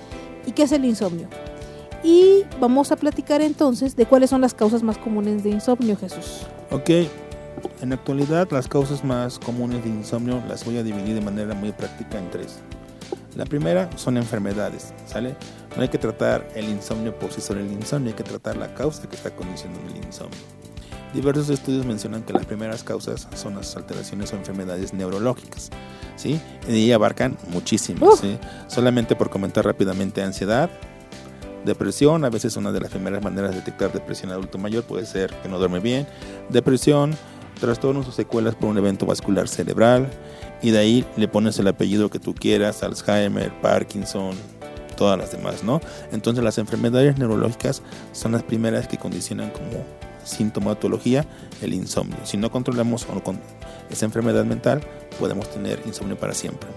y 0.47 0.53
qué 0.53 0.65
es 0.65 0.73
el 0.73 0.85
insomnio. 0.85 1.29
Y 2.05 2.43
vamos 2.61 2.93
a 2.93 2.97
platicar 2.97 3.41
entonces 3.41 3.97
de 3.97 4.05
cuáles 4.05 4.29
son 4.29 4.43
las 4.43 4.53
causas 4.53 4.83
más 4.83 4.99
comunes 4.99 5.45
de 5.45 5.51
insomnio, 5.51 5.97
Jesús. 5.97 6.47
Ok, 6.71 6.91
en 7.81 7.89
la 7.89 7.95
actualidad 7.95 8.49
las 8.51 8.69
causas 8.69 9.03
más 9.03 9.39
comunes 9.39 9.83
de 9.83 9.89
insomnio 9.89 10.43
las 10.47 10.65
voy 10.65 10.77
a 10.77 10.83
dividir 10.83 11.15
de 11.15 11.21
manera 11.23 11.55
muy 11.55 11.73
práctica 11.73 12.19
en 12.19 12.31
tres. 12.31 12.59
La 13.37 13.45
primera 13.45 13.89
son 13.97 14.17
enfermedades, 14.17 14.93
¿sale? 15.07 15.37
No 15.77 15.83
hay 15.83 15.89
que 15.89 15.99
tratar 15.99 16.47
el 16.55 16.69
insomnio 16.69 17.19
por 17.19 17.33
sí 17.33 17.41
solo 17.41 17.61
el 17.61 17.73
insomnio, 17.73 18.11
hay 18.11 18.17
que 18.17 18.25
tratar 18.25 18.57
la 18.57 18.75
causa 18.75 19.09
que 19.09 19.17
está 19.17 19.35
condicionando 19.35 19.89
el 19.91 20.05
insomnio. 20.05 20.39
Diversos 21.15 21.51
estudios 21.51 21.85
mencionan 21.85 22.23
que 22.23 22.33
las 22.33 22.47
primeras 22.47 22.83
causas 22.83 23.29
son 23.35 23.55
las 23.55 23.77
alteraciones 23.77 24.33
o 24.33 24.37
enfermedades 24.37 24.95
neurológicas, 24.95 25.71
¿sí? 26.17 26.41
Y 26.69 26.93
abarcan 26.93 27.37
muchísimas, 27.49 28.19
¿sí? 28.19 28.39
Solamente 28.67 29.15
por 29.15 29.29
comentar 29.29 29.65
rápidamente, 29.65 30.23
ansiedad, 30.23 30.71
depresión, 31.65 32.25
a 32.25 32.31
veces 32.31 32.57
una 32.57 32.73
de 32.73 32.81
las 32.81 32.91
primeras 32.91 33.23
maneras 33.23 33.51
de 33.51 33.59
detectar 33.59 33.93
depresión 33.93 34.31
en 34.31 34.37
adulto 34.37 34.59
mayor 34.59 34.85
puede 34.85 35.05
ser 35.05 35.33
que 35.43 35.49
no 35.49 35.59
duerme 35.59 35.81
bien, 35.81 36.07
depresión, 36.49 37.15
trastornos 37.61 38.09
o 38.09 38.13
secuelas 38.13 38.55
por 38.55 38.71
un 38.71 38.79
evento 38.79 39.07
vascular 39.07 39.49
cerebral, 39.49 40.11
y 40.63 40.71
de 40.71 40.79
ahí 40.79 41.05
le 41.17 41.29
pones 41.29 41.59
el 41.59 41.69
apellido 41.69 42.09
que 42.09 42.19
tú 42.19 42.35
quieras, 42.35 42.83
Alzheimer, 42.83 43.53
Parkinson, 43.61 44.37
todas 44.97 45.19
las 45.19 45.33
demás, 45.33 45.65
¿no? 45.65 45.81
Entonces 46.13 46.45
las 46.45 46.59
enfermedades 46.59 47.19
neurológicas 47.19 47.83
son 48.13 48.33
las 48.33 48.43
primeras 48.43 48.87
que 48.87 48.99
condicionan 48.99 49.51
como 49.51 49.85
sintomatología 50.25 51.27
el 51.61 51.75
insomnio. 51.75 52.19
Si 52.25 52.37
no 52.37 52.51
controlamos 52.51 53.05
con 53.05 53.41
esa 53.91 54.05
enfermedad 54.05 54.45
mental, 54.45 54.81
podemos 55.19 55.51
tener 55.51 55.81
insomnio 55.85 56.17
para 56.17 56.35
siempre. 56.35 56.69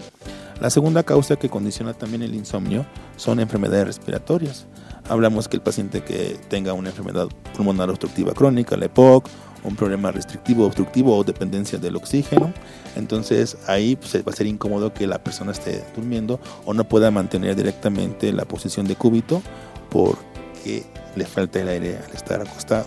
La 0.60 0.70
segunda 0.70 1.04
causa 1.04 1.36
que 1.36 1.50
condiciona 1.50 1.94
también 1.94 2.24
el 2.24 2.34
insomnio 2.34 2.86
son 3.18 3.40
enfermedades 3.40 3.88
respiratorias. 3.88 4.66
Hablamos 5.08 5.48
que 5.48 5.58
el 5.58 5.62
paciente 5.62 6.04
que 6.04 6.38
tenga 6.50 6.74
una 6.74 6.90
enfermedad 6.90 7.28
pulmonar 7.56 7.90
obstructiva 7.90 8.34
crónica, 8.34 8.76
la 8.76 8.86
EPOC, 8.86 9.30
un 9.64 9.76
problema 9.76 10.12
restrictivo, 10.12 10.66
obstructivo 10.66 11.18
o 11.18 11.24
dependencia 11.24 11.78
del 11.78 11.96
oxígeno. 11.96 12.54
Entonces 12.96 13.58
ahí 13.68 13.96
pues, 13.96 14.16
va 14.16 14.32
a 14.32 14.36
ser 14.36 14.48
incómodo 14.48 14.94
que 14.94 15.08
la 15.08 15.24
persona 15.24 15.52
esté 15.52 15.84
durmiendo 15.96 16.40
o 16.66 16.74
no 16.74 16.84
pueda 16.84 17.12
mantener 17.12 17.56
directamente 17.56 18.32
la 18.32 18.46
posición 18.46 18.88
de 18.88 18.96
cúbito 18.96 19.42
porque 19.90 20.86
le 21.16 21.26
falta 21.26 21.62
el 21.62 21.68
aire 21.68 21.98
al 21.98 22.12
estar 22.16 22.42
acostado. 22.42 22.86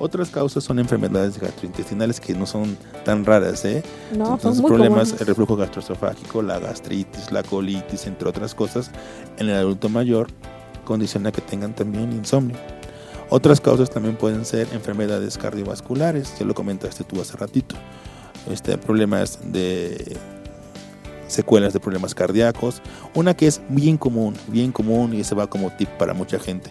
Otras 0.00 0.28
causas 0.28 0.64
son 0.64 0.80
enfermedades 0.80 1.38
gastrointestinales 1.38 2.20
que 2.20 2.34
no 2.34 2.46
son 2.46 2.76
tan 3.04 3.24
raras, 3.24 3.64
¿eh? 3.64 3.84
No, 4.10 4.34
Entonces, 4.34 4.60
son 4.60 4.66
problemas, 4.66 5.04
comunes. 5.04 5.20
el 5.20 5.26
reflujo 5.28 5.56
gastroesofágico, 5.56 6.42
la 6.42 6.58
gastritis, 6.58 7.30
la 7.30 7.44
colitis, 7.44 8.08
entre 8.08 8.28
otras 8.28 8.56
cosas, 8.56 8.90
en 9.38 9.48
el 9.48 9.54
adulto 9.54 9.88
mayor 9.88 10.26
condiciona 10.84 11.32
que 11.32 11.40
tengan 11.40 11.74
también 11.74 12.12
insomnio. 12.12 12.56
Otras 13.30 13.60
causas 13.60 13.90
también 13.90 14.16
pueden 14.16 14.44
ser 14.44 14.68
enfermedades 14.72 15.38
cardiovasculares, 15.38 16.38
ya 16.38 16.44
lo 16.44 16.54
comentaste 16.54 17.04
tú 17.04 17.20
hace 17.20 17.36
ratito. 17.36 17.74
Este, 18.50 18.76
problemas 18.76 19.38
de 19.42 20.16
secuelas 21.26 21.72
de 21.72 21.80
problemas 21.80 22.14
cardíacos. 22.14 22.82
Una 23.14 23.34
que 23.34 23.46
es 23.46 23.60
bien 23.68 23.96
común, 23.96 24.34
bien 24.48 24.72
común 24.72 25.14
y 25.14 25.24
se 25.24 25.34
va 25.34 25.48
como 25.48 25.70
tip 25.70 25.88
para 25.90 26.14
mucha 26.14 26.38
gente. 26.38 26.70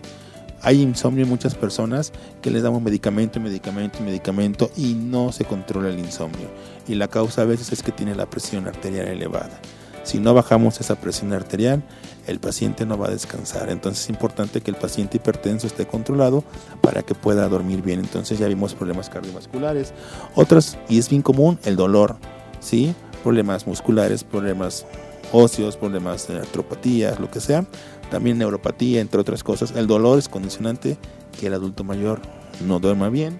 Hay 0.62 0.82
insomnio 0.82 1.24
en 1.24 1.30
muchas 1.30 1.56
personas 1.56 2.14
que 2.42 2.50
les 2.50 2.64
damos 2.64 2.82
medicamento, 2.82 3.40
medicamento, 3.40 4.00
medicamento 4.02 4.72
y 4.78 4.94
no 4.94 5.34
se 5.34 5.44
controla 5.44 5.90
el 5.90 6.00
insomnio. 6.00 6.48
Y 6.88 6.96
la 6.96 7.10
causa 7.10 7.42
a 7.42 7.46
veces 7.46 7.74
es 7.74 7.84
que 7.84 7.92
tiene 7.92 8.16
la 8.16 8.30
presión 8.30 8.68
arterial 8.68 9.08
elevada. 9.08 9.60
Si 10.04 10.20
no 10.20 10.34
bajamos 10.34 10.80
esa 10.80 10.96
presión 10.96 11.34
arterial, 11.34 11.84
el 12.28 12.40
paciente 12.40 12.86
no 12.86 12.98
va 12.98 13.08
a 13.08 13.12
descansar. 13.12 13.70
Entonces 13.70 14.04
es 14.04 14.10
importante 14.10 14.62
que 14.62 14.72
el 14.72 14.78
paciente 14.78 15.18
hipertenso 15.18 15.68
esté 15.68 15.86
controlado 15.86 16.44
para 16.82 17.04
que 17.04 17.16
pueda 17.16 17.48
dormir 17.48 17.82
bien. 17.82 18.00
Entonces 18.00 18.40
ya 18.40 18.48
vimos 18.48 18.76
problemas 18.76 19.10
cardiovasculares. 19.10 19.94
Otras, 20.36 20.78
y 20.90 21.00
es 21.00 21.10
bien 21.10 21.22
común, 21.22 21.60
el 21.64 21.76
dolor, 21.76 22.18
¿sí? 22.60 22.94
Problemas 23.24 23.66
musculares, 23.66 24.24
problemas 24.24 24.86
óseos, 25.32 25.78
problemas 25.78 26.28
de 26.28 26.38
artropatías, 26.40 27.20
lo 27.20 27.32
que 27.32 27.40
sea. 27.40 27.66
También 28.12 28.38
neuropatía, 28.38 29.02
entre 29.02 29.20
otras 29.20 29.44
cosas. 29.44 29.72
El 29.76 29.88
dolor 29.88 30.20
es 30.20 30.30
condicionante 30.30 30.98
que 31.40 31.48
el 31.48 31.54
adulto 31.54 31.84
mayor 31.84 32.22
no 32.66 32.80
duerma 32.80 33.10
bien. 33.10 33.40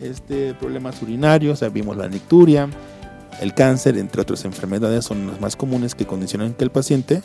Este, 0.00 0.54
problemas 0.54 1.00
urinarios, 1.00 1.60
ya 1.60 1.68
vimos 1.68 1.96
la 1.96 2.08
nicturia, 2.08 2.68
el 3.40 3.54
cáncer, 3.54 3.96
entre 3.98 4.22
otras 4.22 4.44
enfermedades, 4.44 5.04
son 5.04 5.26
las 5.26 5.40
más 5.40 5.56
comunes 5.56 5.94
que 5.94 6.06
condicionan 6.06 6.54
que 6.54 6.64
el 6.64 6.70
paciente 6.70 7.22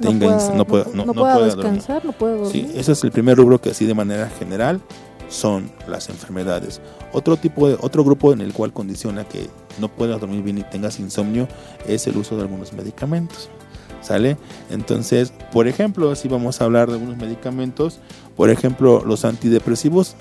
tenga 0.00 0.26
pueda- 0.26 0.54
no 0.54 0.66
pueda, 0.66 0.84
no- 0.86 0.90
no- 0.90 0.96
no 0.96 1.04
no 1.06 1.12
pueda 1.20 1.34
pueda 1.34 1.46
dormir. 1.48 1.64
descansar, 1.64 2.04
no 2.04 2.12
pueda 2.12 2.32
dormir. 2.36 2.52
Sí, 2.52 2.70
ese 2.74 2.92
es 2.92 3.04
el 3.04 3.12
primer 3.12 3.36
rubro 3.36 3.60
que 3.60 3.70
así 3.70 3.84
de 3.86 3.94
manera 3.94 4.28
general 4.30 4.80
son 5.28 5.70
las 5.88 6.08
enfermedades. 6.08 6.80
Otro 7.12 7.36
tipo 7.36 7.68
de 7.68 7.76
otro 7.80 8.02
grupo 8.02 8.32
en 8.32 8.40
el 8.40 8.52
cual 8.52 8.72
condiciona 8.72 9.24
que 9.24 9.48
no 9.78 9.88
puedas 9.88 10.20
dormir 10.20 10.42
bien 10.42 10.58
y 10.58 10.62
tengas 10.64 10.98
insomnio 10.98 11.46
es 11.86 12.06
el 12.06 12.16
uso 12.16 12.36
de 12.36 12.42
algunos 12.42 12.72
medicamentos. 12.72 13.48
¿Sale? 14.02 14.38
Entonces, 14.70 15.30
por 15.52 15.68
ejemplo, 15.68 16.14
si 16.16 16.26
vamos 16.26 16.60
a 16.60 16.64
hablar 16.64 16.88
de 16.88 16.94
algunos 16.94 17.18
medicamentos, 17.18 18.00
por 18.34 18.48
ejemplo, 18.48 19.04
los 19.04 19.26
antidepresivos 19.26 20.16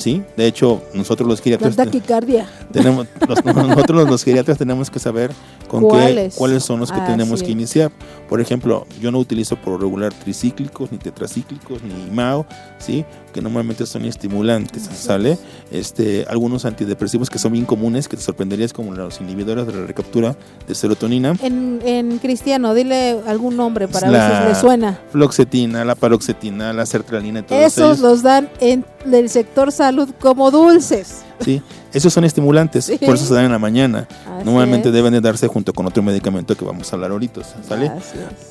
¿sí? 0.00 0.22
De 0.36 0.46
hecho, 0.46 0.82
nosotros 0.94 1.28
los 1.28 1.38
La 1.38 1.44
geriatras 1.44 1.76
taquicardia. 1.76 2.48
tenemos, 2.72 3.06
los- 3.28 3.44
nosotros 3.44 4.08
los 4.08 4.24
geriatras 4.24 4.58
tenemos 4.58 4.90
que 4.90 4.98
saber 4.98 5.30
con 5.68 5.82
¿Cuáles? 5.84 6.34
qué, 6.34 6.38
cuáles 6.38 6.64
son 6.64 6.80
los 6.80 6.90
que 6.90 6.98
Así 7.00 7.12
tenemos 7.12 7.42
que 7.42 7.50
iniciar. 7.52 7.92
Por 8.28 8.40
ejemplo, 8.40 8.86
yo 9.00 9.10
no 9.12 9.18
utilizo 9.18 9.56
por 9.56 9.80
regular 9.80 10.12
tricíclicos, 10.12 10.90
ni 10.90 10.98
tetracíclicos, 10.98 11.82
ni 11.82 12.10
MAO, 12.10 12.46
¿sí? 12.78 13.04
que 13.32 13.40
normalmente 13.40 13.86
son 13.86 14.04
estimulantes, 14.04 14.88
¿sale? 14.92 15.38
Este, 15.70 16.26
algunos 16.28 16.64
antidepresivos 16.64 17.30
que 17.30 17.38
son 17.38 17.52
bien 17.52 17.64
comunes, 17.64 18.08
que 18.08 18.16
te 18.16 18.22
sorprenderías 18.24 18.72
como 18.72 18.92
los 18.92 19.20
inhibidores 19.20 19.66
de 19.68 19.72
la 19.74 19.86
recaptura 19.86 20.36
de 20.66 20.74
serotonina. 20.74 21.36
En, 21.42 21.80
en 21.84 22.18
cristiano, 22.18 22.74
dile 22.74 23.20
algún 23.28 23.56
nombre 23.56 23.86
para 23.86 24.10
La 24.10 24.28
ver 24.28 24.42
si 24.42 24.48
le 24.48 24.54
suena. 24.56 24.98
Floxetina, 25.12 25.84
la 25.84 25.94
paroxetina, 25.94 26.72
la 26.72 26.86
sertralina, 26.86 27.46
todos 27.46 27.62
Esos 27.62 27.98
ellos. 27.98 28.00
los 28.00 28.22
dan 28.22 28.48
en 28.60 28.84
el 29.10 29.28
sector 29.28 29.72
salud 29.72 30.08
como 30.20 30.50
dulces. 30.50 31.22
Sí, 31.40 31.62
esos 31.94 32.12
son 32.12 32.24
estimulantes, 32.24 32.84
Sí. 32.84 32.98
por 32.98 33.14
eso 33.14 33.24
se 33.24 33.32
dan 33.32 33.46
en 33.46 33.52
la 33.52 33.58
mañana. 33.58 34.06
Así 34.10 34.44
Normalmente 34.44 34.88
es. 34.88 34.94
deben 34.94 35.12
de 35.14 35.22
darse 35.22 35.46
junto 35.48 35.72
con 35.72 35.86
otro 35.86 36.02
medicamento 36.02 36.54
que 36.54 36.64
vamos 36.64 36.92
a 36.92 36.96
hablar 36.96 37.10
ahorita, 37.12 37.40
¿sale? 37.66 37.90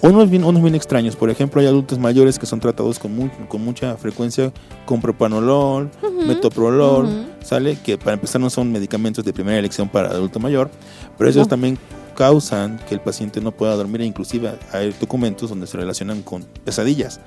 Unos 0.01 0.29
bien, 0.29 0.43
unos 0.43 0.61
bien 0.63 0.73
extraños, 0.73 1.15
por 1.15 1.29
ejemplo, 1.29 1.61
hay 1.61 1.67
adultos 1.67 1.99
mayores 1.99 2.39
que 2.39 2.47
son 2.47 2.59
tratados 2.59 2.97
con, 2.97 3.29
con 3.47 3.63
mucha 3.63 3.95
frecuencia 3.97 4.51
con 4.85 5.01
propanolol, 5.01 5.89
metoprolol. 6.25 7.27
¿sale? 7.43 7.77
Que 7.83 7.97
para 7.97 8.13
empezar 8.13 8.41
no 8.41 8.49
son 8.49 8.71
medicamentos 8.71 9.23
de 9.23 9.33
primera 9.33 9.57
elección 9.57 9.87
para 9.89 10.09
adulto 10.09 10.39
mayor, 10.39 10.69
pero 11.17 11.31
No. 11.31 11.45
también 11.45 11.77
causan 12.15 12.79
que 12.87 12.93
el 12.95 12.99
paciente 13.01 13.39
no 13.39 13.51
pueda 13.51 13.75
dormir 13.75 14.01
e 14.01 14.05
inclusive 14.05 14.51
hay 14.73 14.93
documentos 14.99 15.49
donde 15.49 15.65
se 15.67 15.77
relacionan 15.77 16.21
con 16.21 16.43
pesadillas. 16.65 17.19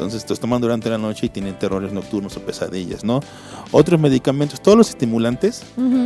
Entonces 0.00 0.24
los 0.30 0.40
toman 0.40 0.62
durante 0.62 0.88
la 0.88 0.96
noche 0.96 1.26
y 1.26 1.28
tienen 1.28 1.58
terrores 1.58 1.92
nocturnos 1.92 2.34
o 2.38 2.40
pesadillas, 2.40 3.04
¿no? 3.04 3.20
Otros 3.70 4.00
medicamentos, 4.00 4.60
todos 4.62 4.78
los 4.78 4.88
estimulantes, 4.88 5.62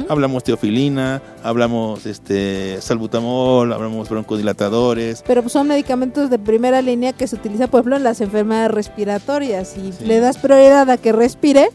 hablamos 0.08 0.42
teofilina, 0.42 1.22
hablamos 1.44 2.04
este 2.04 2.80
salbutamol, 2.80 3.72
hablamos 3.72 4.08
broncodilatadores, 4.08 5.22
Pero 5.24 5.48
son 5.48 5.68
medicamentos 5.68 6.28
de 6.28 6.40
primera 6.40 6.82
línea 6.82 7.12
que 7.12 7.28
se 7.28 7.36
utilizan, 7.36 7.68
por 7.68 7.80
ejemplo, 7.80 7.96
en 7.96 8.02
las 8.02 8.20
enfermedades 8.20 8.72
respiratorias. 8.72 9.76
Y 9.78 9.92
Sí. 9.92 10.04
le 10.06 10.18
das 10.18 10.38
prioridad 10.38 10.90
a 10.90 10.96
que 10.96 11.12
respire, 11.12 11.68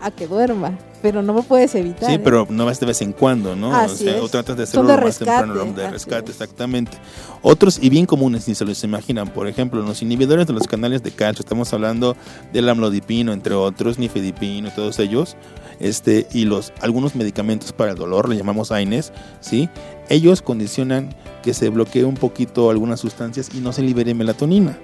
a 0.00 0.10
que 0.10 0.26
duerma. 0.26 0.78
Pero 1.02 1.22
no 1.22 1.32
lo 1.32 1.42
puedes 1.42 1.74
evitar. 1.74 2.08
Sí, 2.08 2.14
¿eh? 2.14 2.18
pero 2.18 2.46
no 2.48 2.64
vas 2.64 2.80
de 2.80 2.86
vez 2.86 3.02
en 3.02 3.12
cuando, 3.12 3.54
¿no? 3.54 3.74
Así 3.74 3.94
o, 3.94 3.96
sea, 3.96 4.16
es. 4.16 4.22
o 4.22 4.28
tratas 4.28 4.56
de 4.56 4.62
hacerlo 4.64 4.88
de 4.88 4.96
más 4.96 5.18
temprano, 5.18 5.64
de 5.64 5.90
rescate, 5.90 6.30
es. 6.30 6.30
exactamente. 6.30 6.96
Otros 7.42 7.78
y 7.80 7.90
bien 7.90 8.06
comunes, 8.06 8.48
ni 8.48 8.54
se 8.54 8.64
los 8.64 8.82
imaginan, 8.84 9.28
por 9.28 9.48
ejemplo, 9.48 9.82
los 9.82 10.02
inhibidores 10.02 10.46
de 10.46 10.52
los 10.52 10.66
canales 10.66 11.02
de 11.02 11.10
calcio, 11.12 11.42
estamos 11.42 11.72
hablando 11.72 12.16
del 12.52 12.68
amlodipino, 12.68 13.32
entre 13.32 13.54
otros, 13.54 13.98
nifedipino, 13.98 14.70
todos 14.70 14.98
ellos, 14.98 15.36
este, 15.80 16.26
y 16.32 16.44
los 16.44 16.72
algunos 16.80 17.14
medicamentos 17.14 17.72
para 17.72 17.92
el 17.92 17.96
dolor, 17.96 18.28
le 18.28 18.36
llamamos 18.36 18.72
AINES, 18.72 19.12
¿sí? 19.40 19.68
Ellos 20.08 20.42
condicionan 20.42 21.14
que 21.42 21.54
se 21.54 21.68
bloquee 21.68 22.04
un 22.04 22.14
poquito 22.14 22.70
algunas 22.70 23.00
sustancias 23.00 23.50
y 23.54 23.58
no 23.58 23.72
se 23.72 23.82
libere 23.82 24.14
melatonina, 24.14 24.78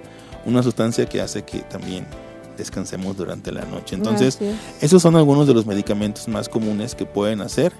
una 0.44 0.62
sustancia 0.62 1.06
que 1.06 1.20
hace 1.20 1.42
que 1.42 1.60
también 1.60 2.06
descansemos 2.56 3.16
durante 3.16 3.52
la 3.52 3.64
noche. 3.64 3.94
Entonces, 3.96 4.38
esos 4.80 5.02
son 5.02 5.16
algunos 5.16 5.46
de 5.46 5.54
los 5.54 5.66
medicamentos 5.66 6.28
más 6.28 6.48
comunes 6.48 6.94
que 6.94 7.06
pueden 7.06 7.40
hacer 7.40 7.72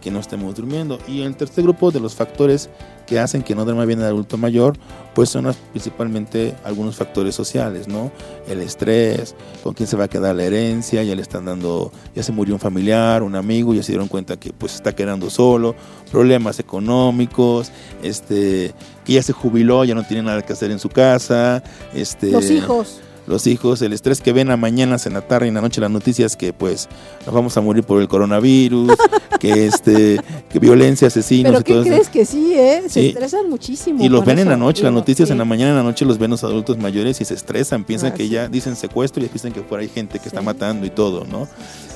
que 0.00 0.10
no 0.10 0.18
estemos 0.18 0.54
durmiendo. 0.54 0.98
Y 1.06 1.20
el 1.20 1.36
tercer 1.36 1.62
grupo 1.62 1.90
de 1.90 2.00
los 2.00 2.14
factores 2.14 2.70
que 3.06 3.18
hacen 3.20 3.42
que 3.42 3.54
no 3.54 3.66
duerma 3.66 3.84
bien 3.84 3.98
el 3.98 4.06
adulto 4.06 4.38
mayor, 4.38 4.78
pues 5.14 5.28
son 5.28 5.44
las- 5.44 5.56
principalmente 5.72 6.54
algunos 6.64 6.96
factores 6.96 7.34
sociales, 7.34 7.86
¿no? 7.86 8.10
El 8.48 8.62
estrés, 8.62 9.34
con 9.62 9.74
quién 9.74 9.86
se 9.86 9.98
va 9.98 10.04
a 10.04 10.08
quedar 10.08 10.34
la 10.36 10.44
herencia, 10.44 11.02
ya 11.02 11.14
le 11.14 11.20
están 11.20 11.44
dando, 11.44 11.92
ya 12.14 12.22
se 12.22 12.32
murió 12.32 12.54
un 12.54 12.60
familiar, 12.60 13.22
un 13.22 13.34
amigo, 13.36 13.74
ya 13.74 13.82
se 13.82 13.92
dieron 13.92 14.08
cuenta 14.08 14.38
que 14.38 14.54
pues 14.54 14.74
está 14.74 14.94
quedando 14.94 15.28
solo, 15.28 15.74
problemas 16.10 16.58
económicos, 16.60 17.70
este, 18.02 18.72
que 19.04 19.12
ya 19.12 19.22
se 19.22 19.34
jubiló, 19.34 19.84
ya 19.84 19.94
no 19.94 20.02
tiene 20.04 20.22
nada 20.22 20.40
que 20.40 20.52
hacer 20.54 20.70
en 20.70 20.78
su 20.78 20.88
casa, 20.88 21.62
este, 21.94 22.30
Los 22.30 22.50
hijos. 22.50 23.00
Los 23.30 23.46
hijos, 23.46 23.80
el 23.80 23.92
estrés 23.94 24.20
que 24.20 24.32
ven 24.34 24.50
a 24.50 24.56
mañanas, 24.58 25.06
en 25.06 25.14
la 25.14 25.22
tarde 25.22 25.46
y 25.46 25.48
en 25.48 25.54
la 25.54 25.60
noche 25.62 25.80
las 25.80 25.90
noticias 25.90 26.36
que 26.36 26.52
pues 26.52 26.88
nos 27.24 27.34
vamos 27.34 27.56
a 27.56 27.60
morir 27.62 27.84
por 27.84 28.00
el 28.02 28.08
coronavirus, 28.08 28.92
que 29.40 29.66
este, 29.66 30.20
que 30.50 30.58
violencia, 30.58 31.08
asesinos 31.08 31.52
Pero 31.52 31.60
y 31.60 31.64
todo 31.64 31.82
¿qué 31.84 31.88
eso. 31.88 31.96
crees 31.96 32.08
que 32.10 32.24
sí, 32.26 32.52
eh? 32.54 32.82
Se 32.88 32.90
Sí. 33.00 33.06
estresan 33.08 33.48
muchísimo. 33.48 34.04
Y 34.04 34.08
los 34.08 34.24
ven 34.24 34.38
en 34.40 34.48
la 34.48 34.56
noche, 34.56 34.82
las 34.82 34.92
noticias 34.92 35.30
en 35.30 35.38
la 35.38 35.44
mañana, 35.46 35.70
en 35.70 35.76
la 35.76 35.82
noche 35.82 36.04
los 36.04 36.18
ven 36.18 36.30
los 36.32 36.44
adultos 36.44 36.76
mayores 36.76 37.20
y 37.20 37.24
se 37.24 37.34
estresan, 37.34 37.84
piensan 37.84 38.12
Ah, 38.12 38.14
que 38.14 38.24
sí. 38.24 38.28
ya 38.30 38.48
dicen 38.48 38.76
secuestro 38.76 39.24
y 39.24 39.28
piensan 39.28 39.52
que 39.52 39.62
fuera 39.62 39.82
hay 39.82 39.88
gente 39.88 40.18
que 40.18 40.28
está 40.28 40.42
matando 40.42 40.84
y 40.84 40.90
todo, 40.90 41.24
¿no? 41.24 41.48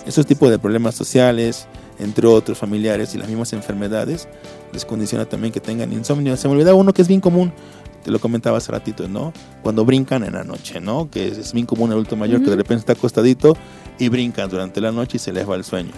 Esos 0.07 0.25
tipos 0.27 0.49
de 0.51 0.59
problemas 0.59 0.94
sociales, 0.94 1.66
entre 1.99 2.27
otros 2.27 2.59
familiares 2.59 3.14
y 3.14 3.18
las 3.18 3.29
mismas 3.29 3.53
enfermedades, 3.53 4.29
les 4.73 4.85
condiciona 4.85 5.25
también 5.25 5.53
que 5.53 5.61
tengan 5.61 5.92
insomnio. 5.92 6.37
Se 6.37 6.47
me 6.49 6.55
olvidaba 6.55 6.77
uno 6.77 6.92
que 6.92 7.03
es 7.03 7.09
bien 7.09 7.20
común, 7.20 7.53
te 8.05 8.11
lo 8.11 8.21
comentaba 8.21 8.59
hace 8.59 8.71
ratito, 8.71 9.09
¿no? 9.09 9.33
Cuando 9.62 9.85
brincan 9.85 10.25
en 10.25 10.35
la 10.35 10.45
noche, 10.45 10.79
¿no? 10.81 11.11
Que 11.11 11.29
es, 11.29 11.53
bien 11.55 11.64
común 11.64 11.88
el 11.88 11.95
adulto 11.95 12.17
mayor 12.17 12.43
que 12.45 12.51
de 12.51 12.57
repente 12.57 12.81
está 12.81 12.93
acostadito 12.93 13.57
y 13.99 14.11
brinca 14.11 14.47
durante 14.47 14.81
la 14.83 14.93
noche 14.93 15.17
y 15.17 15.21
se 15.21 15.33
les 15.33 15.49
va 15.49 15.57
el 15.57 15.64
sueño. 15.64 15.93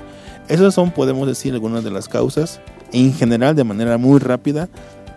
Esas 0.48 0.72
son, 0.72 0.92
podemos 0.92 1.26
decir, 1.26 1.52
algunas 1.52 1.82
de 1.82 1.90
las 1.90 2.08
causas, 2.08 2.60
en 2.92 3.12
general, 3.12 3.56
de 3.56 3.64
manera 3.64 3.98
muy 3.98 4.20
rápida, 4.20 4.68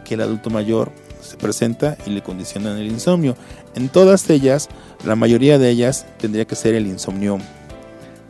que 0.03 0.15
el 0.15 0.21
adulto 0.21 0.49
mayor 0.49 0.91
se 1.21 1.37
presenta 1.37 1.95
y 2.07 2.09
le 2.09 2.23
condicionan 2.23 2.79
el 2.79 2.87
insomnio. 2.87 3.35
En 3.75 3.89
todas 3.89 4.27
ellas, 4.31 4.67
la 5.05 5.15
mayoría 5.15 5.59
de 5.59 5.69
ellas 5.69 6.07
tendría 6.17 6.45
que 6.45 6.55
ser 6.55 6.73
el 6.73 6.87
insomnio 6.87 7.37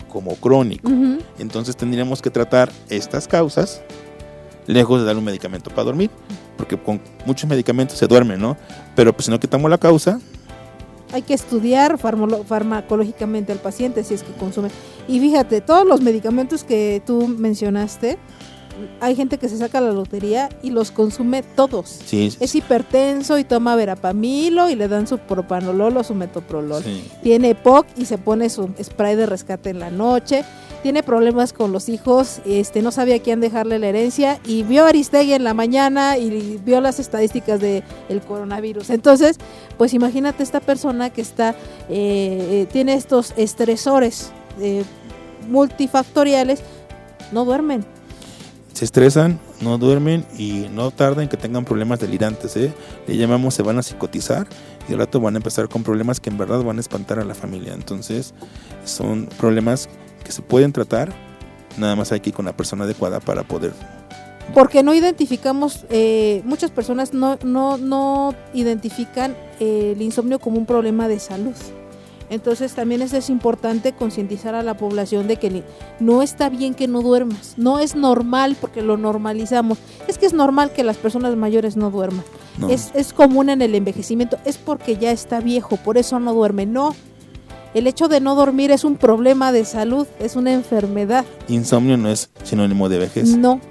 como 0.10 0.36
crónico. 0.36 0.92
Entonces 1.38 1.78
tendríamos 1.78 2.22
que 2.22 2.30
tratar 2.30 2.70
estas 2.90 3.30
causas 3.30 3.82
lejos 4.74 5.00
de 5.00 5.06
dar 5.06 5.18
un 5.18 5.24
medicamento 5.24 5.70
para 5.72 5.84
dormir, 5.86 6.10
porque 6.58 6.78
con 6.78 7.02
muchos 7.26 7.50
medicamentos 7.50 7.98
se 7.98 8.08
duerme, 8.08 8.38
¿no? 8.38 8.56
Pero 8.96 9.14
pues 9.14 9.26
si 9.26 9.32
no 9.32 9.40
quitamos 9.40 9.70
la 9.70 9.78
causa, 9.78 10.20
Hay 11.12 11.24
que 11.24 11.34
estudiar 11.34 11.98
farmacológicamente 11.98 13.52
al 13.52 13.58
paciente 13.58 14.04
si 14.04 14.14
es 14.14 14.22
que 14.22 14.32
consume. 14.34 14.70
Y 15.08 15.20
fíjate, 15.20 15.60
todos 15.60 15.88
los 15.88 16.02
medicamentos 16.02 16.64
que 16.64 17.02
tú 17.04 17.28
mencionaste, 17.28 18.20
hay 19.00 19.16
gente 19.16 19.38
que 19.38 19.50
se 19.50 19.58
saca 19.58 19.82
la 19.82 19.92
lotería 19.92 20.50
y 20.62 20.72
los 20.72 20.92
consume 20.92 21.44
todos. 21.44 22.00
sí, 22.06 22.36
Es 22.40 22.56
hipertenso 22.56 23.38
y 23.38 23.44
toma 23.44 23.76
verapamilo 23.76 24.70
y 24.70 24.76
le 24.76 24.88
dan 24.88 25.08
su 25.08 25.18
propanolol 25.18 25.98
o 25.98 26.04
su 26.04 26.16
metoprolol. 26.16 26.84
sí. 26.84 27.04
Tiene 27.24 27.56
POC 27.56 27.86
y 27.98 28.06
se 28.06 28.18
pone 28.18 28.50
su 28.50 28.70
spray 28.82 29.16
de 29.16 29.26
rescate 29.26 29.70
en 29.70 29.80
la 29.80 29.90
noche. 29.90 30.44
Tiene 30.82 31.04
problemas 31.04 31.52
con 31.52 31.74
los 31.74 31.90
hijos, 31.90 32.40
este 32.46 32.82
no 32.82 32.92
sabía 32.92 33.16
a 33.16 33.20
quién 33.20 33.42
dejarle 33.42 33.80
la 33.80 33.88
herencia 33.88 34.40
y 34.46 34.64
vio 34.64 34.86
a 34.86 34.90
Aristegui 34.90 35.34
en 35.34 35.44
la 35.44 35.54
mañana 35.54 36.18
y 36.18 36.58
vio 36.64 36.80
las 36.80 37.00
estadísticas 37.00 37.60
del 37.60 37.84
el 38.08 38.22
coronavirus. 38.22 38.90
Entonces, 38.90 39.38
pues 39.78 39.94
imagínate 39.94 40.42
esta 40.42 40.62
persona 40.62 41.10
que 41.10 41.22
está, 41.22 41.50
eh, 41.50 41.56
eh, 41.90 42.68
tiene 42.72 42.94
estos 42.94 43.34
estresores 43.36 44.32
eh, 44.62 44.84
multifactoriales, 45.50 46.62
no 47.34 47.44
duermen. 47.44 47.86
Se 48.80 48.86
estresan, 48.86 49.42
no 49.60 49.78
duermen 49.78 50.24
y 50.38 50.68
no 50.72 50.90
tardan 50.92 51.28
que 51.28 51.36
tengan 51.36 51.66
problemas 51.66 52.00
delirantes, 52.00 52.56
¿eh? 52.56 52.72
Le 53.08 53.18
llamamos 53.18 53.54
se 53.54 53.62
van 53.62 53.78
a 53.78 53.84
psicotizar 53.84 54.48
y 54.88 54.94
al 54.94 55.00
rato 55.00 55.20
van 55.20 55.36
a 55.36 55.40
empezar 55.40 55.68
con 55.68 55.84
problemas 55.84 56.22
que 56.22 56.30
en 56.30 56.38
verdad 56.38 56.64
van 56.64 56.78
a 56.78 56.80
espantar 56.80 57.20
a 57.20 57.26
la 57.26 57.36
familia. 57.36 57.74
Entonces, 57.74 58.34
son 58.86 59.26
problemas 59.38 59.90
que 60.24 60.32
se 60.32 60.42
pueden 60.42 60.72
tratar, 60.72 61.12
nada 61.78 61.98
más 61.98 62.14
hay 62.14 62.22
que 62.22 62.30
ir 62.30 62.36
con 62.38 62.46
la 62.46 62.56
persona 62.56 62.86
adecuada 62.86 63.20
para 63.20 63.44
poder 63.44 63.74
Porque 64.54 64.82
no 64.82 64.94
identificamos, 64.94 65.86
eh, 65.90 66.42
muchas 66.46 66.72
personas 66.72 67.14
no, 67.14 67.38
no, 67.44 67.78
no 67.78 68.34
identifican 68.54 69.36
el 69.60 70.02
insomnio 70.02 70.40
como 70.40 70.58
un 70.58 70.66
problema 70.66 71.10
de 71.10 71.20
salud. 71.20 71.56
Entonces 72.30 72.74
también 72.74 73.02
es, 73.02 73.14
es 73.14 73.30
importante 73.30 73.94
concientizar 73.94 74.56
a 74.56 74.64
la 74.64 74.78
población 74.78 75.28
de 75.28 75.38
que 75.38 75.64
no 76.00 76.22
está 76.22 76.50
bien 76.50 76.74
que 76.76 76.88
no 76.88 77.02
duermas, 77.02 77.56
no 77.58 77.80
es 77.80 77.96
normal 77.96 78.56
porque 78.60 78.82
lo 78.82 78.98
normalizamos. 78.98 79.78
Es 80.08 80.18
que 80.18 80.26
es 80.26 80.34
normal 80.34 80.72
que 80.72 80.84
las 80.84 80.98
personas 80.98 81.36
mayores 81.36 81.76
no 81.76 81.90
duerman. 81.90 82.24
no. 82.58 82.70
Es, 82.70 82.92
es 82.94 83.14
común 83.14 83.50
en 83.50 83.62
el 83.62 83.74
envejecimiento, 83.76 84.38
es 84.46 84.58
porque 84.58 84.98
ya 84.98 85.12
está 85.12 85.40
viejo, 85.40 85.78
por 85.78 85.98
eso 85.98 86.20
no 86.20 86.34
duerme. 86.34 86.66
No, 86.66 86.96
el 87.74 87.86
hecho 87.86 88.08
de 88.08 88.20
no 88.20 88.36
dormir 88.36 88.72
es 88.72 88.84
un 88.84 88.96
problema 88.96 89.52
de 89.52 89.64
salud, 89.64 90.08
es 90.20 90.36
una 90.36 90.54
enfermedad. 90.54 91.26
Insomnio 91.48 91.98
no 91.98 92.10
es 92.10 92.30
sinónimo 92.44 92.90
de 92.90 92.98
vejez. 92.98 93.38
No, 93.38 93.62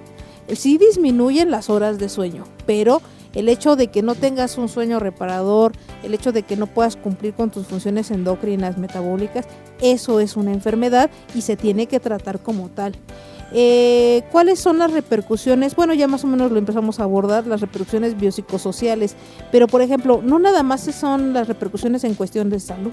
sí 0.55 0.79
disminuyen 0.79 1.51
las 1.51 1.69
horas 1.69 1.99
de 1.99 2.09
sueño, 2.09 2.45
pero 2.65 3.03
el 3.39 3.49
hecho 3.49 3.77
de 3.77 3.87
que 3.87 4.03
no 4.03 4.17
tengas 4.17 4.59
un 4.59 4.69
sueño 4.69 4.99
reparador, 4.99 5.71
el 6.03 6.13
hecho 6.13 6.33
de 6.33 6.43
que 6.43 6.57
no 6.57 6.67
puedas 6.67 6.97
cumplir 6.97 7.35
con 7.35 7.51
tus 7.51 7.69
funciones 7.69 8.11
endocrinas 8.11 8.79
metabólicas, 8.79 9.47
eso 9.81 10.19
es 10.19 10.37
una 10.37 10.53
enfermedad 10.53 11.09
y 11.37 11.43
se 11.43 11.57
tiene 11.57 11.87
que 11.87 12.01
tratar 12.01 12.41
como 12.41 12.69
tal. 12.69 12.97
Eh, 13.53 14.25
¿Cuáles 14.33 14.59
son 14.59 14.79
las 14.79 14.93
repercusiones? 14.93 15.77
Bueno, 15.77 15.95
ya 15.95 16.09
más 16.09 16.25
o 16.25 16.27
menos 16.27 16.51
lo 16.51 16.59
empezamos 16.59 16.99
a 16.99 17.05
abordar, 17.05 17.47
las 17.47 17.61
repercusiones 17.61 18.19
biopsicosociales, 18.19 19.15
pero 19.53 19.69
por 19.69 19.83
ejemplo, 19.83 20.21
no 20.21 20.41
nada 20.41 20.65
más 20.65 20.83
son 20.93 21.33
las 21.33 21.47
repercusiones 21.47 22.03
en 22.03 22.15
cuestión 22.15 22.51
de 22.51 22.59
salud. 22.59 22.91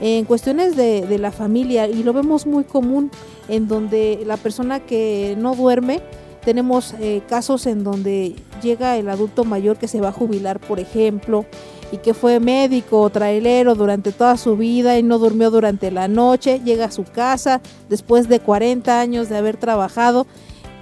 En 0.00 0.24
cuestiones 0.24 0.74
de, 0.74 1.06
de 1.06 1.18
la 1.20 1.30
familia, 1.30 1.86
y 1.86 2.02
lo 2.02 2.12
vemos 2.12 2.46
muy 2.48 2.64
común, 2.64 3.12
en 3.48 3.68
donde 3.68 4.24
la 4.26 4.36
persona 4.36 4.80
que 4.80 5.36
no 5.38 5.54
duerme, 5.54 6.02
tenemos 6.44 6.94
eh, 6.98 7.22
casos 7.28 7.66
en 7.66 7.84
donde 7.84 8.36
llega 8.62 8.96
el 8.96 9.08
adulto 9.08 9.44
mayor 9.44 9.76
que 9.76 9.88
se 9.88 10.00
va 10.00 10.08
a 10.08 10.12
jubilar, 10.12 10.60
por 10.60 10.80
ejemplo, 10.80 11.46
y 11.92 11.98
que 11.98 12.14
fue 12.14 12.40
médico 12.40 13.00
o 13.00 13.10
trailero 13.10 13.74
durante 13.74 14.12
toda 14.12 14.36
su 14.36 14.56
vida 14.56 14.98
y 14.98 15.02
no 15.02 15.18
durmió 15.18 15.50
durante 15.50 15.90
la 15.90 16.08
noche, 16.08 16.60
llega 16.64 16.86
a 16.86 16.90
su 16.90 17.04
casa 17.04 17.60
después 17.88 18.28
de 18.28 18.40
40 18.40 18.98
años 18.98 19.28
de 19.28 19.36
haber 19.36 19.56
trabajado 19.56 20.26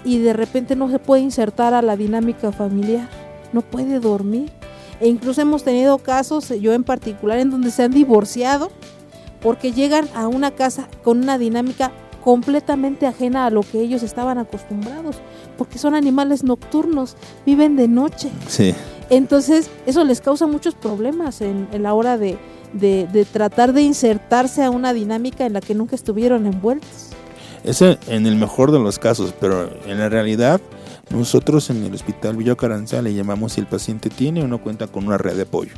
y 0.05 0.19
de 0.19 0.33
repente 0.33 0.77
no 0.77 0.89
se 0.89 0.99
puede 0.99 1.23
insertar 1.23 1.75
a 1.75 1.83
la 1.83 1.97
dinámica 1.97 2.53
familiar, 2.53 3.09
no 3.53 3.61
puede 3.61 4.01
dormir. 4.01 4.51
E 5.01 5.09
incluso 5.09 5.41
hemos 5.41 5.65
tenido 5.65 5.99
casos, 5.99 6.49
yo 6.61 6.73
en 6.73 6.85
particular, 6.85 7.39
en 7.39 7.51
donde 7.51 7.71
se 7.71 7.83
han 7.83 7.91
divorciado 7.91 8.71
porque 9.41 9.73
llegan 9.73 10.09
a 10.15 10.29
una 10.29 10.51
casa 10.53 10.89
con 11.03 11.19
una 11.19 11.39
dinámica 11.39 11.93
completamente 12.25 13.07
ajena 13.07 13.47
a 13.47 13.51
lo 13.51 13.63
que 13.63 13.81
ellos 13.81 14.03
estaban 14.03 14.39
acostumbrados, 14.39 15.17
porque 15.57 15.79
son 15.79 15.95
animales 15.95 16.45
nocturnos, 16.45 17.17
viven 17.47 17.77
de 17.77 17.89
noche. 17.89 18.31
Sí. 18.49 18.75
Entonces, 19.09 19.71
eso 19.87 20.05
les 20.05 20.21
causa 20.21 20.47
muchos 20.47 20.75
problemas 20.75 21.41
en, 21.41 21.67
en 21.73 21.83
la 21.83 21.95
hora 21.95 22.17
de, 22.19 22.39
de- 22.73 23.09
de 23.13 23.25
tratar 23.25 23.73
de 23.73 23.83
insertarse 23.83 24.63
a 24.63 24.71
una 24.71 24.93
dinámica 24.93 25.45
en 25.47 25.53
la 25.55 25.61
que 25.61 25.75
nunca 25.75 25.97
estuvieron 25.97 26.47
envueltos. 26.47 27.09
Eso 27.65 27.97
en 28.07 28.27
el 28.27 28.37
mejor 28.37 28.71
de 28.73 28.79
los 28.79 28.99
casos, 28.99 29.35
pero 29.41 29.69
en 29.87 29.99
la 29.99 30.09
realidad 30.09 30.61
nosotros 31.11 31.69
en 31.71 31.83
el 31.85 31.93
Hospital 31.93 32.37
Villa 32.37 32.55
Carranza 32.55 33.03
le 33.03 33.13
llamamos 33.13 33.55
si 33.55 33.61
el 33.61 33.67
paciente 33.67 34.09
tiene 34.11 34.43
o 34.43 34.49
no 34.49 34.63
cuenta 34.63 34.87
con 34.87 35.07
una 35.07 35.19
red 35.19 35.35
de 35.37 35.43
apoyo. 35.43 35.73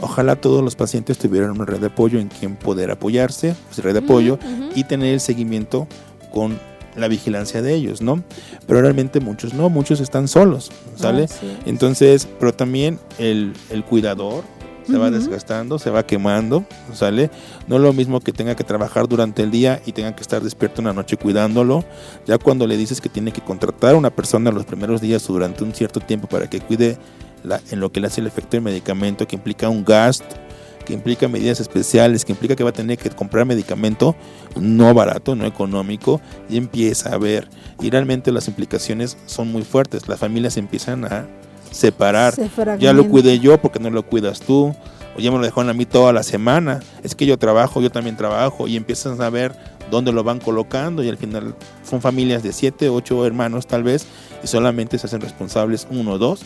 Ojalá 0.00 0.36
todos 0.36 0.64
los 0.64 0.76
pacientes 0.76 1.18
tuvieran 1.18 1.50
una 1.50 1.64
red 1.64 1.80
de 1.80 1.86
apoyo 1.88 2.18
en 2.18 2.28
quien 2.28 2.56
poder 2.56 2.90
apoyarse, 2.90 3.54
pues, 3.66 3.84
red 3.84 3.92
de 3.92 4.00
apoyo, 4.00 4.38
y 4.74 4.84
tener 4.84 5.14
el 5.14 5.20
seguimiento 5.20 5.86
con 6.32 6.58
la 6.96 7.08
vigilancia 7.08 7.62
de 7.62 7.74
ellos, 7.74 8.02
¿no? 8.02 8.22
Pero 8.66 8.80
realmente 8.80 9.20
muchos 9.20 9.54
no, 9.54 9.68
muchos 9.68 10.00
están 10.00 10.28
solos, 10.28 10.70
¿sale? 10.96 11.26
Entonces, 11.66 12.28
pero 12.38 12.52
también 12.52 12.98
el, 13.18 13.52
el 13.70 13.84
cuidador 13.84 14.44
se 14.86 14.98
va 14.98 15.10
desgastando, 15.10 15.78
se 15.78 15.90
va 15.90 16.04
quemando, 16.04 16.64
¿sale? 16.92 17.30
No 17.68 17.76
es 17.76 17.82
lo 17.82 17.92
mismo 17.92 18.20
que 18.20 18.32
tenga 18.32 18.54
que 18.56 18.64
trabajar 18.64 19.08
durante 19.08 19.42
el 19.42 19.50
día 19.50 19.80
y 19.86 19.92
tenga 19.92 20.14
que 20.14 20.22
estar 20.22 20.42
despierto 20.42 20.80
en 20.80 20.88
la 20.88 20.92
noche 20.92 21.16
cuidándolo. 21.16 21.84
Ya 22.26 22.38
cuando 22.38 22.66
le 22.66 22.76
dices 22.76 23.00
que 23.00 23.08
tiene 23.08 23.32
que 23.32 23.40
contratar 23.40 23.94
a 23.94 23.98
una 23.98 24.10
persona 24.10 24.50
los 24.50 24.64
primeros 24.64 25.00
días 25.00 25.28
o 25.30 25.32
durante 25.32 25.62
un 25.62 25.74
cierto 25.74 26.00
tiempo 26.00 26.28
para 26.28 26.48
que 26.48 26.60
cuide 26.60 26.98
la- 27.44 27.60
en 27.70 27.80
lo 27.80 27.90
que 27.92 28.00
le 28.00 28.06
hace 28.08 28.20
el 28.20 28.26
efecto 28.26 28.50
del 28.52 28.62
medicamento, 28.62 29.26
que 29.26 29.36
implica 29.36 29.68
un 29.68 29.84
gasto, 29.84 30.36
que 30.84 30.92
implica 30.94 31.28
medidas 31.28 31.60
especiales, 31.60 32.24
que 32.24 32.32
implica 32.32 32.56
que 32.56 32.64
va 32.64 32.70
a 32.70 32.74
tener 32.74 32.98
que 32.98 33.10
comprar 33.10 33.44
medicamento 33.46 34.16
no 34.56 34.92
barato, 34.94 35.36
no 35.36 35.46
económico, 35.46 36.20
y 36.48 36.56
empieza 36.56 37.14
a 37.14 37.18
ver. 37.18 37.48
Y 37.80 37.90
realmente 37.90 38.32
las 38.32 38.48
implicaciones 38.48 39.16
son 39.26 39.52
muy 39.52 39.62
fuertes. 39.62 40.08
Las 40.08 40.18
familias 40.18 40.56
empiezan 40.56 41.04
a 41.04 41.26
separar. 41.70 42.34
Se 42.34 42.48
Ya 42.80 42.92
lo 42.92 43.08
cuidé 43.08 43.38
yo 43.38 43.60
porque 43.60 43.78
no 43.78 43.90
lo 43.90 44.04
cuidas 44.04 44.40
tú. 44.40 44.74
O 45.16 45.20
ya 45.20 45.30
me 45.32 45.38
lo 45.38 45.44
dejaron 45.44 45.68
a 45.68 45.72
mí 45.74 45.86
toda 45.86 46.12
la 46.12 46.22
semana. 46.22 46.80
Es 47.02 47.14
que 47.14 47.26
yo 47.26 47.36
trabajo, 47.38 47.80
yo 47.80 47.90
también 47.90 48.16
trabajo. 48.16 48.68
Y 48.68 48.76
empiezan 48.76 49.20
a 49.22 49.30
ver 49.30 49.54
dónde 49.90 50.12
lo 50.12 50.22
van 50.24 50.38
colocando. 50.40 51.02
Y 51.02 51.08
al 51.08 51.16
final 51.16 51.54
son 51.88 52.00
familias 52.00 52.42
de 52.42 52.52
siete, 52.52 52.88
ocho 52.88 53.24
hermanos 53.26 53.66
tal 53.66 53.82
vez. 53.82 54.06
Y 54.42 54.46
solamente 54.46 54.98
se 54.98 55.06
hacen 55.06 55.20
responsables 55.20 55.86
uno 55.90 56.12
o 56.12 56.18
dos. 56.18 56.42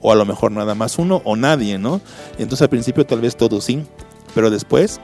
O 0.00 0.12
a 0.12 0.16
lo 0.16 0.24
mejor 0.24 0.52
nada 0.52 0.74
más 0.74 0.98
uno 0.98 1.22
o 1.24 1.36
nadie, 1.36 1.78
¿no? 1.78 2.00
Entonces 2.38 2.62
al 2.62 2.68
principio 2.70 3.04
tal 3.06 3.20
vez 3.20 3.36
todos 3.36 3.64
sí. 3.64 3.82
Pero 4.34 4.50
después 4.50 5.00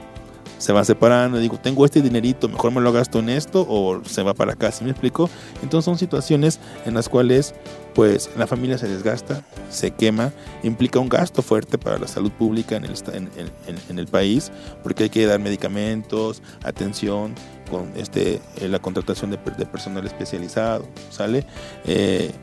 se 0.57 0.71
van 0.71 0.85
separando. 0.85 1.37
Digo, 1.39 1.57
tengo 1.61 1.83
este 1.83 2.01
dinerito, 2.01 2.47
mejor 2.47 2.71
me 2.71 2.79
lo 2.81 2.91
gasto 2.93 3.19
en 3.19 3.29
esto. 3.29 3.65
O 3.67 4.01
se 4.05 4.23
va 4.23 4.33
para 4.33 4.53
acá, 4.53 4.71
¿sí 4.71 4.83
me 4.85 4.91
explico? 4.91 5.29
Entonces 5.61 5.85
son 5.85 5.97
situaciones 5.97 6.59
en 6.85 6.93
las 6.93 7.09
cuales 7.09 7.53
pues 7.93 8.29
la 8.37 8.45
familia 8.45 8.77
se 8.77 8.89
desgasta, 8.89 9.41
se 9.69 9.91
quema, 9.91 10.33
implica 10.63 10.99
un 10.99 11.07
gasto 11.07 11.41
fuerte 11.41 11.77
para 11.77 11.97
la 11.97 12.07
salud 12.09 12.29
pública 12.29 12.75
en 12.75 12.83
el, 12.83 12.93
en, 13.13 13.29
en- 13.37 13.77
en- 13.89 13.99
el 13.99 14.07
país, 14.07 14.51
porque 14.83 15.03
hay 15.03 15.09
que 15.09 15.25
dar 15.25 15.39
medicamentos, 15.39 16.41
atención, 16.65 17.33
con 17.71 17.89
este 17.95 18.41
eh, 18.57 18.67
la 18.67 18.79
contratación 18.79 19.31
de, 19.31 19.37
de 19.57 19.65
personal 19.65 20.05
especializado, 20.05 20.85
¿sale? 21.09 21.45
Eh, 21.85 22.33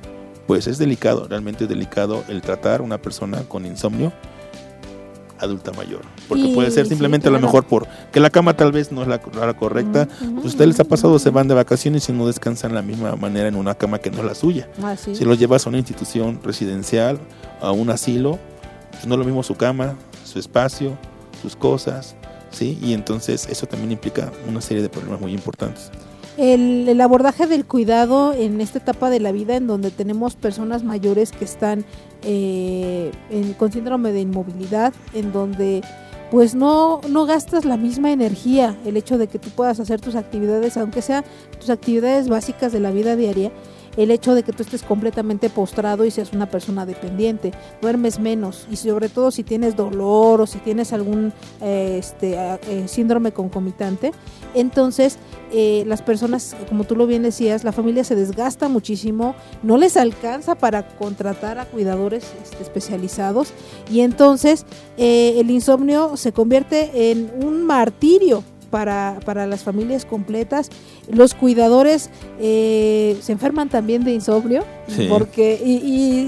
pues 0.46 0.66
es 0.66 0.78
delicado, 0.78 1.26
realmente 1.28 1.64
es 1.64 1.70
delicado 1.70 2.24
el 2.28 2.40
tratar 2.40 2.80
a 2.80 2.82
una 2.82 2.98
persona 2.98 3.42
con 3.48 3.66
insomnio 3.66 4.12
adulta 5.38 5.72
mayor, 5.72 6.02
porque 6.28 6.52
puede 6.54 6.70
ser 6.70 6.84
sí, 6.84 6.90
simplemente 6.90 7.26
a 7.26 7.30
lo 7.32 7.40
mejor 7.40 7.64
por 7.64 7.88
que 8.12 8.20
la 8.20 8.30
cama 8.30 8.56
tal 8.56 8.70
vez 8.70 8.92
no 8.92 9.02
es 9.02 9.08
la, 9.08 9.20
la 9.34 9.54
correcta, 9.54 10.08
Ujú, 10.20 10.34
pues 10.34 10.46
ustedes 10.46 10.68
les 10.68 10.80
ha 10.80 10.84
pasado, 10.84 11.18
se 11.18 11.30
van 11.30 11.48
de 11.48 11.54
vacaciones 11.54 12.08
y 12.08 12.12
no 12.12 12.28
descansan 12.28 12.70
de 12.70 12.76
la 12.76 12.82
misma 12.82 13.16
manera 13.16 13.48
en 13.48 13.56
una 13.56 13.74
cama 13.74 13.98
que 13.98 14.10
no 14.10 14.18
es 14.18 14.24
la 14.24 14.34
suya. 14.36 14.68
Ah, 14.82 14.96
sí. 14.96 15.16
Si 15.16 15.24
los 15.24 15.40
llevas 15.40 15.66
a 15.66 15.70
una 15.70 15.78
institución 15.78 16.38
residencial, 16.44 17.18
a 17.60 17.72
un 17.72 17.90
asilo, 17.90 18.38
pues 18.92 19.04
no 19.06 19.14
es 19.14 19.18
lo 19.18 19.24
mismo 19.24 19.42
su 19.42 19.56
cama, 19.56 19.96
su 20.24 20.38
espacio, 20.38 20.96
sus 21.40 21.56
cosas, 21.56 22.14
¿sí? 22.52 22.78
Y 22.80 22.92
entonces 22.92 23.48
eso 23.50 23.66
también 23.66 23.90
implica 23.90 24.30
una 24.48 24.60
serie 24.60 24.80
de 24.82 24.88
problemas 24.88 25.20
muy 25.20 25.32
importantes. 25.32 25.90
El, 26.36 26.88
el 26.88 27.00
abordaje 27.00 27.46
del 27.46 27.64
cuidado 27.66 28.32
en 28.32 28.60
esta 28.60 28.78
etapa 28.78 29.10
de 29.10 29.20
la 29.20 29.32
vida 29.32 29.56
en 29.56 29.66
donde 29.66 29.90
tenemos 29.90 30.34
personas 30.34 30.82
mayores 30.84 31.30
que 31.32 31.44
están 31.44 31.84
eh, 32.22 33.10
en- 33.30 33.54
con 33.54 33.72
síndrome 33.72 34.12
de 34.12 34.20
inmovilidad, 34.20 34.92
en 35.14 35.32
donde 35.32 35.82
pues 36.30 36.54
no, 36.54 37.02
no 37.10 37.26
gastas 37.26 37.66
la 37.66 37.76
misma 37.76 38.10
energía, 38.10 38.74
el 38.86 38.96
hecho 38.96 39.18
de 39.18 39.26
que 39.26 39.38
tú 39.38 39.50
puedas 39.50 39.80
hacer 39.80 40.00
tus 40.00 40.14
actividades, 40.14 40.78
aunque 40.78 41.02
sean 41.02 41.24
tus 41.60 41.68
actividades 41.68 42.28
básicas 42.30 42.72
de 42.72 42.80
la 42.80 42.90
vida 42.90 43.16
diaria, 43.16 43.52
el 43.96 44.10
hecho 44.10 44.34
de 44.34 44.42
que 44.42 44.52
tú 44.52 44.62
estés 44.62 44.82
completamente 44.82 45.50
postrado 45.50 46.04
y 46.04 46.10
seas 46.10 46.32
una 46.32 46.46
persona 46.46 46.86
dependiente, 46.86 47.52
duermes 47.80 48.18
menos 48.18 48.66
y 48.70 48.76
sobre 48.76 49.08
todo 49.08 49.30
si 49.30 49.42
tienes 49.42 49.76
dolor 49.76 50.40
o 50.40 50.46
si 50.46 50.58
tienes 50.58 50.92
algún 50.92 51.32
eh, 51.60 51.96
este, 51.98 52.36
eh, 52.36 52.88
síndrome 52.88 53.32
concomitante, 53.32 54.12
entonces 54.54 55.18
eh, 55.54 55.84
las 55.86 56.00
personas, 56.00 56.56
como 56.68 56.84
tú 56.84 56.96
lo 56.96 57.06
bien 57.06 57.22
decías, 57.22 57.62
la 57.62 57.72
familia 57.72 58.04
se 58.04 58.14
desgasta 58.14 58.68
muchísimo, 58.68 59.34
no 59.62 59.76
les 59.76 59.98
alcanza 59.98 60.54
para 60.54 60.88
contratar 60.96 61.58
a 61.58 61.66
cuidadores 61.66 62.24
este, 62.42 62.62
especializados 62.62 63.52
y 63.90 64.00
entonces 64.00 64.64
eh, 64.96 65.34
el 65.38 65.50
insomnio 65.50 66.16
se 66.16 66.32
convierte 66.32 67.10
en 67.10 67.30
un 67.42 67.66
martirio 67.66 68.42
para, 68.72 69.20
para 69.24 69.46
las 69.46 69.62
familias 69.62 70.06
completas. 70.06 70.70
Los 71.08 71.34
cuidadores 71.34 72.08
eh, 72.40 73.16
se 73.20 73.32
enferman 73.32 73.68
también 73.68 74.02
de 74.02 74.12
insomnio 74.12 74.64
Sí. 74.88 75.06
porque 75.08 75.60
y, 75.64 75.74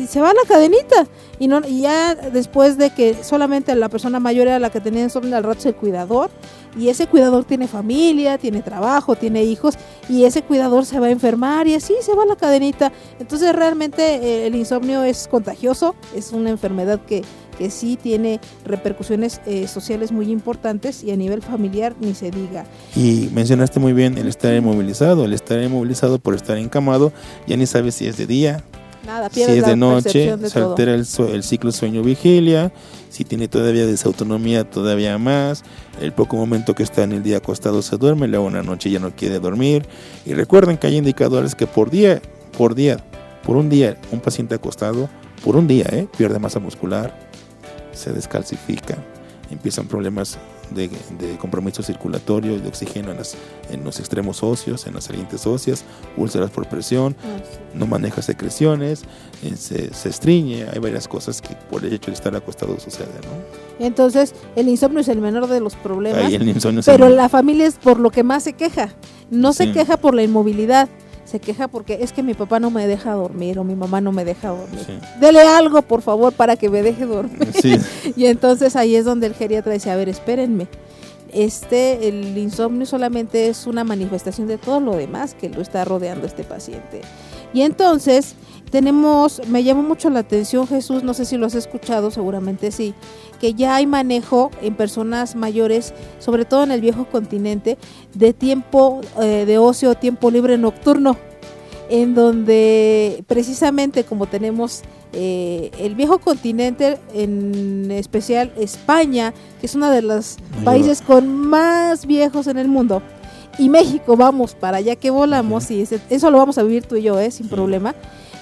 y 0.02 0.06
se 0.06 0.20
va 0.20 0.30
a 0.30 0.32
la 0.32 0.42
cadenita 0.46 1.06
y 1.40 1.48
no 1.48 1.60
y 1.66 1.80
ya 1.82 2.14
después 2.14 2.78
de 2.78 2.90
que 2.90 3.14
solamente 3.24 3.74
la 3.74 3.88
persona 3.88 4.20
mayor 4.20 4.46
era 4.46 4.58
la 4.58 4.70
que 4.70 4.80
tenía 4.80 5.02
insomnio 5.02 5.36
al 5.36 5.42
rato 5.42 5.58
es 5.58 5.66
el 5.66 5.74
cuidador 5.74 6.30
y 6.78 6.88
ese 6.88 7.06
cuidador 7.06 7.44
tiene 7.44 7.66
familia, 7.68 8.38
tiene 8.38 8.62
trabajo, 8.62 9.16
tiene 9.16 9.42
hijos 9.44 9.74
y 10.08 10.24
ese 10.24 10.42
cuidador 10.42 10.84
se 10.86 10.98
va 11.00 11.06
a 11.06 11.10
enfermar 11.10 11.66
y 11.66 11.74
así 11.74 11.94
se 12.00 12.14
va 12.14 12.24
la 12.26 12.36
cadenita. 12.36 12.92
Entonces 13.20 13.54
realmente 13.54 14.02
eh, 14.16 14.46
el 14.46 14.54
insomnio 14.54 15.02
es 15.02 15.28
contagioso, 15.28 15.94
es 16.14 16.32
una 16.32 16.50
enfermedad 16.50 17.00
que, 17.04 17.22
que 17.54 17.70
sí 17.70 17.98
tiene 18.00 18.40
repercusiones 18.64 19.40
eh, 19.46 19.68
sociales 19.68 20.12
muy 20.12 20.30
importantes 20.30 21.02
y 21.04 21.10
a 21.10 21.16
nivel 21.16 21.42
familiar 21.42 21.94
ni 22.00 22.14
se 22.14 22.30
diga. 22.30 22.66
Y 22.96 23.28
mencionaste 23.32 23.80
muy 23.80 23.92
bien 23.92 24.18
el 24.18 24.28
estar 24.28 24.54
inmovilizado, 24.54 25.24
el 25.24 25.32
estar 25.32 25.62
inmovilizado 25.62 26.18
por 26.18 26.34
estar 26.34 26.58
encamado, 26.58 27.12
ya 27.46 27.56
ni 27.56 27.66
sabes 27.66 27.94
si 27.94 28.06
es 28.06 28.16
de 28.16 28.26
día, 28.26 28.64
Nada, 29.06 29.28
si 29.30 29.42
es 29.42 29.66
de 29.66 29.76
noche, 29.76 30.36
de 30.36 30.48
se 30.48 30.58
altera 30.58 30.94
el, 30.94 31.06
el 31.32 31.42
ciclo 31.42 31.72
sueño-vigilia, 31.72 32.72
si 33.10 33.24
tiene 33.24 33.48
todavía 33.48 33.86
desautonomía 33.86 34.68
todavía 34.68 35.18
más, 35.18 35.62
el 36.00 36.12
poco 36.12 36.36
momento 36.36 36.74
que 36.74 36.82
está 36.82 37.02
en 37.02 37.12
el 37.12 37.22
día 37.22 37.38
acostado 37.38 37.82
se 37.82 37.96
duerme, 37.96 38.28
luego 38.28 38.48
en 38.48 38.54
la 38.54 38.62
noche 38.62 38.90
ya 38.90 39.00
no 39.00 39.14
quiere 39.14 39.40
dormir. 39.40 39.86
Y 40.24 40.34
recuerden 40.34 40.78
que 40.78 40.86
hay 40.86 40.96
indicadores 40.96 41.54
que 41.54 41.66
por 41.66 41.90
día, 41.90 42.22
por 42.56 42.74
día, 42.74 43.04
por 43.44 43.56
un 43.56 43.68
día, 43.68 43.98
un 44.10 44.20
paciente 44.20 44.54
acostado, 44.54 45.08
por 45.44 45.56
un 45.56 45.66
día, 45.66 45.86
¿eh? 45.92 46.08
pierde 46.16 46.38
masa 46.38 46.58
muscular, 46.58 47.23
se 47.94 48.12
descalcifica, 48.12 48.96
empiezan 49.50 49.86
problemas 49.86 50.38
de, 50.70 50.88
de 51.18 51.36
compromiso 51.38 51.82
circulatorio 51.82 52.56
y 52.56 52.60
de 52.60 52.68
oxígeno 52.68 53.10
en, 53.10 53.18
las, 53.18 53.36
en 53.70 53.84
los 53.84 54.00
extremos 54.00 54.42
óseos, 54.42 54.86
en 54.86 54.94
las 54.94 55.04
salientes 55.04 55.46
óseas, 55.46 55.84
úlceras 56.16 56.50
por 56.50 56.66
presión, 56.66 57.14
Ah, 57.22 57.42
no 57.74 57.86
maneja 57.86 58.22
secreciones, 58.22 59.02
eh, 59.44 59.54
se, 59.56 59.92
se 59.92 60.08
estriñe, 60.08 60.66
hay 60.72 60.78
varias 60.78 61.06
cosas 61.06 61.42
que 61.42 61.54
por 61.70 61.84
el 61.84 61.92
hecho 61.92 62.10
de 62.10 62.14
estar 62.14 62.34
acostado 62.34 62.80
sucede, 62.80 63.06
¿no? 63.22 63.84
Entonces, 63.84 64.34
el 64.56 64.68
insomnio 64.68 65.00
es 65.00 65.08
el 65.08 65.18
menor 65.20 65.46
de 65.48 65.60
los 65.60 65.74
problemas. 65.76 66.22
El 66.32 66.32
pero 66.86 67.06
el- 67.08 67.16
la 67.16 67.28
familia 67.28 67.66
es 67.66 67.74
por 67.74 68.00
lo 68.00 68.10
que 68.10 68.22
más 68.22 68.42
se 68.44 68.54
queja. 68.54 68.94
No 69.30 69.52
se 69.52 69.64
queja 69.72 69.96
por 69.98 70.14
la 70.14 70.22
inmovilidad, 70.22 70.88
se 71.24 71.40
queja 71.40 71.68
porque 71.68 71.98
es 72.02 72.12
que 72.12 72.22
mi 72.22 72.34
papá 72.34 72.60
no 72.60 72.70
me 72.70 72.86
deja 72.86 73.12
dormir 73.12 73.58
o 73.58 73.64
mi 73.64 73.74
mamá 73.74 74.00
no 74.00 74.12
me 74.12 74.24
deja 74.24 74.48
dormir. 74.48 74.84
Sí. 74.86 74.92
Dele 75.20 75.40
algo, 75.40 75.82
por 75.82 76.02
favor, 76.02 76.32
para 76.32 76.56
que 76.56 76.68
me 76.68 76.82
deje 76.82 77.06
dormir. 77.06 77.48
Sí. 77.60 77.76
y 78.16 78.26
entonces 78.26 78.76
ahí 78.76 78.94
es 78.94 79.04
donde 79.04 79.26
el 79.26 79.34
geriatra 79.34 79.72
dice, 79.72 79.90
a 79.90 79.96
ver, 79.96 80.08
espérenme. 80.08 80.68
este, 81.32 82.08
el 82.08 82.36
insomnio 82.38 82.86
solamente 82.86 83.48
es 83.48 83.66
una 83.66 83.84
manifestación 83.84 84.46
de 84.46 84.58
todo 84.58 84.80
lo 84.80 84.96
demás 84.96 85.34
que 85.34 85.48
lo 85.48 85.60
está 85.60 85.84
rodeando 85.84 86.26
este 86.26 86.44
paciente. 86.44 87.00
Y 87.52 87.62
entonces 87.62 88.34
tenemos, 88.74 89.40
me 89.46 89.62
llamó 89.62 89.84
mucho 89.84 90.10
la 90.10 90.18
atención 90.18 90.66
Jesús, 90.66 91.04
no 91.04 91.14
sé 91.14 91.24
si 91.26 91.36
lo 91.36 91.46
has 91.46 91.54
escuchado, 91.54 92.10
seguramente 92.10 92.72
sí, 92.72 92.92
que 93.40 93.54
ya 93.54 93.76
hay 93.76 93.86
manejo 93.86 94.50
en 94.62 94.74
personas 94.74 95.36
mayores, 95.36 95.94
sobre 96.18 96.44
todo 96.44 96.64
en 96.64 96.72
el 96.72 96.80
viejo 96.80 97.04
continente, 97.04 97.78
de 98.14 98.32
tiempo 98.32 99.00
eh, 99.22 99.44
de 99.46 99.58
ocio, 99.58 99.94
tiempo 99.94 100.28
libre 100.28 100.58
nocturno, 100.58 101.16
en 101.88 102.16
donde 102.16 103.22
precisamente 103.28 104.02
como 104.02 104.26
tenemos 104.26 104.82
eh, 105.12 105.70
el 105.78 105.94
viejo 105.94 106.18
continente, 106.18 106.98
en 107.14 107.92
especial 107.92 108.52
España, 108.58 109.32
que 109.60 109.66
es 109.66 109.76
uno 109.76 109.88
de 109.88 110.02
los 110.02 110.38
Mayor. 110.50 110.64
países 110.64 111.00
con 111.00 111.28
más 111.32 112.06
viejos 112.06 112.48
en 112.48 112.58
el 112.58 112.66
mundo, 112.66 113.02
y 113.56 113.68
México, 113.68 114.16
vamos, 114.16 114.56
para 114.56 114.78
allá 114.78 114.96
que 114.96 115.10
volamos, 115.10 115.70
y 115.70 115.82
ese- 115.82 116.00
eso 116.10 116.28
lo 116.32 116.38
vamos 116.38 116.58
a 116.58 116.64
vivir 116.64 116.86
tú 116.86 116.96
y 116.96 117.02
yo, 117.02 117.20
¿eh? 117.20 117.30
sin 117.30 117.48
problema. 117.48 117.94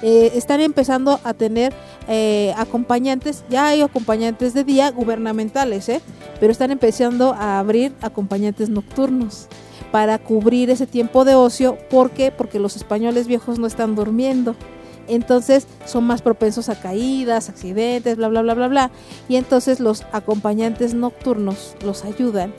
Eh, 0.03 0.33
están 0.35 0.61
empezando 0.61 1.21
a 1.23 1.33
tener 1.33 1.73
eh, 2.09 2.53
acompañantes, 2.57 3.45
ya 3.49 3.69
hay 3.69 3.83
acompañantes 3.83 4.53
de 4.53 4.65
día 4.65 4.91
gubernamentales, 4.91 5.89
¿eh? 5.89 6.01
pero 6.41 6.51
están 6.51 6.73
empezando 6.73 7.35
a 7.35 7.61
abrir 7.61 7.95
acompañantes 8.03 8.69
nocturnos 8.69 9.47
para 9.93 10.19
cubrir 10.19 10.71
ese 10.71 10.89
tiempo 10.89 11.25
de 11.25 11.37
ocio. 11.37 11.79
¿Por 11.89 12.11
qué? 12.11 12.33
Porque 12.33 12.59
los 12.59 12.75
españoles 12.75 13.29
viejos 13.29 13.61
no 13.61 13.67
están 13.69 13.95
durmiendo. 13.95 14.57
Entonces 15.07 15.67
son 15.85 16.05
más 16.05 16.23
propensos 16.23 16.69
a 16.69 16.81
caídas, 16.81 17.49
accidentes, 17.49 18.17
bla, 18.17 18.29
bla, 18.29 18.43
bla, 18.43 18.55
bla, 18.55 18.69
bla. 18.69 18.91
Y 19.29 19.37
entonces 19.37 19.79
los 19.79 20.05
acompañantes 20.13 20.95
nocturnos 20.95 21.77
los 21.85 22.05
ayudan. 22.05 22.53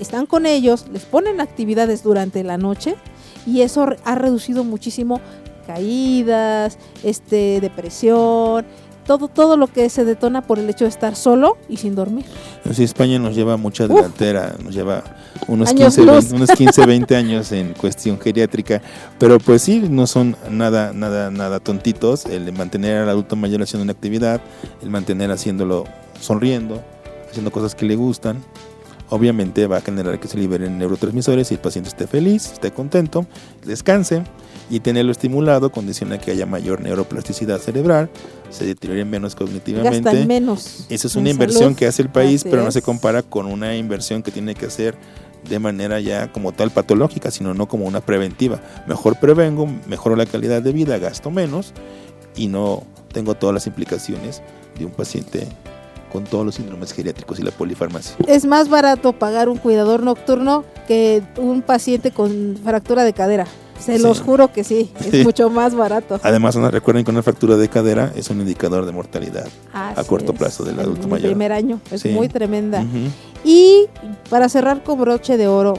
Están 0.00 0.26
con 0.26 0.46
ellos, 0.46 0.86
les 0.92 1.04
ponen 1.04 1.40
actividades 1.40 2.02
durante 2.02 2.44
la 2.44 2.58
noche 2.58 2.96
y 3.46 3.62
eso 3.62 3.86
ha 4.04 4.14
reducido 4.14 4.62
muchísimo 4.62 5.20
caídas, 5.66 6.78
este, 7.02 7.60
depresión, 7.60 8.64
todo, 9.06 9.28
todo 9.28 9.56
lo 9.56 9.68
que 9.68 9.88
se 9.88 10.04
detona 10.04 10.42
por 10.42 10.58
el 10.58 10.68
hecho 10.68 10.84
de 10.84 10.90
estar 10.90 11.14
solo 11.16 11.56
y 11.68 11.76
sin 11.76 11.94
dormir. 11.94 12.24
Sí, 12.72 12.84
España 12.84 13.18
nos 13.18 13.34
lleva 13.34 13.56
mucha 13.56 13.84
Uf. 13.84 13.90
delantera, 13.90 14.56
nos 14.62 14.74
lleva 14.74 15.04
unos 15.46 15.70
Años 15.70 15.94
15, 15.96 16.02
luz. 16.02 16.30
20, 16.30 16.34
unos 16.34 16.50
15, 16.50 16.86
20 16.86 17.16
años 17.16 17.52
en 17.52 17.72
cuestión 17.74 18.18
geriátrica, 18.18 18.82
pero 19.18 19.38
pues 19.38 19.62
sí, 19.62 19.86
no 19.88 20.06
son 20.06 20.36
nada, 20.50 20.92
nada, 20.92 21.30
nada 21.30 21.60
tontitos, 21.60 22.26
el 22.26 22.44
de 22.46 22.52
mantener 22.52 23.02
al 23.02 23.08
adulto 23.08 23.36
mayor 23.36 23.62
haciendo 23.62 23.84
una 23.84 23.92
actividad, 23.92 24.40
el 24.82 24.90
mantener 24.90 25.30
haciéndolo 25.30 25.84
sonriendo, 26.20 26.82
haciendo 27.30 27.52
cosas 27.52 27.74
que 27.74 27.86
le 27.86 27.94
gustan, 27.94 28.42
obviamente 29.08 29.66
va 29.68 29.76
a 29.76 29.80
generar 29.80 30.18
que 30.18 30.26
se 30.26 30.36
liberen 30.36 30.78
neurotransmisores 30.78 31.50
y 31.52 31.54
el 31.54 31.60
paciente 31.60 31.88
esté 31.88 32.06
feliz, 32.08 32.52
esté 32.52 32.72
contento, 32.72 33.26
descanse 33.64 34.24
y 34.68 34.80
tenerlo 34.80 35.12
estimulado 35.12 35.70
condiciona 35.70 36.18
que 36.18 36.30
haya 36.30 36.46
mayor 36.46 36.80
neuroplasticidad 36.80 37.58
cerebral, 37.58 38.10
se 38.50 38.64
deterioren 38.64 39.08
menos 39.08 39.34
cognitivamente. 39.34 40.00
Gastan 40.00 40.26
menos. 40.26 40.86
Esa 40.88 41.06
es 41.06 41.16
una 41.16 41.30
inversión 41.30 41.62
salud. 41.62 41.76
que 41.76 41.86
hace 41.86 42.02
el 42.02 42.08
país, 42.08 42.42
Así 42.42 42.50
pero 42.50 42.64
no 42.64 42.72
se 42.72 42.82
compara 42.82 43.22
con 43.22 43.46
una 43.46 43.76
inversión 43.76 44.22
que 44.22 44.30
tiene 44.30 44.54
que 44.54 44.66
hacer 44.66 44.96
de 45.48 45.58
manera 45.58 46.00
ya 46.00 46.32
como 46.32 46.52
tal 46.52 46.70
patológica, 46.70 47.30
sino 47.30 47.54
no 47.54 47.68
como 47.68 47.86
una 47.86 48.00
preventiva. 48.00 48.60
Mejor 48.86 49.18
prevengo, 49.20 49.68
mejoro 49.86 50.16
la 50.16 50.26
calidad 50.26 50.62
de 50.62 50.72
vida, 50.72 50.98
gasto 50.98 51.30
menos 51.30 51.72
y 52.34 52.48
no 52.48 52.82
tengo 53.12 53.34
todas 53.34 53.54
las 53.54 53.66
implicaciones 53.66 54.42
de 54.78 54.84
un 54.84 54.92
paciente 54.92 55.46
con 56.12 56.24
todos 56.24 56.44
los 56.44 56.54
síndromes 56.56 56.92
geriátricos 56.92 57.38
y 57.38 57.42
la 57.42 57.50
polifarmacia. 57.50 58.16
Es 58.26 58.44
más 58.44 58.68
barato 58.68 59.12
pagar 59.12 59.48
un 59.48 59.58
cuidador 59.58 60.02
nocturno 60.02 60.64
que 60.86 61.22
un 61.36 61.62
paciente 61.62 62.10
con 62.10 62.58
fractura 62.62 63.04
de 63.04 63.12
cadera. 63.12 63.46
Se 63.78 63.96
Sí. 63.98 64.02
los 64.02 64.20
juro 64.20 64.52
que 64.52 64.64
sí, 64.64 64.90
es 65.00 65.10
Sí. 65.10 65.22
mucho 65.24 65.48
más 65.50 65.74
barato. 65.74 66.18
Además, 66.22 66.56
no 66.56 66.70
recuerden 66.70 67.04
que 67.04 67.10
una 67.10 67.22
fractura 67.22 67.56
de 67.56 67.68
cadera 67.68 68.12
es 68.16 68.30
un 68.30 68.40
indicador 68.40 68.84
de 68.86 68.92
mortalidad 68.92 69.46
a 69.72 70.02
corto 70.04 70.32
es. 70.32 70.38
plazo 70.38 70.64
del 70.64 70.74
En 70.74 70.80
adulto 70.80 71.02
el 71.02 71.08
mayor. 71.08 71.26
primer 71.30 71.52
año, 71.52 71.80
es 71.90 72.00
Sí. 72.00 72.08
muy 72.08 72.28
tremenda. 72.28 72.84
Y 73.44 73.84
para 74.30 74.48
cerrar 74.48 74.82
con 74.82 75.00
broche 75.00 75.36
de 75.36 75.46
oro, 75.46 75.74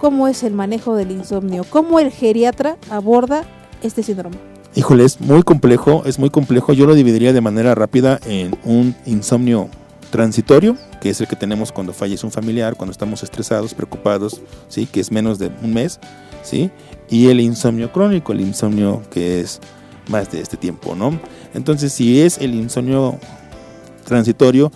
¿cómo 0.00 0.26
es 0.26 0.42
el 0.42 0.52
manejo 0.52 0.96
del 0.96 1.10
insomnio? 1.12 1.64
¿Cómo 1.70 2.00
el 2.00 2.10
geriatra 2.10 2.76
aborda 2.90 3.44
este 3.82 4.02
síndrome? 4.02 4.36
Híjole, 4.74 5.04
es 5.04 5.20
muy 5.20 5.42
complejo, 5.44 6.02
es 6.06 6.18
muy 6.18 6.30
complejo. 6.30 6.72
Yo 6.72 6.86
lo 6.86 6.94
dividiría 6.96 7.32
de 7.32 7.40
manera 7.40 7.74
rápida 7.76 8.18
en 8.26 8.56
un 8.64 8.96
insomnio 9.06 9.68
transitorio, 10.10 10.76
que 11.00 11.10
es 11.10 11.20
el 11.20 11.28
que 11.28 11.36
tenemos 11.36 11.70
cuando 11.70 11.92
fallece 11.92 12.26
un 12.26 12.32
familiar, 12.32 12.74
cuando 12.76 12.90
estamos 12.90 13.22
estresados, 13.22 13.74
preocupados, 13.74 14.40
sí, 14.68 14.86
que 14.86 15.00
es 15.00 15.12
menos 15.12 15.38
de 15.38 15.50
un 15.62 15.74
mes, 15.74 16.00
sí, 16.42 16.70
y 17.08 17.28
el 17.28 17.40
insomnio 17.40 17.92
crónico, 17.92 18.32
el 18.32 18.40
insomnio 18.40 19.02
que 19.10 19.40
es 19.40 19.60
más 20.08 20.30
de 20.30 20.40
este 20.40 20.56
tiempo, 20.56 20.94
¿no? 20.94 21.18
Entonces, 21.54 21.92
si 21.92 22.20
es 22.20 22.38
el 22.38 22.54
insomnio 22.54 23.18
transitorio, 24.04 24.70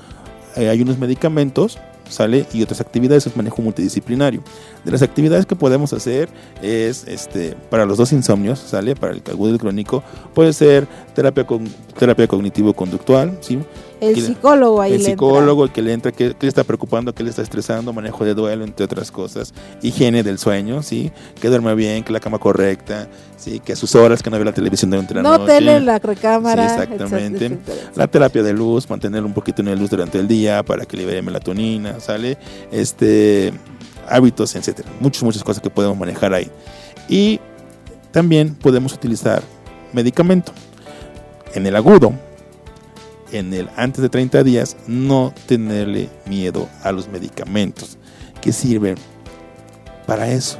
eh, 0.57 0.69
hay 0.69 0.81
unos 0.83 0.99
medicamentos, 0.99 1.79
¿sale? 2.09 2.47
Y 2.53 2.63
otras 2.63 2.81
actividades, 2.81 3.27
es 3.27 3.37
manejo 3.37 3.63
multidisciplinario. 3.63 4.43
De 4.85 4.91
las 4.91 5.03
actividades 5.03 5.47
que 5.47 5.57
podemos 5.57 5.93
hacer 5.93 6.29
es, 6.63 7.05
este, 7.07 7.55
para 7.71 7.85
los 7.85 7.99
dos 7.99 8.13
insomnios, 8.13 8.59
¿sale? 8.59 8.97
Para 8.97 9.13
el 9.13 9.23
agudo 9.31 9.51
y 9.51 9.53
el 9.55 9.59
crónico, 9.59 10.03
puede 10.35 10.53
ser 10.53 10.87
terapia, 11.15 11.47
con, 11.47 11.65
terapia 11.99 12.27
cognitivo-conductual, 12.27 13.39
¿sí? 13.41 13.59
El 14.01 14.15
Que 14.15 14.21
psicólogo 14.21 14.81
ahí 14.81 14.93
el 14.93 15.03
le 15.03 15.11
entra. 15.11 15.27
psicólogo, 15.27 15.65
el 15.65 15.71
que 15.73 15.83
le 15.83 15.93
entra, 15.93 16.13
que, 16.13 16.31
que 16.35 16.47
le 16.47 16.49
está 16.49 16.63
preocupando, 16.65 17.13
que 17.15 17.23
le 17.25 17.31
está 17.31 17.43
estresando, 17.43 17.93
manejo 17.93 18.25
de 18.25 18.35
duelo, 18.35 18.65
entre 18.65 18.85
otras 18.85 19.11
cosas, 19.11 19.53
higiene 19.83 20.23
del 20.23 20.39
sueño, 20.39 20.83
sí, 20.83 21.11
que 21.41 21.49
duerma 21.49 21.75
bien, 21.75 22.05
que 22.05 22.13
la 22.13 22.21
cama 22.21 22.39
correcta, 22.39 23.09
sí, 23.37 23.59
que 23.61 23.73
a 23.73 23.77
sus 23.77 23.95
horas, 23.95 24.23
que 24.23 24.31
no 24.31 24.37
vea 24.37 24.45
la 24.47 24.53
televisión 24.53 24.91
durante 24.91 25.15
la 25.15 25.23
No 25.23 25.39
noche. 25.39 25.53
tele 25.53 25.77
en 25.77 25.87
la 25.87 25.99
recámara. 25.99 26.69
Sí, 26.69 26.75
exactamente. 26.83 27.47
etcétera, 27.47 27.61
etcétera. 27.67 27.93
La 27.97 28.07
terapia 28.07 28.43
de 28.43 28.53
luz, 28.53 28.89
mantener 28.89 29.25
un 29.25 29.35
poquito 29.35 29.63
de 29.63 29.75
luz 29.77 29.91
durante 29.91 30.19
el 30.19 30.29
día 30.29 30.63
para 30.63 30.85
que 30.85 30.97
libere 30.97 31.21
melatonina, 31.23 31.99
¿sale? 31.99 32.39
Este, 32.71 33.53
hábitos, 34.09 34.55
etcétera. 34.55 34.89
Muchas, 35.01 35.23
muchas 35.25 35.43
cosas 35.43 35.63
que 35.63 35.71
podemos 35.71 35.99
manejar 35.99 36.33
ahí. 36.35 36.49
Y 37.09 37.41
también 38.13 38.55
podemos 38.55 38.93
utilizar 38.93 39.43
medicamento. 39.93 40.53
En 41.55 41.67
el 41.67 41.75
agudo, 41.77 42.13
en 43.33 43.53
el 43.55 43.69
antes 43.77 44.03
de 44.03 44.09
30 44.09 44.43
días, 44.43 44.77
no 44.87 45.33
tenerle 45.47 46.09
miedo 46.27 46.69
a 46.83 46.93
los 46.93 47.09
medicamentos 47.09 47.99
que 48.41 48.53
sirven 48.53 48.97
para 50.07 50.31
eso. 50.31 50.59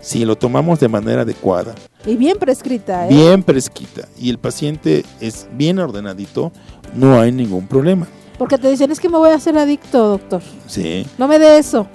Si 0.00 0.24
lo 0.24 0.36
tomamos 0.36 0.80
de 0.80 0.88
manera 0.88 1.22
adecuada, 1.22 1.74
Y 2.04 2.16
bien 2.16 2.38
prescrita, 2.38 3.06
¿eh? 3.06 3.08
bien 3.08 3.42
prescrita 3.42 4.06
y 4.18 4.28
el 4.28 4.38
paciente 4.38 5.04
es 5.20 5.48
bien 5.52 5.78
ordenadito, 5.78 6.52
no 6.94 7.18
hay 7.18 7.32
ningún 7.32 7.66
problema. 7.66 8.06
Porque 8.38 8.58
te 8.58 8.68
dicen, 8.68 8.90
es 8.90 9.00
que 9.00 9.08
me 9.08 9.16
voy 9.16 9.30
a 9.30 9.36
hacer 9.36 9.56
adicto, 9.56 10.08
doctor. 10.08 10.42
Sí. 10.66 11.06
No 11.18 11.28
me 11.28 11.38
dé 11.38 11.58
eso. 11.58 11.86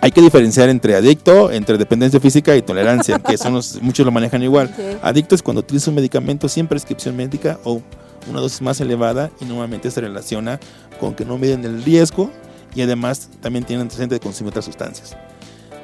Hay 0.00 0.10
que 0.10 0.20
diferenciar 0.20 0.68
entre 0.68 0.96
adicto, 0.96 1.52
entre 1.52 1.78
dependencia 1.78 2.18
física 2.18 2.56
y 2.56 2.62
tolerancia, 2.62 3.20
que 3.20 3.38
son 3.38 3.54
los, 3.54 3.80
muchos 3.82 4.04
lo 4.04 4.10
manejan 4.10 4.42
igual. 4.42 4.74
Sí. 4.74 4.82
Adicto 5.00 5.36
es 5.36 5.42
cuando 5.42 5.60
utiliza 5.60 5.90
un 5.90 5.96
medicamento 5.96 6.48
sin 6.48 6.66
prescripción 6.66 7.14
médica 7.14 7.60
o 7.62 7.80
una 8.28 8.40
dosis 8.40 8.62
más 8.62 8.80
elevada 8.80 9.30
y 9.40 9.44
normalmente 9.44 9.90
se 9.90 10.00
relaciona 10.00 10.60
con 11.00 11.14
que 11.14 11.24
no 11.24 11.38
miden 11.38 11.64
el 11.64 11.82
riesgo 11.82 12.30
y 12.74 12.82
además 12.82 13.28
también 13.40 13.64
tienen 13.64 13.82
antecedente 13.82 14.16
de 14.16 14.20
consumir 14.20 14.50
otras 14.50 14.64
sustancias. 14.64 15.16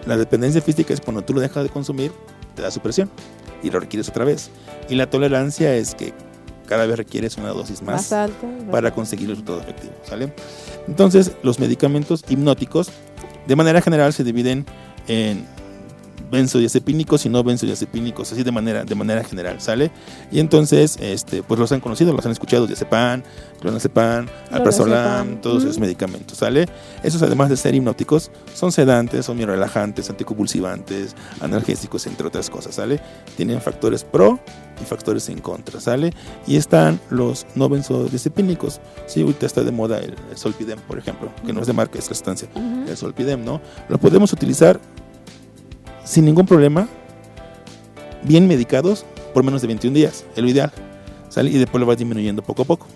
La 0.07 0.17
dependencia 0.17 0.63
física 0.63 0.95
es 0.95 1.01
cuando 1.01 1.23
tú 1.23 1.35
lo 1.35 1.41
dejas 1.41 1.63
de 1.65 1.71
consumir, 1.71 2.13
te 2.55 2.63
da 2.63 2.71
supresión 2.71 3.11
y 3.63 3.71
lo 3.71 3.81
requieres 3.81 4.09
otra 4.09 4.25
vez. 4.25 4.51
Y 4.89 4.95
la 4.95 5.11
tolerancia 5.11 5.75
es 5.75 5.95
que 5.95 6.15
cada 6.67 6.87
vez 6.87 6.97
requieres 6.97 7.37
una 7.37 7.49
dosis 7.49 7.83
Más, 7.83 8.15
para 8.71 8.93
conseguir 8.93 9.27
el 9.27 9.31
resultado 9.31 9.61
efectivo, 9.61 9.95
¿sale? 10.05 10.33
Entonces, 10.87 11.33
los 11.43 11.59
medicamentos 11.59 12.25
hipnóticos, 12.29 12.91
de 13.47 13.57
manera 13.57 13.81
general, 13.81 14.13
se 14.13 14.23
dividen 14.23 14.67
en 15.09 15.47
benzodiazepínicos 16.31 17.27
y 17.27 17.29
no 17.29 17.43
benzodiazepínicos, 17.43 18.33
así 18.33 18.43
de 18.43 18.53
manera, 18.53 18.85
de 18.85 18.95
manera 18.95 19.25
general, 19.25 19.61
¿sale? 19.61 19.91
Y 20.31 20.41
entonces, 20.41 20.99
este, 21.01 21.43
pues 21.43 21.59
los 21.59 21.73
han 21.73 21.81
conocido, 21.81 22.13
los 22.13 22.25
han 22.27 22.33
escuchado, 22.33 22.67
diazepam, 22.67 23.23
clonazepam, 23.61 24.27
alprazolam, 24.51 25.41
todos 25.41 25.63
esos 25.65 25.77
Ujú. 25.77 25.85
medicamentos, 25.85 26.39
¿sale? 26.39 26.67
Esos, 27.03 27.23
además 27.23 27.49
de 27.49 27.57
ser 27.57 27.75
hipnóticos, 27.75 28.31
son 28.55 28.73
sedantes, 28.73 29.27
son 29.27 29.39
relajantes, 29.39 30.11
anticonvulsivantes, 30.11 31.15
analgésicos, 31.41 32.07
entre 32.07 32.27
otras 32.27 32.51
cosas, 32.51 32.75
¿sale? 32.75 33.01
Tienen 33.37 33.61
factores 33.61 34.05
pro 34.05 34.39
y 34.81 34.85
factores 34.85 35.29
en 35.29 35.41
contra, 35.41 35.81
¿sale? 35.81 36.13
Y 36.47 36.57
están 36.57 37.01
los 37.11 37.47
no 37.55 37.69
benzodiazepínicos, 37.69 38.81
¿sí? 39.07 39.23
Ahorita 39.23 39.47
está 39.47 39.63
de 39.63 39.73
moda 39.73 39.99
el, 39.99 40.15
el 40.31 40.37
Solpidem, 40.37 40.79
por 40.81 40.99
ejemplo, 40.99 41.33
que 41.45 41.53
no 41.53 41.61
es 41.61 41.67
de 41.67 41.73
marca, 41.73 41.99
es 41.99 42.09
la 42.09 42.15
sustancia, 42.15 42.49
el 42.87 42.97
Solpidem, 42.97 43.45
¿no? 43.45 43.61
Lo 43.89 43.99
podemos 43.99 44.33
utilizar 44.33 44.81
sin 46.09 46.25
ningún 46.25 46.47
problema, 46.47 46.89
bien 48.23 48.49
medicados, 48.49 49.05
por 49.35 49.45
menos 49.45 49.61
de 49.61 49.67
21 49.67 49.95
días, 49.95 50.25
es 50.35 50.43
lo 50.43 50.49
ideal, 50.49 50.73
¿sale? 51.29 51.51
Y 51.51 51.59
después 51.59 51.79
lo 51.79 51.87
vas 51.87 51.99
disminuyendo 51.99 52.43
poco 52.43 52.63
a 52.63 52.65
poco. 52.65 52.87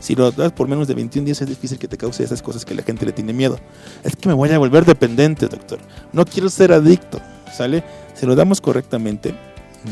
Si 0.00 0.16
lo 0.16 0.32
das 0.32 0.50
por 0.52 0.66
menos 0.66 0.88
de 0.88 0.94
21 0.94 1.24
días 1.24 1.40
es 1.40 1.48
difícil 1.48 1.78
que 1.78 1.86
te 1.86 1.96
cause 1.96 2.24
esas 2.24 2.42
cosas 2.42 2.64
que 2.64 2.74
la 2.74 2.82
gente 2.82 3.06
le 3.06 3.12
tiene 3.12 3.32
miedo. 3.32 3.58
Es 4.02 4.16
que 4.16 4.28
me 4.28 4.34
voy 4.34 4.50
a 4.50 4.58
volver 4.58 4.84
dependiente, 4.84 5.46
doctor. 5.46 5.78
No 6.12 6.24
quiero 6.24 6.50
ser 6.50 6.72
adicto, 6.72 7.20
¿sale? 7.56 7.84
Si 8.14 8.26
lo 8.26 8.34
damos 8.34 8.60
correctamente, 8.60 9.34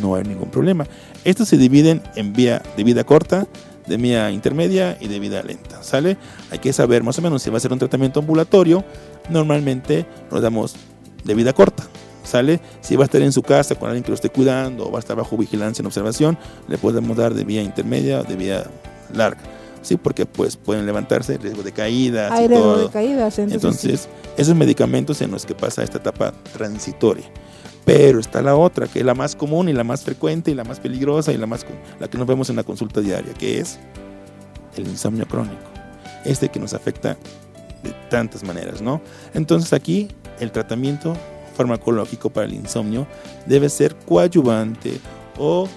no 0.00 0.16
hay 0.16 0.24
ningún 0.24 0.50
problema. 0.50 0.86
Estos 1.24 1.48
se 1.48 1.58
dividen 1.58 2.02
en 2.16 2.32
vía 2.32 2.62
de 2.76 2.82
vida 2.82 3.04
corta, 3.04 3.46
de 3.86 3.96
vía 3.96 4.32
intermedia 4.32 4.98
y 5.00 5.06
de 5.06 5.20
vida 5.20 5.40
lenta, 5.44 5.84
¿sale? 5.84 6.16
Hay 6.50 6.58
que 6.58 6.72
saber 6.72 7.04
más 7.04 7.16
o 7.18 7.22
menos 7.22 7.42
si 7.42 7.50
va 7.50 7.58
a 7.58 7.60
ser 7.60 7.72
un 7.72 7.78
tratamiento 7.78 8.18
ambulatorio, 8.18 8.84
normalmente 9.30 10.04
lo 10.32 10.40
damos 10.40 10.74
de 11.24 11.34
vida 11.34 11.52
corta, 11.52 11.84
¿sale? 12.26 12.60
Si 12.80 12.96
va 12.96 13.04
a 13.04 13.06
estar 13.06 13.22
en 13.22 13.32
su 13.32 13.42
casa 13.42 13.74
con 13.74 13.88
alguien 13.88 14.02
que 14.02 14.10
lo 14.10 14.14
esté 14.14 14.28
cuidando 14.28 14.88
o 14.88 14.90
va 14.90 14.98
a 14.98 15.00
estar 15.00 15.16
bajo 15.16 15.36
vigilancia 15.36 15.82
en 15.82 15.86
observación, 15.86 16.38
le 16.68 16.76
podemos 16.76 17.16
dar 17.16 17.32
de 17.34 17.44
vía 17.44 17.62
intermedia 17.62 18.20
o 18.20 18.24
de 18.24 18.36
vía 18.36 18.64
larga. 19.14 19.40
Sí, 19.82 19.96
porque 19.96 20.26
pues 20.26 20.56
pueden 20.56 20.84
levantarse, 20.84 21.38
riesgo 21.38 21.62
de 21.62 21.70
caídas 21.70 22.32
Hay 22.32 22.46
y 22.46 22.48
riesgo 22.48 22.74
todo. 22.74 22.86
de 22.88 22.90
caídas, 22.90 23.38
entonces, 23.38 23.82
Entonces, 23.84 24.08
esos 24.36 24.54
medicamentos 24.56 25.22
en 25.22 25.30
los 25.30 25.46
que 25.46 25.54
pasa 25.54 25.84
esta 25.84 25.98
etapa 25.98 26.32
transitoria. 26.52 27.24
Pero 27.84 28.18
está 28.18 28.42
la 28.42 28.56
otra, 28.56 28.88
que 28.88 28.98
es 28.98 29.04
la 29.04 29.14
más 29.14 29.36
común 29.36 29.68
y 29.68 29.72
la 29.72 29.84
más 29.84 30.02
frecuente 30.02 30.50
y 30.50 30.54
la 30.54 30.64
más 30.64 30.80
peligrosa 30.80 31.32
y 31.32 31.36
la 31.36 31.46
más 31.46 31.64
la 32.00 32.08
que 32.08 32.18
nos 32.18 32.26
vemos 32.26 32.50
en 32.50 32.56
la 32.56 32.64
consulta 32.64 33.00
diaria, 33.00 33.32
que 33.34 33.60
es 33.60 33.78
el 34.76 34.88
insomnio 34.88 35.24
crónico. 35.28 35.70
Este 36.24 36.48
que 36.48 36.58
nos 36.58 36.74
afecta 36.74 37.16
de 37.84 37.92
tantas 38.10 38.42
maneras, 38.42 38.82
¿no? 38.82 39.00
Entonces 39.34 39.72
aquí 39.72 40.08
el 40.40 40.50
tratamiento 40.50 41.16
farmacológico 41.57 42.30
para 42.30 42.46
el 42.46 42.54
insomnio 42.54 43.07
debe 43.46 43.68
ser 43.68 43.96
coadyuvante 43.96 45.00
o 45.38 45.68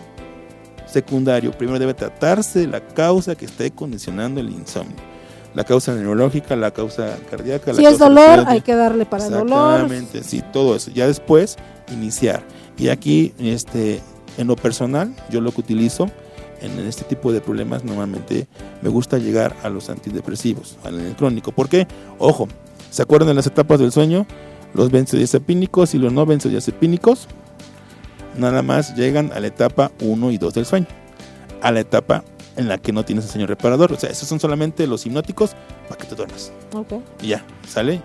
secundario. 0.86 1.52
Primero 1.52 1.80
debe 1.80 1.94
tratarse 1.94 2.68
la 2.68 2.82
causa 2.82 3.36
que 3.36 3.46
esté 3.46 3.72
condicionando 3.72 4.40
el 4.40 4.50
insomnio. 4.50 4.96
La 5.56 5.64
causa 5.64 5.96
neurológica, 5.96 6.56
la 6.56 6.72
causa 6.72 7.18
cardíaca. 7.30 7.74
Si 7.74 7.82
la 7.82 7.90
es 7.90 7.98
causa 7.98 8.10
dolor, 8.10 8.24
respiratoria. 8.24 8.54
hay 8.54 8.62
que 8.62 8.76
darle 8.76 9.06
para 9.06 9.26
el 9.26 9.32
dolor. 9.32 9.74
Exactamente, 9.74 10.24
sí, 10.24 10.44
todo 10.54 10.76
eso. 10.76 10.92
Ya 10.92 11.08
después 11.08 11.58
iniciar. 11.92 12.44
Y 12.78 12.90
aquí, 12.90 13.34
este, 13.40 14.00
en 14.38 14.48
lo 14.48 14.56
personal, 14.56 15.14
yo 15.32 15.42
lo 15.42 15.52
que 15.52 15.62
utilizo 15.62 16.10
en 16.62 16.78
este 16.80 17.04
tipo 17.04 17.32
de 17.32 17.42
problemas 17.42 17.84
normalmente 17.84 18.48
me 18.82 18.90
gusta 18.90 19.18
llegar 19.18 19.56
a 19.64 19.70
los 19.70 19.90
antidepresivos, 19.90 20.78
al 20.84 21.16
crónico. 21.16 21.52
¿Por 21.52 21.70
qué? 21.70 21.88
Ojo, 22.18 22.48
¿se 22.92 23.02
acuerdan 23.02 23.30
de 23.30 23.34
las 23.34 23.48
etapas 23.48 23.80
del 23.80 23.92
sueño? 23.92 24.28
Los 24.74 24.92
benzodiazepínicos 24.92 25.94
y 25.96 25.98
los 25.98 26.14
no 26.14 26.26
benzodiazepínicos 26.26 27.28
nada 28.38 28.62
más 28.62 28.96
llegan 28.96 29.32
a 29.34 29.40
la 29.40 29.48
etapa 29.48 29.92
1 30.02 30.32
y 30.32 30.38
2 30.38 30.54
del 30.54 30.66
sueño. 30.66 30.88
A 31.62 31.72
la 31.72 31.82
etapa 31.82 32.24
en 32.56 32.68
la 32.68 32.78
que 32.78 32.92
no 32.92 33.04
tienes 33.04 33.26
el 33.26 33.32
sueño 33.32 33.48
reparador. 33.48 33.92
O 33.94 34.00
sea, 34.00 34.10
esos 34.10 34.28
son 34.28 34.40
solamente 34.40 34.86
los 34.88 35.06
hipnóticos 35.06 35.52
para 35.88 36.00
que 36.00 36.08
te 36.08 36.16
duermas. 36.16 36.52
Ok. 36.74 36.94
Y 37.22 37.30
ya, 37.30 37.44
¿sale? 37.68 38.02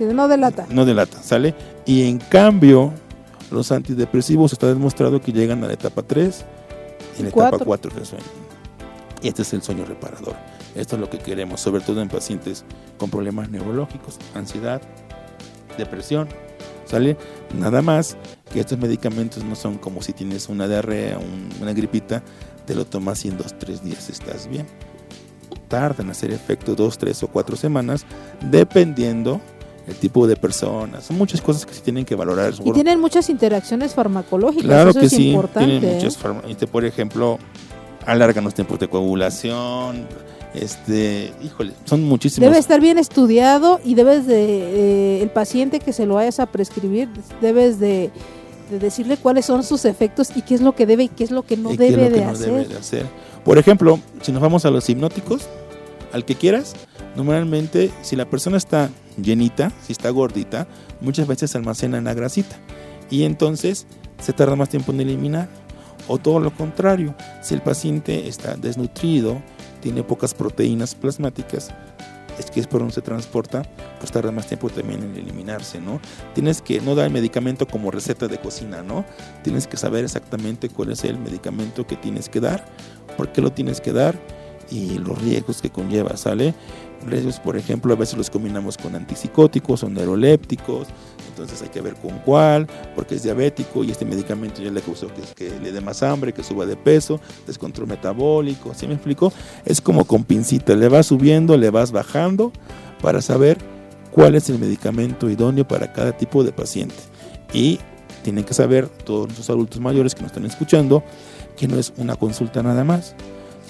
No 0.00 0.28
delata. 0.28 0.66
no 0.70 0.86
delata, 0.86 1.22
¿sale? 1.22 1.54
Y 1.84 2.08
en 2.08 2.18
cambio, 2.18 2.90
los 3.50 3.70
antidepresivos 3.70 4.52
está 4.52 4.66
demostrado 4.66 5.20
que 5.20 5.30
llegan 5.30 5.62
a 5.62 5.66
la 5.66 5.74
etapa 5.74 6.02
3 6.02 6.44
y 7.18 7.22
la 7.22 7.28
etapa 7.28 7.50
Cuatro. 7.50 7.66
4 7.66 7.94
del 7.94 8.06
sueño. 8.06 8.24
Y 9.20 9.28
este 9.28 9.42
es 9.42 9.52
el 9.52 9.62
sueño 9.62 9.84
reparador. 9.84 10.36
Esto 10.74 10.96
es 10.96 11.00
lo 11.00 11.10
que 11.10 11.18
queremos, 11.18 11.60
sobre 11.60 11.82
todo 11.82 12.00
en 12.00 12.08
pacientes 12.08 12.64
con 12.96 13.10
problemas 13.10 13.50
neurológicos, 13.50 14.18
ansiedad, 14.34 14.80
depresión, 15.80 16.28
¿sale? 16.86 17.16
Nada 17.58 17.82
más 17.82 18.16
que 18.52 18.60
estos 18.60 18.78
medicamentos 18.78 19.42
no 19.44 19.54
son 19.56 19.78
como 19.78 20.00
si 20.02 20.12
tienes 20.12 20.48
una 20.48 20.68
diarrea, 20.68 21.18
un- 21.18 21.48
una 21.60 21.72
gripita, 21.72 22.22
te 22.66 22.74
lo 22.74 22.84
tomas 22.84 23.24
y 23.24 23.28
en 23.28 23.36
dos, 23.38 23.58
tres 23.58 23.82
días 23.82 24.08
estás 24.10 24.46
bien. 24.48 24.66
Tardan 25.68 26.06
en 26.06 26.10
hacer 26.10 26.32
efecto 26.32 26.74
dos, 26.74 26.98
tres 26.98 27.22
o 27.22 27.28
cuatro 27.28 27.56
semanas, 27.56 28.04
dependiendo 28.50 29.40
el 29.86 29.94
tipo 29.96 30.26
de 30.26 30.36
personas. 30.36 31.04
Son 31.04 31.16
muchas 31.16 31.40
cosas 31.40 31.64
que 31.64 31.72
se 31.74 31.80
tienen 31.80 32.04
que 32.04 32.14
valorar. 32.14 32.52
Y 32.64 32.72
tienen 32.72 33.00
muchas 33.00 33.28
interacciones 33.30 33.94
farmacológicas. 33.94 34.64
Claro 34.66 34.90
eso 34.90 35.00
que 35.00 35.06
es 35.06 35.12
sí, 35.12 35.30
importante. 35.30 35.68
tienen 35.80 35.90
¿eh? 35.90 35.94
muchas 35.94 36.18
este, 36.48 36.66
Por 36.66 36.84
ejemplo, 36.84 37.38
alargan 38.06 38.44
los 38.44 38.54
tiempos 38.54 38.78
de 38.80 38.88
coagulación. 38.88 40.06
Este, 40.54 41.32
híjole, 41.42 41.72
son 41.84 42.02
muchísimos. 42.04 42.48
Debe 42.48 42.58
estar 42.58 42.80
bien 42.80 42.98
estudiado 42.98 43.80
y 43.84 43.94
debes 43.94 44.26
de, 44.26 45.18
eh, 45.18 45.22
el 45.22 45.30
paciente 45.30 45.78
que 45.78 45.92
se 45.92 46.06
lo 46.06 46.14
vayas 46.14 46.40
a 46.40 46.46
prescribir, 46.46 47.08
debes 47.40 47.78
de, 47.78 48.10
de 48.70 48.78
decirle 48.78 49.16
cuáles 49.16 49.46
son 49.46 49.62
sus 49.62 49.84
efectos 49.84 50.30
y 50.34 50.42
qué 50.42 50.54
es 50.54 50.60
lo 50.60 50.74
que 50.74 50.86
debe 50.86 51.04
y 51.04 51.08
qué 51.08 51.24
es 51.24 51.30
lo 51.30 51.42
que 51.42 51.56
no 51.56 51.70
debe 51.70 51.90
lo 51.90 52.02
que 52.08 52.10
de 52.10 52.24
no 52.24 52.30
hacer. 52.30 52.46
debe 52.52 52.64
de 52.66 52.76
hacer. 52.76 53.06
Por 53.44 53.58
ejemplo, 53.58 54.00
si 54.22 54.32
nos 54.32 54.42
vamos 54.42 54.64
a 54.64 54.70
los 54.70 54.88
hipnóticos, 54.88 55.48
al 56.12 56.24
que 56.24 56.34
quieras, 56.34 56.74
normalmente 57.14 57.90
si 58.02 58.16
la 58.16 58.28
persona 58.28 58.56
está 58.56 58.90
llenita, 59.20 59.72
si 59.86 59.92
está 59.92 60.10
gordita, 60.10 60.66
muchas 61.00 61.26
veces 61.26 61.54
almacenan 61.54 62.04
la 62.04 62.14
grasita 62.14 62.56
y 63.08 63.24
entonces 63.24 63.86
se 64.20 64.32
tarda 64.32 64.56
más 64.56 64.68
tiempo 64.68 64.92
en 64.92 65.00
eliminar. 65.00 65.48
O 66.08 66.18
todo 66.18 66.40
lo 66.40 66.52
contrario, 66.52 67.14
si 67.40 67.54
el 67.54 67.62
paciente 67.62 68.26
está 68.26 68.56
desnutrido, 68.56 69.40
tiene 69.80 70.02
pocas 70.02 70.34
proteínas 70.34 70.94
plasmáticas, 70.94 71.70
es 72.38 72.50
que 72.50 72.60
es 72.60 72.66
por 72.66 72.80
donde 72.80 72.94
se 72.94 73.02
transporta, 73.02 73.62
pues 73.98 74.10
tarda 74.10 74.32
más 74.32 74.46
tiempo 74.46 74.70
también 74.70 75.02
en 75.02 75.16
eliminarse, 75.16 75.80
¿no? 75.80 76.00
Tienes 76.34 76.62
que 76.62 76.80
no 76.80 76.94
dar 76.94 77.06
el 77.06 77.12
medicamento 77.12 77.66
como 77.66 77.90
receta 77.90 78.28
de 78.28 78.38
cocina, 78.38 78.82
¿no? 78.82 79.04
Tienes 79.42 79.66
que 79.66 79.76
saber 79.76 80.04
exactamente 80.04 80.68
cuál 80.68 80.92
es 80.92 81.04
el 81.04 81.18
medicamento 81.18 81.86
que 81.86 81.96
tienes 81.96 82.28
que 82.28 82.40
dar, 82.40 82.64
por 83.16 83.30
qué 83.32 83.42
lo 83.42 83.52
tienes 83.52 83.80
que 83.80 83.92
dar 83.92 84.18
y 84.70 84.98
los 84.98 85.20
riesgos 85.20 85.60
que 85.60 85.70
conlleva, 85.70 86.16
¿sale? 86.16 86.54
Por 87.42 87.56
ejemplo, 87.56 87.94
a 87.94 87.96
veces 87.96 88.18
los 88.18 88.28
combinamos 88.28 88.76
con 88.76 88.94
antipsicóticos 88.94 89.82
o 89.82 89.88
neurolépticos, 89.88 90.88
entonces 91.28 91.62
hay 91.62 91.68
que 91.68 91.80
ver 91.80 91.94
con 91.94 92.18
cuál, 92.18 92.66
porque 92.94 93.14
es 93.14 93.22
diabético 93.22 93.82
y 93.82 93.90
este 93.90 94.04
medicamento 94.04 94.60
ya 94.62 94.70
le 94.70 94.82
causó 94.82 95.08
que, 95.34 95.50
le 95.62 95.72
dé 95.72 95.80
más 95.80 96.02
hambre, 96.02 96.34
que 96.34 96.42
suba 96.42 96.66
de 96.66 96.76
peso, 96.76 97.18
descontrol 97.46 97.88
metabólico, 97.88 98.74
¿sí 98.74 98.86
me 98.86 98.94
explico? 98.94 99.32
Es 99.64 99.80
como 99.80 100.04
con 100.04 100.24
pincita, 100.24 100.74
le 100.74 100.88
vas 100.88 101.06
subiendo, 101.06 101.56
le 101.56 101.70
vas 101.70 101.92
bajando 101.92 102.52
para 103.00 103.22
saber 103.22 103.56
cuál 104.10 104.34
es 104.34 104.50
el 104.50 104.58
medicamento 104.58 105.30
idóneo 105.30 105.66
para 105.66 105.92
cada 105.92 106.12
tipo 106.16 106.44
de 106.44 106.52
paciente. 106.52 106.96
Y 107.52 107.80
tienen 108.22 108.44
que 108.44 108.52
saber 108.54 108.88
todos 108.88 109.26
nuestros 109.26 109.48
adultos 109.48 109.80
mayores 109.80 110.14
que 110.14 110.22
nos 110.22 110.32
están 110.32 110.44
escuchando 110.44 111.02
que 111.56 111.68
no 111.68 111.78
es 111.78 111.92
una 111.96 112.16
consulta 112.16 112.62
nada 112.62 112.84
más. 112.84 113.14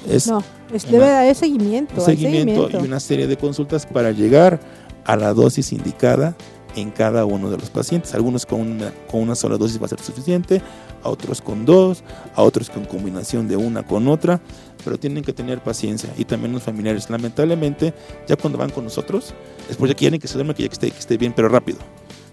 Es 0.09 0.26
No, 0.26 0.42
es, 0.72 0.84
una- 0.84 0.92
debe 0.92 1.07
de 1.07 1.16
haber 1.16 1.34
seguimiento. 1.34 2.01
seguimiento, 2.01 2.53
seguimiento. 2.55 2.80
y 2.80 2.86
una 2.86 3.01
serie 3.01 3.26
de 3.26 3.36
consultas 3.36 3.86
para 3.86 4.12
llegar 4.12 4.61
a 5.05 5.16
la 5.16 5.32
dosis 5.34 5.72
indicada 5.72 6.34
en 6.76 6.90
cada 6.90 7.24
uno 7.24 7.51
de 7.51 7.59
los 7.59 7.70
pacientes. 7.70 8.14
Algunos 8.14 8.46
con 8.46 8.61
una, 8.61 8.92
con 9.11 9.20
una 9.20 9.34
sola 9.34 9.57
dosis 9.57 9.80
va 9.80 9.86
a 9.86 9.88
ser 9.88 10.01
suficiente, 10.01 10.62
a 11.03 11.09
otros 11.09 11.40
con 11.42 11.64
dos, 11.64 12.03
a 12.34 12.42
otros 12.42 12.70
con 12.70 12.84
combinación 12.84 13.48
de 13.48 13.57
una 13.57 13.82
con 13.82 14.07
otra, 14.09 14.40
pero 14.84 14.98
tienen 14.98 15.24
que 15.24 15.32
tener 15.32 15.61
paciencia 15.62 16.11
y 16.16 16.24
también 16.24 16.53
los 16.53 16.62
familiares. 16.62 17.11
Lamentablemente, 17.11 17.92
ya 18.28 18.36
cuando 18.36 18.59
van 18.59 18.70
con 18.70 18.84
nosotros, 18.84 19.34
después 19.68 19.90
ya 19.90 19.96
quieren 19.96 20.20
que 20.20 20.28
se 20.28 20.34
duerma, 20.34 20.55
que 20.55 20.62
ya 20.62 20.68
que 20.68 20.74
esté, 20.74 20.90
que 20.90 20.98
esté 20.98 21.16
bien, 21.18 21.32
pero 21.34 21.48
rápido. 21.48 21.78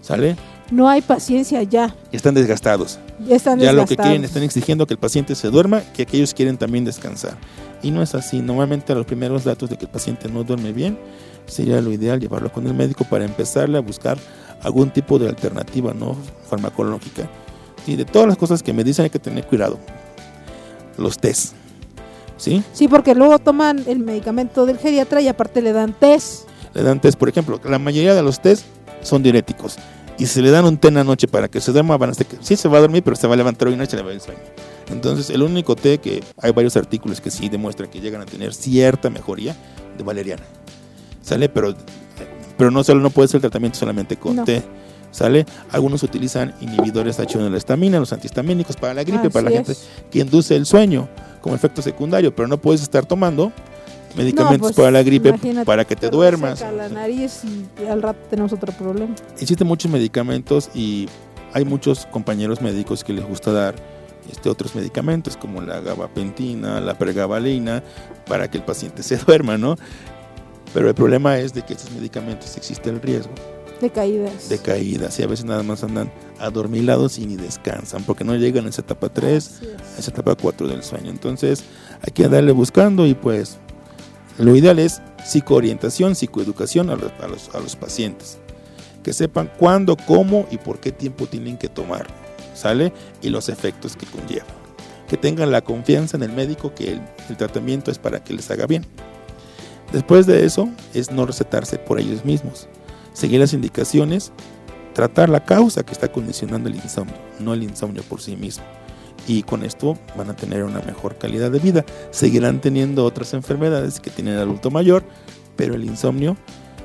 ¿Sale? 0.00 0.36
No 0.70 0.88
hay 0.88 1.00
paciencia 1.00 1.62
ya. 1.62 1.88
Ya 1.88 2.16
están 2.16 2.34
desgastados. 2.34 2.98
Ya 3.26 3.36
están 3.36 3.58
ya 3.58 3.72
lo 3.72 3.86
que 3.86 3.96
quieren, 3.96 4.24
están 4.24 4.42
exigiendo 4.42 4.86
que 4.86 4.94
el 4.94 4.98
paciente 4.98 5.34
se 5.34 5.48
duerma, 5.48 5.80
que 5.94 6.02
aquellos 6.02 6.34
quieren 6.34 6.58
también 6.58 6.84
descansar. 6.84 7.36
Y 7.82 7.90
no 7.90 8.02
es 8.02 8.14
así. 8.14 8.40
Normalmente 8.40 8.94
los 8.94 9.06
primeros 9.06 9.44
datos 9.44 9.70
de 9.70 9.76
que 9.76 9.86
el 9.86 9.90
paciente 9.90 10.28
no 10.28 10.44
duerme 10.44 10.72
bien, 10.72 10.98
sería 11.46 11.80
lo 11.80 11.90
ideal 11.90 12.20
llevarlo 12.20 12.52
con 12.52 12.66
el 12.66 12.74
médico 12.74 13.04
para 13.04 13.24
empezarle 13.24 13.78
a 13.78 13.80
buscar 13.80 14.18
algún 14.62 14.90
tipo 14.90 15.18
de 15.18 15.28
alternativa 15.28 15.94
no 15.94 16.16
farmacológica. 16.48 17.28
Y 17.86 17.96
de 17.96 18.04
todas 18.04 18.28
las 18.28 18.36
cosas 18.36 18.62
que 18.62 18.72
me 18.72 18.84
dicen 18.84 19.04
hay 19.04 19.10
que 19.10 19.18
tener 19.18 19.46
cuidado. 19.46 19.78
Los 20.98 21.18
test. 21.18 21.54
¿Sí? 22.36 22.62
Sí, 22.72 22.86
porque 22.86 23.14
luego 23.14 23.38
toman 23.38 23.82
el 23.86 23.98
medicamento 23.98 24.66
del 24.66 24.78
geriatra 24.78 25.20
y 25.20 25.28
aparte 25.28 25.62
le 25.62 25.72
dan 25.72 25.92
test. 25.92 26.48
Le 26.74 26.82
dan 26.82 27.00
test, 27.00 27.18
por 27.18 27.28
ejemplo, 27.28 27.58
la 27.64 27.78
mayoría 27.78 28.14
de 28.14 28.22
los 28.22 28.40
test 28.40 28.64
son 29.02 29.22
diuréticos. 29.22 29.76
Y 30.18 30.26
si 30.26 30.42
le 30.42 30.50
dan 30.50 30.64
un 30.64 30.76
té 30.78 30.88
en 30.88 30.94
la 30.94 31.04
noche 31.04 31.28
para 31.28 31.48
que 31.48 31.60
se 31.60 31.70
duerma, 31.72 31.96
van 31.96 32.10
a 32.10 32.14
ser 32.14 32.26
que 32.26 32.36
sí 32.40 32.56
se 32.56 32.68
va 32.68 32.78
a 32.78 32.80
dormir, 32.80 33.02
pero 33.04 33.14
se 33.14 33.26
va 33.28 33.34
a 33.34 33.36
levantar 33.36 33.68
hoy 33.68 33.76
noche 33.76 33.96
y 33.96 33.98
le 33.98 34.02
va 34.02 34.10
a 34.10 34.14
el 34.14 34.20
sueño. 34.20 34.40
Entonces, 34.90 35.30
el 35.30 35.42
único 35.42 35.76
té 35.76 35.98
que 35.98 36.22
hay 36.38 36.50
varios 36.52 36.76
artículos 36.76 37.20
que 37.20 37.30
sí 37.30 37.48
demuestran 37.48 37.88
que 37.88 38.00
llegan 38.00 38.20
a 38.22 38.26
tener 38.26 38.52
cierta 38.52 39.10
mejoría 39.10 39.54
de 39.96 40.02
valeriana. 40.02 40.42
¿Sale? 41.22 41.48
Pero, 41.48 41.74
pero 42.56 42.70
no 42.70 42.82
solo 42.82 43.00
no 43.00 43.10
puede 43.10 43.28
ser 43.28 43.36
el 43.36 43.42
tratamiento 43.42 43.78
solamente 43.78 44.16
con 44.16 44.36
No. 44.36 44.44
té. 44.44 44.62
¿Sale? 45.10 45.46
Algunos 45.70 46.02
utilizan 46.02 46.54
inhibidores 46.60 47.18
H1 47.18 47.44
de 47.44 47.50
la 47.50 47.56
estamina, 47.56 47.98
los 47.98 48.12
antihistamínicos 48.12 48.76
para 48.76 48.92
la 48.94 49.04
gripe, 49.04 49.30
para 49.30 49.48
la 49.48 49.56
gente 49.56 49.72
es. 49.72 49.88
que 50.10 50.18
induce 50.20 50.54
el 50.56 50.66
sueño 50.66 51.08
como 51.40 51.54
efecto 51.54 51.80
secundario, 51.80 52.34
pero 52.34 52.46
no 52.48 52.58
puedes 52.58 52.82
estar 52.82 53.06
tomando 53.06 53.52
medicamentos 54.16 54.72
pues, 54.72 54.76
para 54.76 54.90
la 54.90 55.02
gripe 55.02 55.32
para 55.64 55.84
que 55.84 55.96
te 55.96 56.08
duermas. 56.10 56.60
reseca 56.60 56.72
la 56.72 56.88
nariz 56.88 57.42
y 57.44 57.86
al 57.86 58.02
rato 58.02 58.18
tenemos 58.30 58.52
otro 58.52 58.72
problema. 58.72 59.14
Existen 59.38 59.66
muchos 59.66 59.90
medicamentos 59.90 60.70
y 60.74 61.08
hay 61.52 61.64
muchos 61.64 62.06
compañeros 62.06 62.60
médicos 62.60 63.04
que 63.04 63.12
les 63.12 63.26
gusta 63.26 63.52
dar 63.52 63.74
este, 64.30 64.48
otros 64.50 64.74
medicamentos 64.74 65.36
como 65.36 65.60
la 65.62 65.80
gabapentina, 65.80 66.80
la 66.80 66.96
pregabalina, 66.98 67.82
para 68.26 68.50
que 68.50 68.58
el 68.58 68.64
paciente 68.64 69.02
se 69.04 69.16
duerma, 69.16 69.56
¿no? 69.58 69.76
Pero 70.74 70.88
el 70.88 70.94
problema 70.94 71.38
es 71.38 71.54
de 71.54 71.62
que 71.62 71.72
estos 71.72 71.90
medicamentos 71.92 72.54
existe 72.58 72.90
el 72.90 73.00
riesgo 73.00 73.30
De 73.80 73.88
caídas. 73.88 74.50
de 74.50 74.58
caídas 74.58 75.18
y 75.18 75.22
a 75.22 75.26
veces 75.26 75.46
nada 75.46 75.62
más 75.62 75.82
andan 75.82 76.12
adormilados 76.38 77.18
y 77.18 77.24
ni 77.26 77.36
descansan 77.36 78.02
porque 78.04 78.22
no 78.22 78.34
llegan 78.36 78.66
a 78.66 78.68
esa 78.68 78.82
etapa 78.82 79.08
3, 79.08 79.46
Así 79.46 79.64
es. 79.64 79.96
a 79.96 80.00
esa 80.00 80.10
etapa 80.10 80.34
4 80.34 80.68
del 80.68 80.82
sueño. 80.82 81.10
Entonces 81.10 81.64
hay 82.02 82.12
que 82.12 82.24
andarle 82.26 82.52
buscando 82.52 83.06
y 83.06 83.14
pues 83.14 83.56
lo 84.38 84.54
ideal 84.54 84.78
es 84.78 85.02
psicoorientación, 85.24 86.14
psicoeducación 86.14 86.90
a 86.90 86.96
los, 86.96 87.76
pacientes. 87.76 88.38
Que 89.02 89.12
sepan 89.12 89.50
cuándo, 89.58 89.96
cómo 89.96 90.46
y 90.50 90.58
por 90.58 90.80
qué 90.80 90.92
tiempo 90.92 91.26
tienen 91.26 91.56
que 91.56 91.68
tomar, 91.68 92.06
¿sale? 92.54 92.92
Y 93.20 93.30
los 93.30 93.48
efectos 93.48 93.96
que 93.96 94.06
conlleva. 94.06 94.46
Que 95.08 95.16
tengan 95.16 95.50
la 95.50 95.62
confianza 95.62 96.16
en 96.16 96.22
el 96.22 96.32
médico 96.32 96.74
que 96.74 96.92
el, 96.92 97.00
el 97.28 97.36
tratamiento 97.36 97.90
es 97.90 97.98
para 97.98 98.22
que 98.22 98.34
les 98.34 98.50
haga 98.50 98.66
bien. 98.66 98.84
Después 99.92 100.26
de 100.26 100.44
eso 100.44 100.68
es 100.94 101.10
no 101.10 101.26
recetarse 101.26 101.78
por 101.78 101.98
ellos 101.98 102.24
mismos. 102.24 102.68
Seguir 103.14 103.40
las 103.40 103.54
indicaciones, 103.54 104.32
tratar 104.92 105.30
la 105.30 105.44
causa 105.44 105.82
que 105.82 105.92
está 105.92 106.12
condicionando 106.12 106.68
el 106.68 106.76
insomnio, 106.76 107.16
no 107.40 107.54
el 107.54 107.62
insomnio 107.62 108.02
por 108.02 108.20
sí 108.20 108.36
mismo. 108.36 108.64
Y 109.28 109.42
con 109.42 109.62
esto 109.62 109.98
van 110.16 110.30
a 110.30 110.34
tener 110.34 110.64
una 110.64 110.80
mejor 110.80 111.18
calidad 111.18 111.50
de 111.50 111.58
vida. 111.58 111.84
Seguirán 112.10 112.60
teniendo 112.60 113.04
otras 113.04 113.34
enfermedades 113.34 114.00
que 114.00 114.10
tiene 114.10 114.32
el 114.32 114.38
adulto 114.38 114.70
mayor, 114.70 115.04
pero 115.54 115.74
el 115.74 115.84
insomnio 115.84 116.36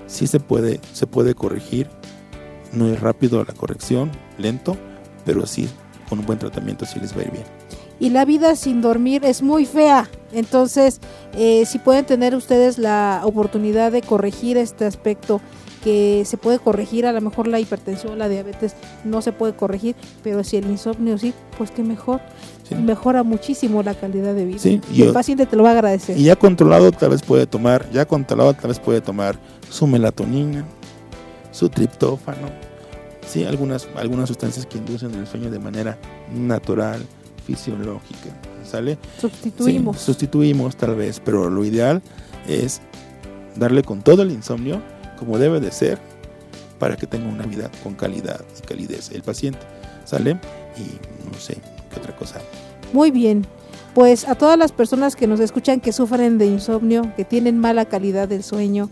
sí 0.08 0.28
se 0.28 0.42
puede, 0.42 0.82
se 0.92 1.08
puede 1.08 1.34
corregir. 1.36 1.90
No 2.74 2.88
es 2.88 3.00
rápido 3.00 3.44
la 3.46 3.54
corrección, 3.54 4.12
lento, 4.38 4.76
pero 5.26 5.46
sí 5.48 5.70
con 6.10 6.20
un 6.20 6.26
buen 6.26 6.38
tratamiento 6.38 6.86
sí 6.86 7.00
les 7.00 7.16
va 7.16 7.22
a 7.22 7.24
ir 7.24 7.32
bien. 7.32 7.46
y 8.00 8.10
la 8.10 8.26
vida 8.26 8.56
sin 8.58 8.82
dormir 8.82 9.24
es 9.24 9.42
muy 9.42 9.66
fea. 9.66 10.10
Entonces, 10.34 11.00
eh, 11.36 11.66
si 11.66 11.80
pueden 11.80 12.06
tener 12.06 12.36
ustedes 12.36 12.78
la 12.78 13.22
oportunidad 13.24 13.94
de 13.94 14.02
corregir 14.02 14.58
este 14.58 14.84
aspecto, 14.86 15.40
que 15.84 16.24
se 16.26 16.38
puede 16.38 16.60
corregir, 16.60 17.06
a 17.06 17.12
lo 17.12 17.20
mejor 17.22 17.48
la 17.48 17.60
hipertensión, 17.60 18.18
la 18.18 18.30
diabetes 18.30 18.76
no 19.04 19.22
se 19.22 19.32
puede 19.32 19.54
corregir, 19.54 19.96
pero 20.24 20.44
si 20.44 20.58
el 20.58 20.66
insomnio 20.70 21.18
sí, 21.18 21.34
pues 21.58 21.72
que 21.72 21.84
mejor. 21.84 22.22
Sí. 22.68 22.76
Mejora 22.76 23.24
muchísimo 23.24 23.84
la 23.84 23.94
calidad 23.94 24.34
de 24.34 24.46
vida. 24.46 24.60
Sí, 24.60 24.80
y 24.94 25.02
el 25.02 25.08
yo- 25.08 25.14
paciente 25.14 25.46
te 25.46 25.56
lo 25.58 25.64
va 25.64 25.70
a 25.70 25.74
agradecer. 25.74 26.18
Y 26.18 26.24
ya 26.24 26.36
controlado 26.38 26.92
tal 26.94 27.10
vez 27.10 27.22
puede 27.22 27.46
tomar, 27.46 27.90
ya 27.92 28.06
controlado 28.06 28.54
tal 28.54 28.70
vez 28.70 28.80
puede 28.80 29.02
tomar 29.02 29.38
su 29.70 29.86
melatonina, 29.86 30.64
su 31.52 31.68
triptófano, 31.70 32.48
sí, 33.28 33.44
algunas, 33.44 33.88
algunas 33.98 34.30
sustancias 34.30 34.66
que 34.66 34.78
inducen 34.78 35.14
el 35.16 35.28
sueño 35.28 35.52
de 35.52 35.60
manera 35.60 35.98
natural, 36.34 37.02
fisiológica, 37.46 38.30
¿sale? 38.64 38.98
Sustituimos. 39.20 39.98
Sí, 39.98 40.06
sustituimos 40.06 40.78
tal 40.78 40.96
vez, 40.96 41.20
pero 41.24 41.50
lo 41.50 41.66
ideal 41.66 42.02
es 42.48 42.82
darle 43.58 43.84
con 43.84 44.02
todo 44.02 44.22
el 44.24 44.32
insomnio 44.32 44.82
como 45.24 45.38
debe 45.38 45.60
de 45.60 45.72
ser 45.72 46.00
para 46.80 46.98
que 46.98 47.08
tenga 47.08 47.30
una 47.30 47.46
vida 47.46 47.70
con 47.82 47.94
calidad 47.94 48.42
y 48.58 48.68
calidez 48.68 49.12
el 49.12 49.24
paciente, 49.24 49.62
¿sale? 50.04 50.32
Y 50.78 51.30
no 51.32 51.40
sé, 51.40 51.58
qué 51.90 52.00
otra 52.00 52.16
cosa. 52.16 52.42
Muy 52.92 53.10
bien. 53.10 53.46
Pues 53.94 54.28
a 54.28 54.36
todas 54.36 54.58
las 54.58 54.72
personas 54.72 55.16
que 55.16 55.28
nos 55.28 55.40
escuchan 55.40 55.80
que 55.80 55.94
sufren 55.94 56.38
de 56.38 56.48
insomnio, 56.48 57.14
que 57.16 57.24
tienen 57.26 57.60
mala 57.60 57.86
calidad 57.86 58.28
del 58.28 58.44
sueño, 58.44 58.90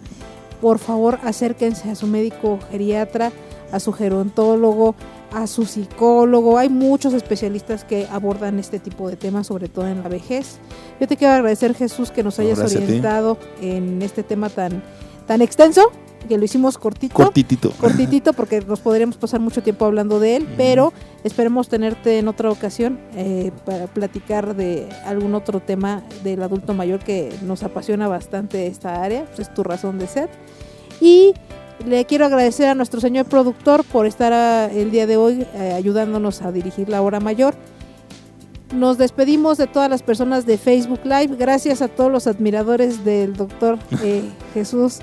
por 0.62 0.80
favor 0.80 1.20
acérquense 1.24 1.90
a 1.90 1.96
su 1.96 2.08
médico 2.08 2.60
geriatra, 2.70 3.32
a 3.72 3.80
su 3.80 3.92
gerontólogo, 3.92 4.96
a 5.34 5.48
su 5.48 5.66
psicólogo. 5.66 6.58
Hay 6.58 6.70
muchos 6.70 7.14
especialistas 7.14 7.84
que 7.84 8.08
abordan 8.12 8.60
este 8.60 8.80
tipo 8.80 9.10
de 9.10 9.16
temas, 9.16 9.48
sobre 9.48 9.70
todo 9.70 9.88
en 9.88 10.04
la 10.04 10.10
vejez. 10.10 10.60
Yo 11.00 11.08
te 11.08 11.18
quiero 11.18 11.34
agradecer, 11.34 11.74
Jesús, 11.74 12.12
que 12.12 12.24
nos 12.24 12.38
No, 12.38 12.46
hayas 12.46 12.60
gracias 12.60 12.84
orientado 12.84 13.38
en 13.60 14.02
este 14.02 14.24
tema 14.24 14.50
tan, 14.50 14.84
tan 15.26 15.42
extenso, 15.42 15.92
que 16.28 16.38
lo 16.38 16.46
hicimos 16.46 16.78
cortito. 16.78 17.14
Cortitito. 17.14 17.72
cortitito 17.72 18.34
porque 18.34 18.62
nos 18.62 18.80
podríamos 18.80 19.18
pasar 19.18 19.40
mucho 19.40 19.62
tiempo 19.64 19.86
hablando 19.86 20.20
de 20.20 20.38
él, 20.38 20.48
pero 20.58 20.94
esperemos 21.24 21.68
tenerte 21.68 22.20
en 22.20 22.28
otra 22.28 22.50
ocasión 22.50 23.00
eh, 23.16 23.52
para 23.66 23.88
platicar 23.88 24.56
de 24.56 24.88
algún 25.06 25.36
otro 25.36 25.60
tema 25.60 26.04
del 26.24 26.42
adulto 26.44 26.74
mayor 26.74 27.00
que 27.00 27.34
nos 27.44 27.64
apasiona 27.64 28.08
bastante 28.08 28.68
esta 28.68 29.04
área, 29.04 29.26
pues 29.26 29.40
es 29.40 29.54
tu 29.54 29.64
razón 29.64 30.00
de 30.00 30.08
ser. 30.08 30.30
Y 31.00 31.34
le 31.86 32.06
quiero 32.06 32.26
agradecer 32.26 32.70
a 32.70 32.76
nuestro 32.76 33.02
señor 33.02 33.26
productor 33.26 33.84
por 33.84 34.06
estar 34.06 34.34
ah, 34.34 34.70
el 34.72 34.92
día 34.92 35.08
de 35.08 35.18
hoy 35.18 35.46
eh, 35.56 35.74
ayudándonos 35.74 36.42
a 36.42 36.52
dirigir 36.52 36.90
la 36.90 37.02
hora 37.02 37.20
mayor. 37.20 37.56
Nos 38.74 38.98
despedimos 38.98 39.58
de 39.58 39.68
todas 39.68 39.90
las 39.90 40.02
personas 40.02 40.46
de 40.46 40.58
Facebook 40.58 41.02
Live. 41.04 41.36
Gracias 41.38 41.82
a 41.82 41.90
todos 41.90 42.12
los 42.12 42.28
admiradores 42.28 43.04
del 43.04 43.36
doctor 43.36 43.78
eh, 44.04 44.24
Jesús 44.54 45.00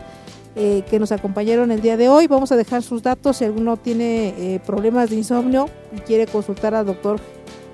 eh, 0.59 0.82
que 0.90 0.98
nos 0.98 1.12
acompañaron 1.12 1.70
el 1.70 1.80
día 1.80 1.96
de 1.96 2.09
hoy. 2.09 2.26
Vamos 2.26 2.52
a 2.52 2.56
dejar 2.56 2.82
sus 2.82 3.02
datos 3.02 3.36
si 3.38 3.44
alguno 3.44 3.76
tiene 3.76 4.34
eh, 4.36 4.61
problemas 4.66 5.09
de 5.11 5.16
insomnio 5.16 5.68
y 5.96 6.00
quiere 6.00 6.26
consultar 6.26 6.74
al 6.74 6.84
doctor 6.84 7.18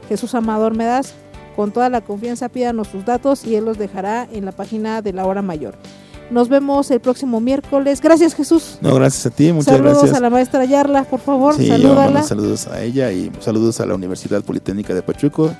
Jesús 0.08 0.34
Amador 0.34 0.76
Medas. 0.76 1.14
Con 1.56 1.70
toda 1.72 1.88
la 1.88 2.00
confianza 2.00 2.48
pídanos 2.48 2.88
sus 2.88 3.04
datos 3.04 3.44
y 3.44 3.54
él 3.54 3.64
los 3.64 3.78
dejará 3.78 4.28
en 4.32 4.44
la 4.44 4.52
página 4.52 5.02
de 5.02 5.12
la 5.12 5.24
hora 5.24 5.40
mayor. 5.40 5.76
Nos 6.30 6.48
vemos 6.48 6.90
el 6.90 7.00
próximo 7.00 7.38
miércoles. 7.40 8.00
Gracias 8.00 8.34
Jesús. 8.34 8.78
No, 8.80 8.94
gracias 8.94 9.26
a 9.26 9.30
ti, 9.30 9.52
muchas 9.52 9.74
Saludos 9.76 9.98
gracias. 9.98 10.16
a 10.16 10.20
la 10.20 10.30
maestra 10.30 10.64
Yarla, 10.64 11.04
por 11.04 11.20
favor, 11.20 11.54
Sí, 11.54 11.66
yo 11.66 11.74
salúdala. 11.76 12.22
saludos 12.22 12.66
a 12.66 12.82
ella 12.82 13.12
y 13.12 13.30
saludos 13.40 13.80
a 13.80 13.86
la 13.86 13.94
Universidad 13.94 14.42
Politécnica 14.42 14.94
de 14.94 15.02
Pachuco. 15.02 15.52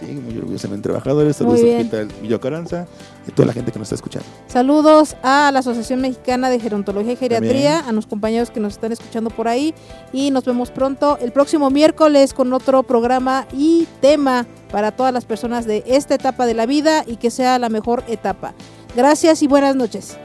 Sí, 0.00 0.06
muy 0.12 0.38
orgullosamente 0.38 0.88
trabajadores. 0.88 1.36
Saludos 1.36 1.60
Muy 1.60 1.70
a 1.70 1.74
bien. 1.76 1.86
Hospital 1.86 2.08
Villa 2.22 2.38
Caranza 2.38 2.86
y 3.28 3.32
toda 3.32 3.46
la 3.46 3.52
gente 3.52 3.70
que 3.70 3.78
nos 3.78 3.86
está 3.86 3.96
escuchando. 3.96 4.26
Saludos 4.46 5.14
a 5.22 5.50
la 5.52 5.58
Asociación 5.58 6.00
Mexicana 6.00 6.48
de 6.48 6.58
Gerontología 6.58 7.12
y 7.12 7.16
Geriatría, 7.16 7.72
También. 7.74 7.88
a 7.88 7.92
los 7.92 8.06
compañeros 8.06 8.50
que 8.50 8.60
nos 8.60 8.72
están 8.74 8.92
escuchando 8.92 9.28
por 9.28 9.46
ahí 9.46 9.74
y 10.12 10.30
nos 10.30 10.44
vemos 10.46 10.70
pronto 10.70 11.18
el 11.20 11.32
próximo 11.32 11.68
miércoles 11.70 12.32
con 12.32 12.52
otro 12.54 12.82
programa 12.82 13.46
y 13.52 13.86
tema 14.00 14.46
para 14.72 14.90
todas 14.92 15.12
las 15.12 15.26
personas 15.26 15.66
de 15.66 15.84
esta 15.86 16.14
etapa 16.14 16.46
de 16.46 16.54
la 16.54 16.64
vida 16.64 17.04
y 17.06 17.16
que 17.16 17.30
sea 17.30 17.58
la 17.58 17.68
mejor 17.68 18.02
etapa. 18.08 18.54
Gracias 18.96 19.42
y 19.42 19.46
buenas 19.48 19.76
noches. 19.76 20.18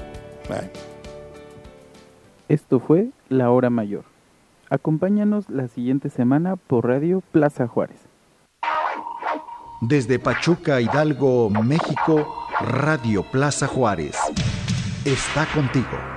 Bye. 0.47 0.69
Esto 2.47 2.80
fue 2.80 3.09
La 3.28 3.51
Hora 3.51 3.69
Mayor. 3.69 4.03
Acompáñanos 4.69 5.49
la 5.49 5.67
siguiente 5.67 6.09
semana 6.09 6.55
por 6.55 6.88
Radio 6.88 7.21
Plaza 7.32 7.67
Juárez. 7.67 7.97
Desde 9.88 10.17
Pachuca, 10.17 10.81
Hidalgo, 10.81 11.47
México, 11.51 12.47
Radio 12.59 13.21
Plaza 13.21 13.67
Juárez. 13.67 14.17
Está 15.05 15.45
contigo. 15.53 16.14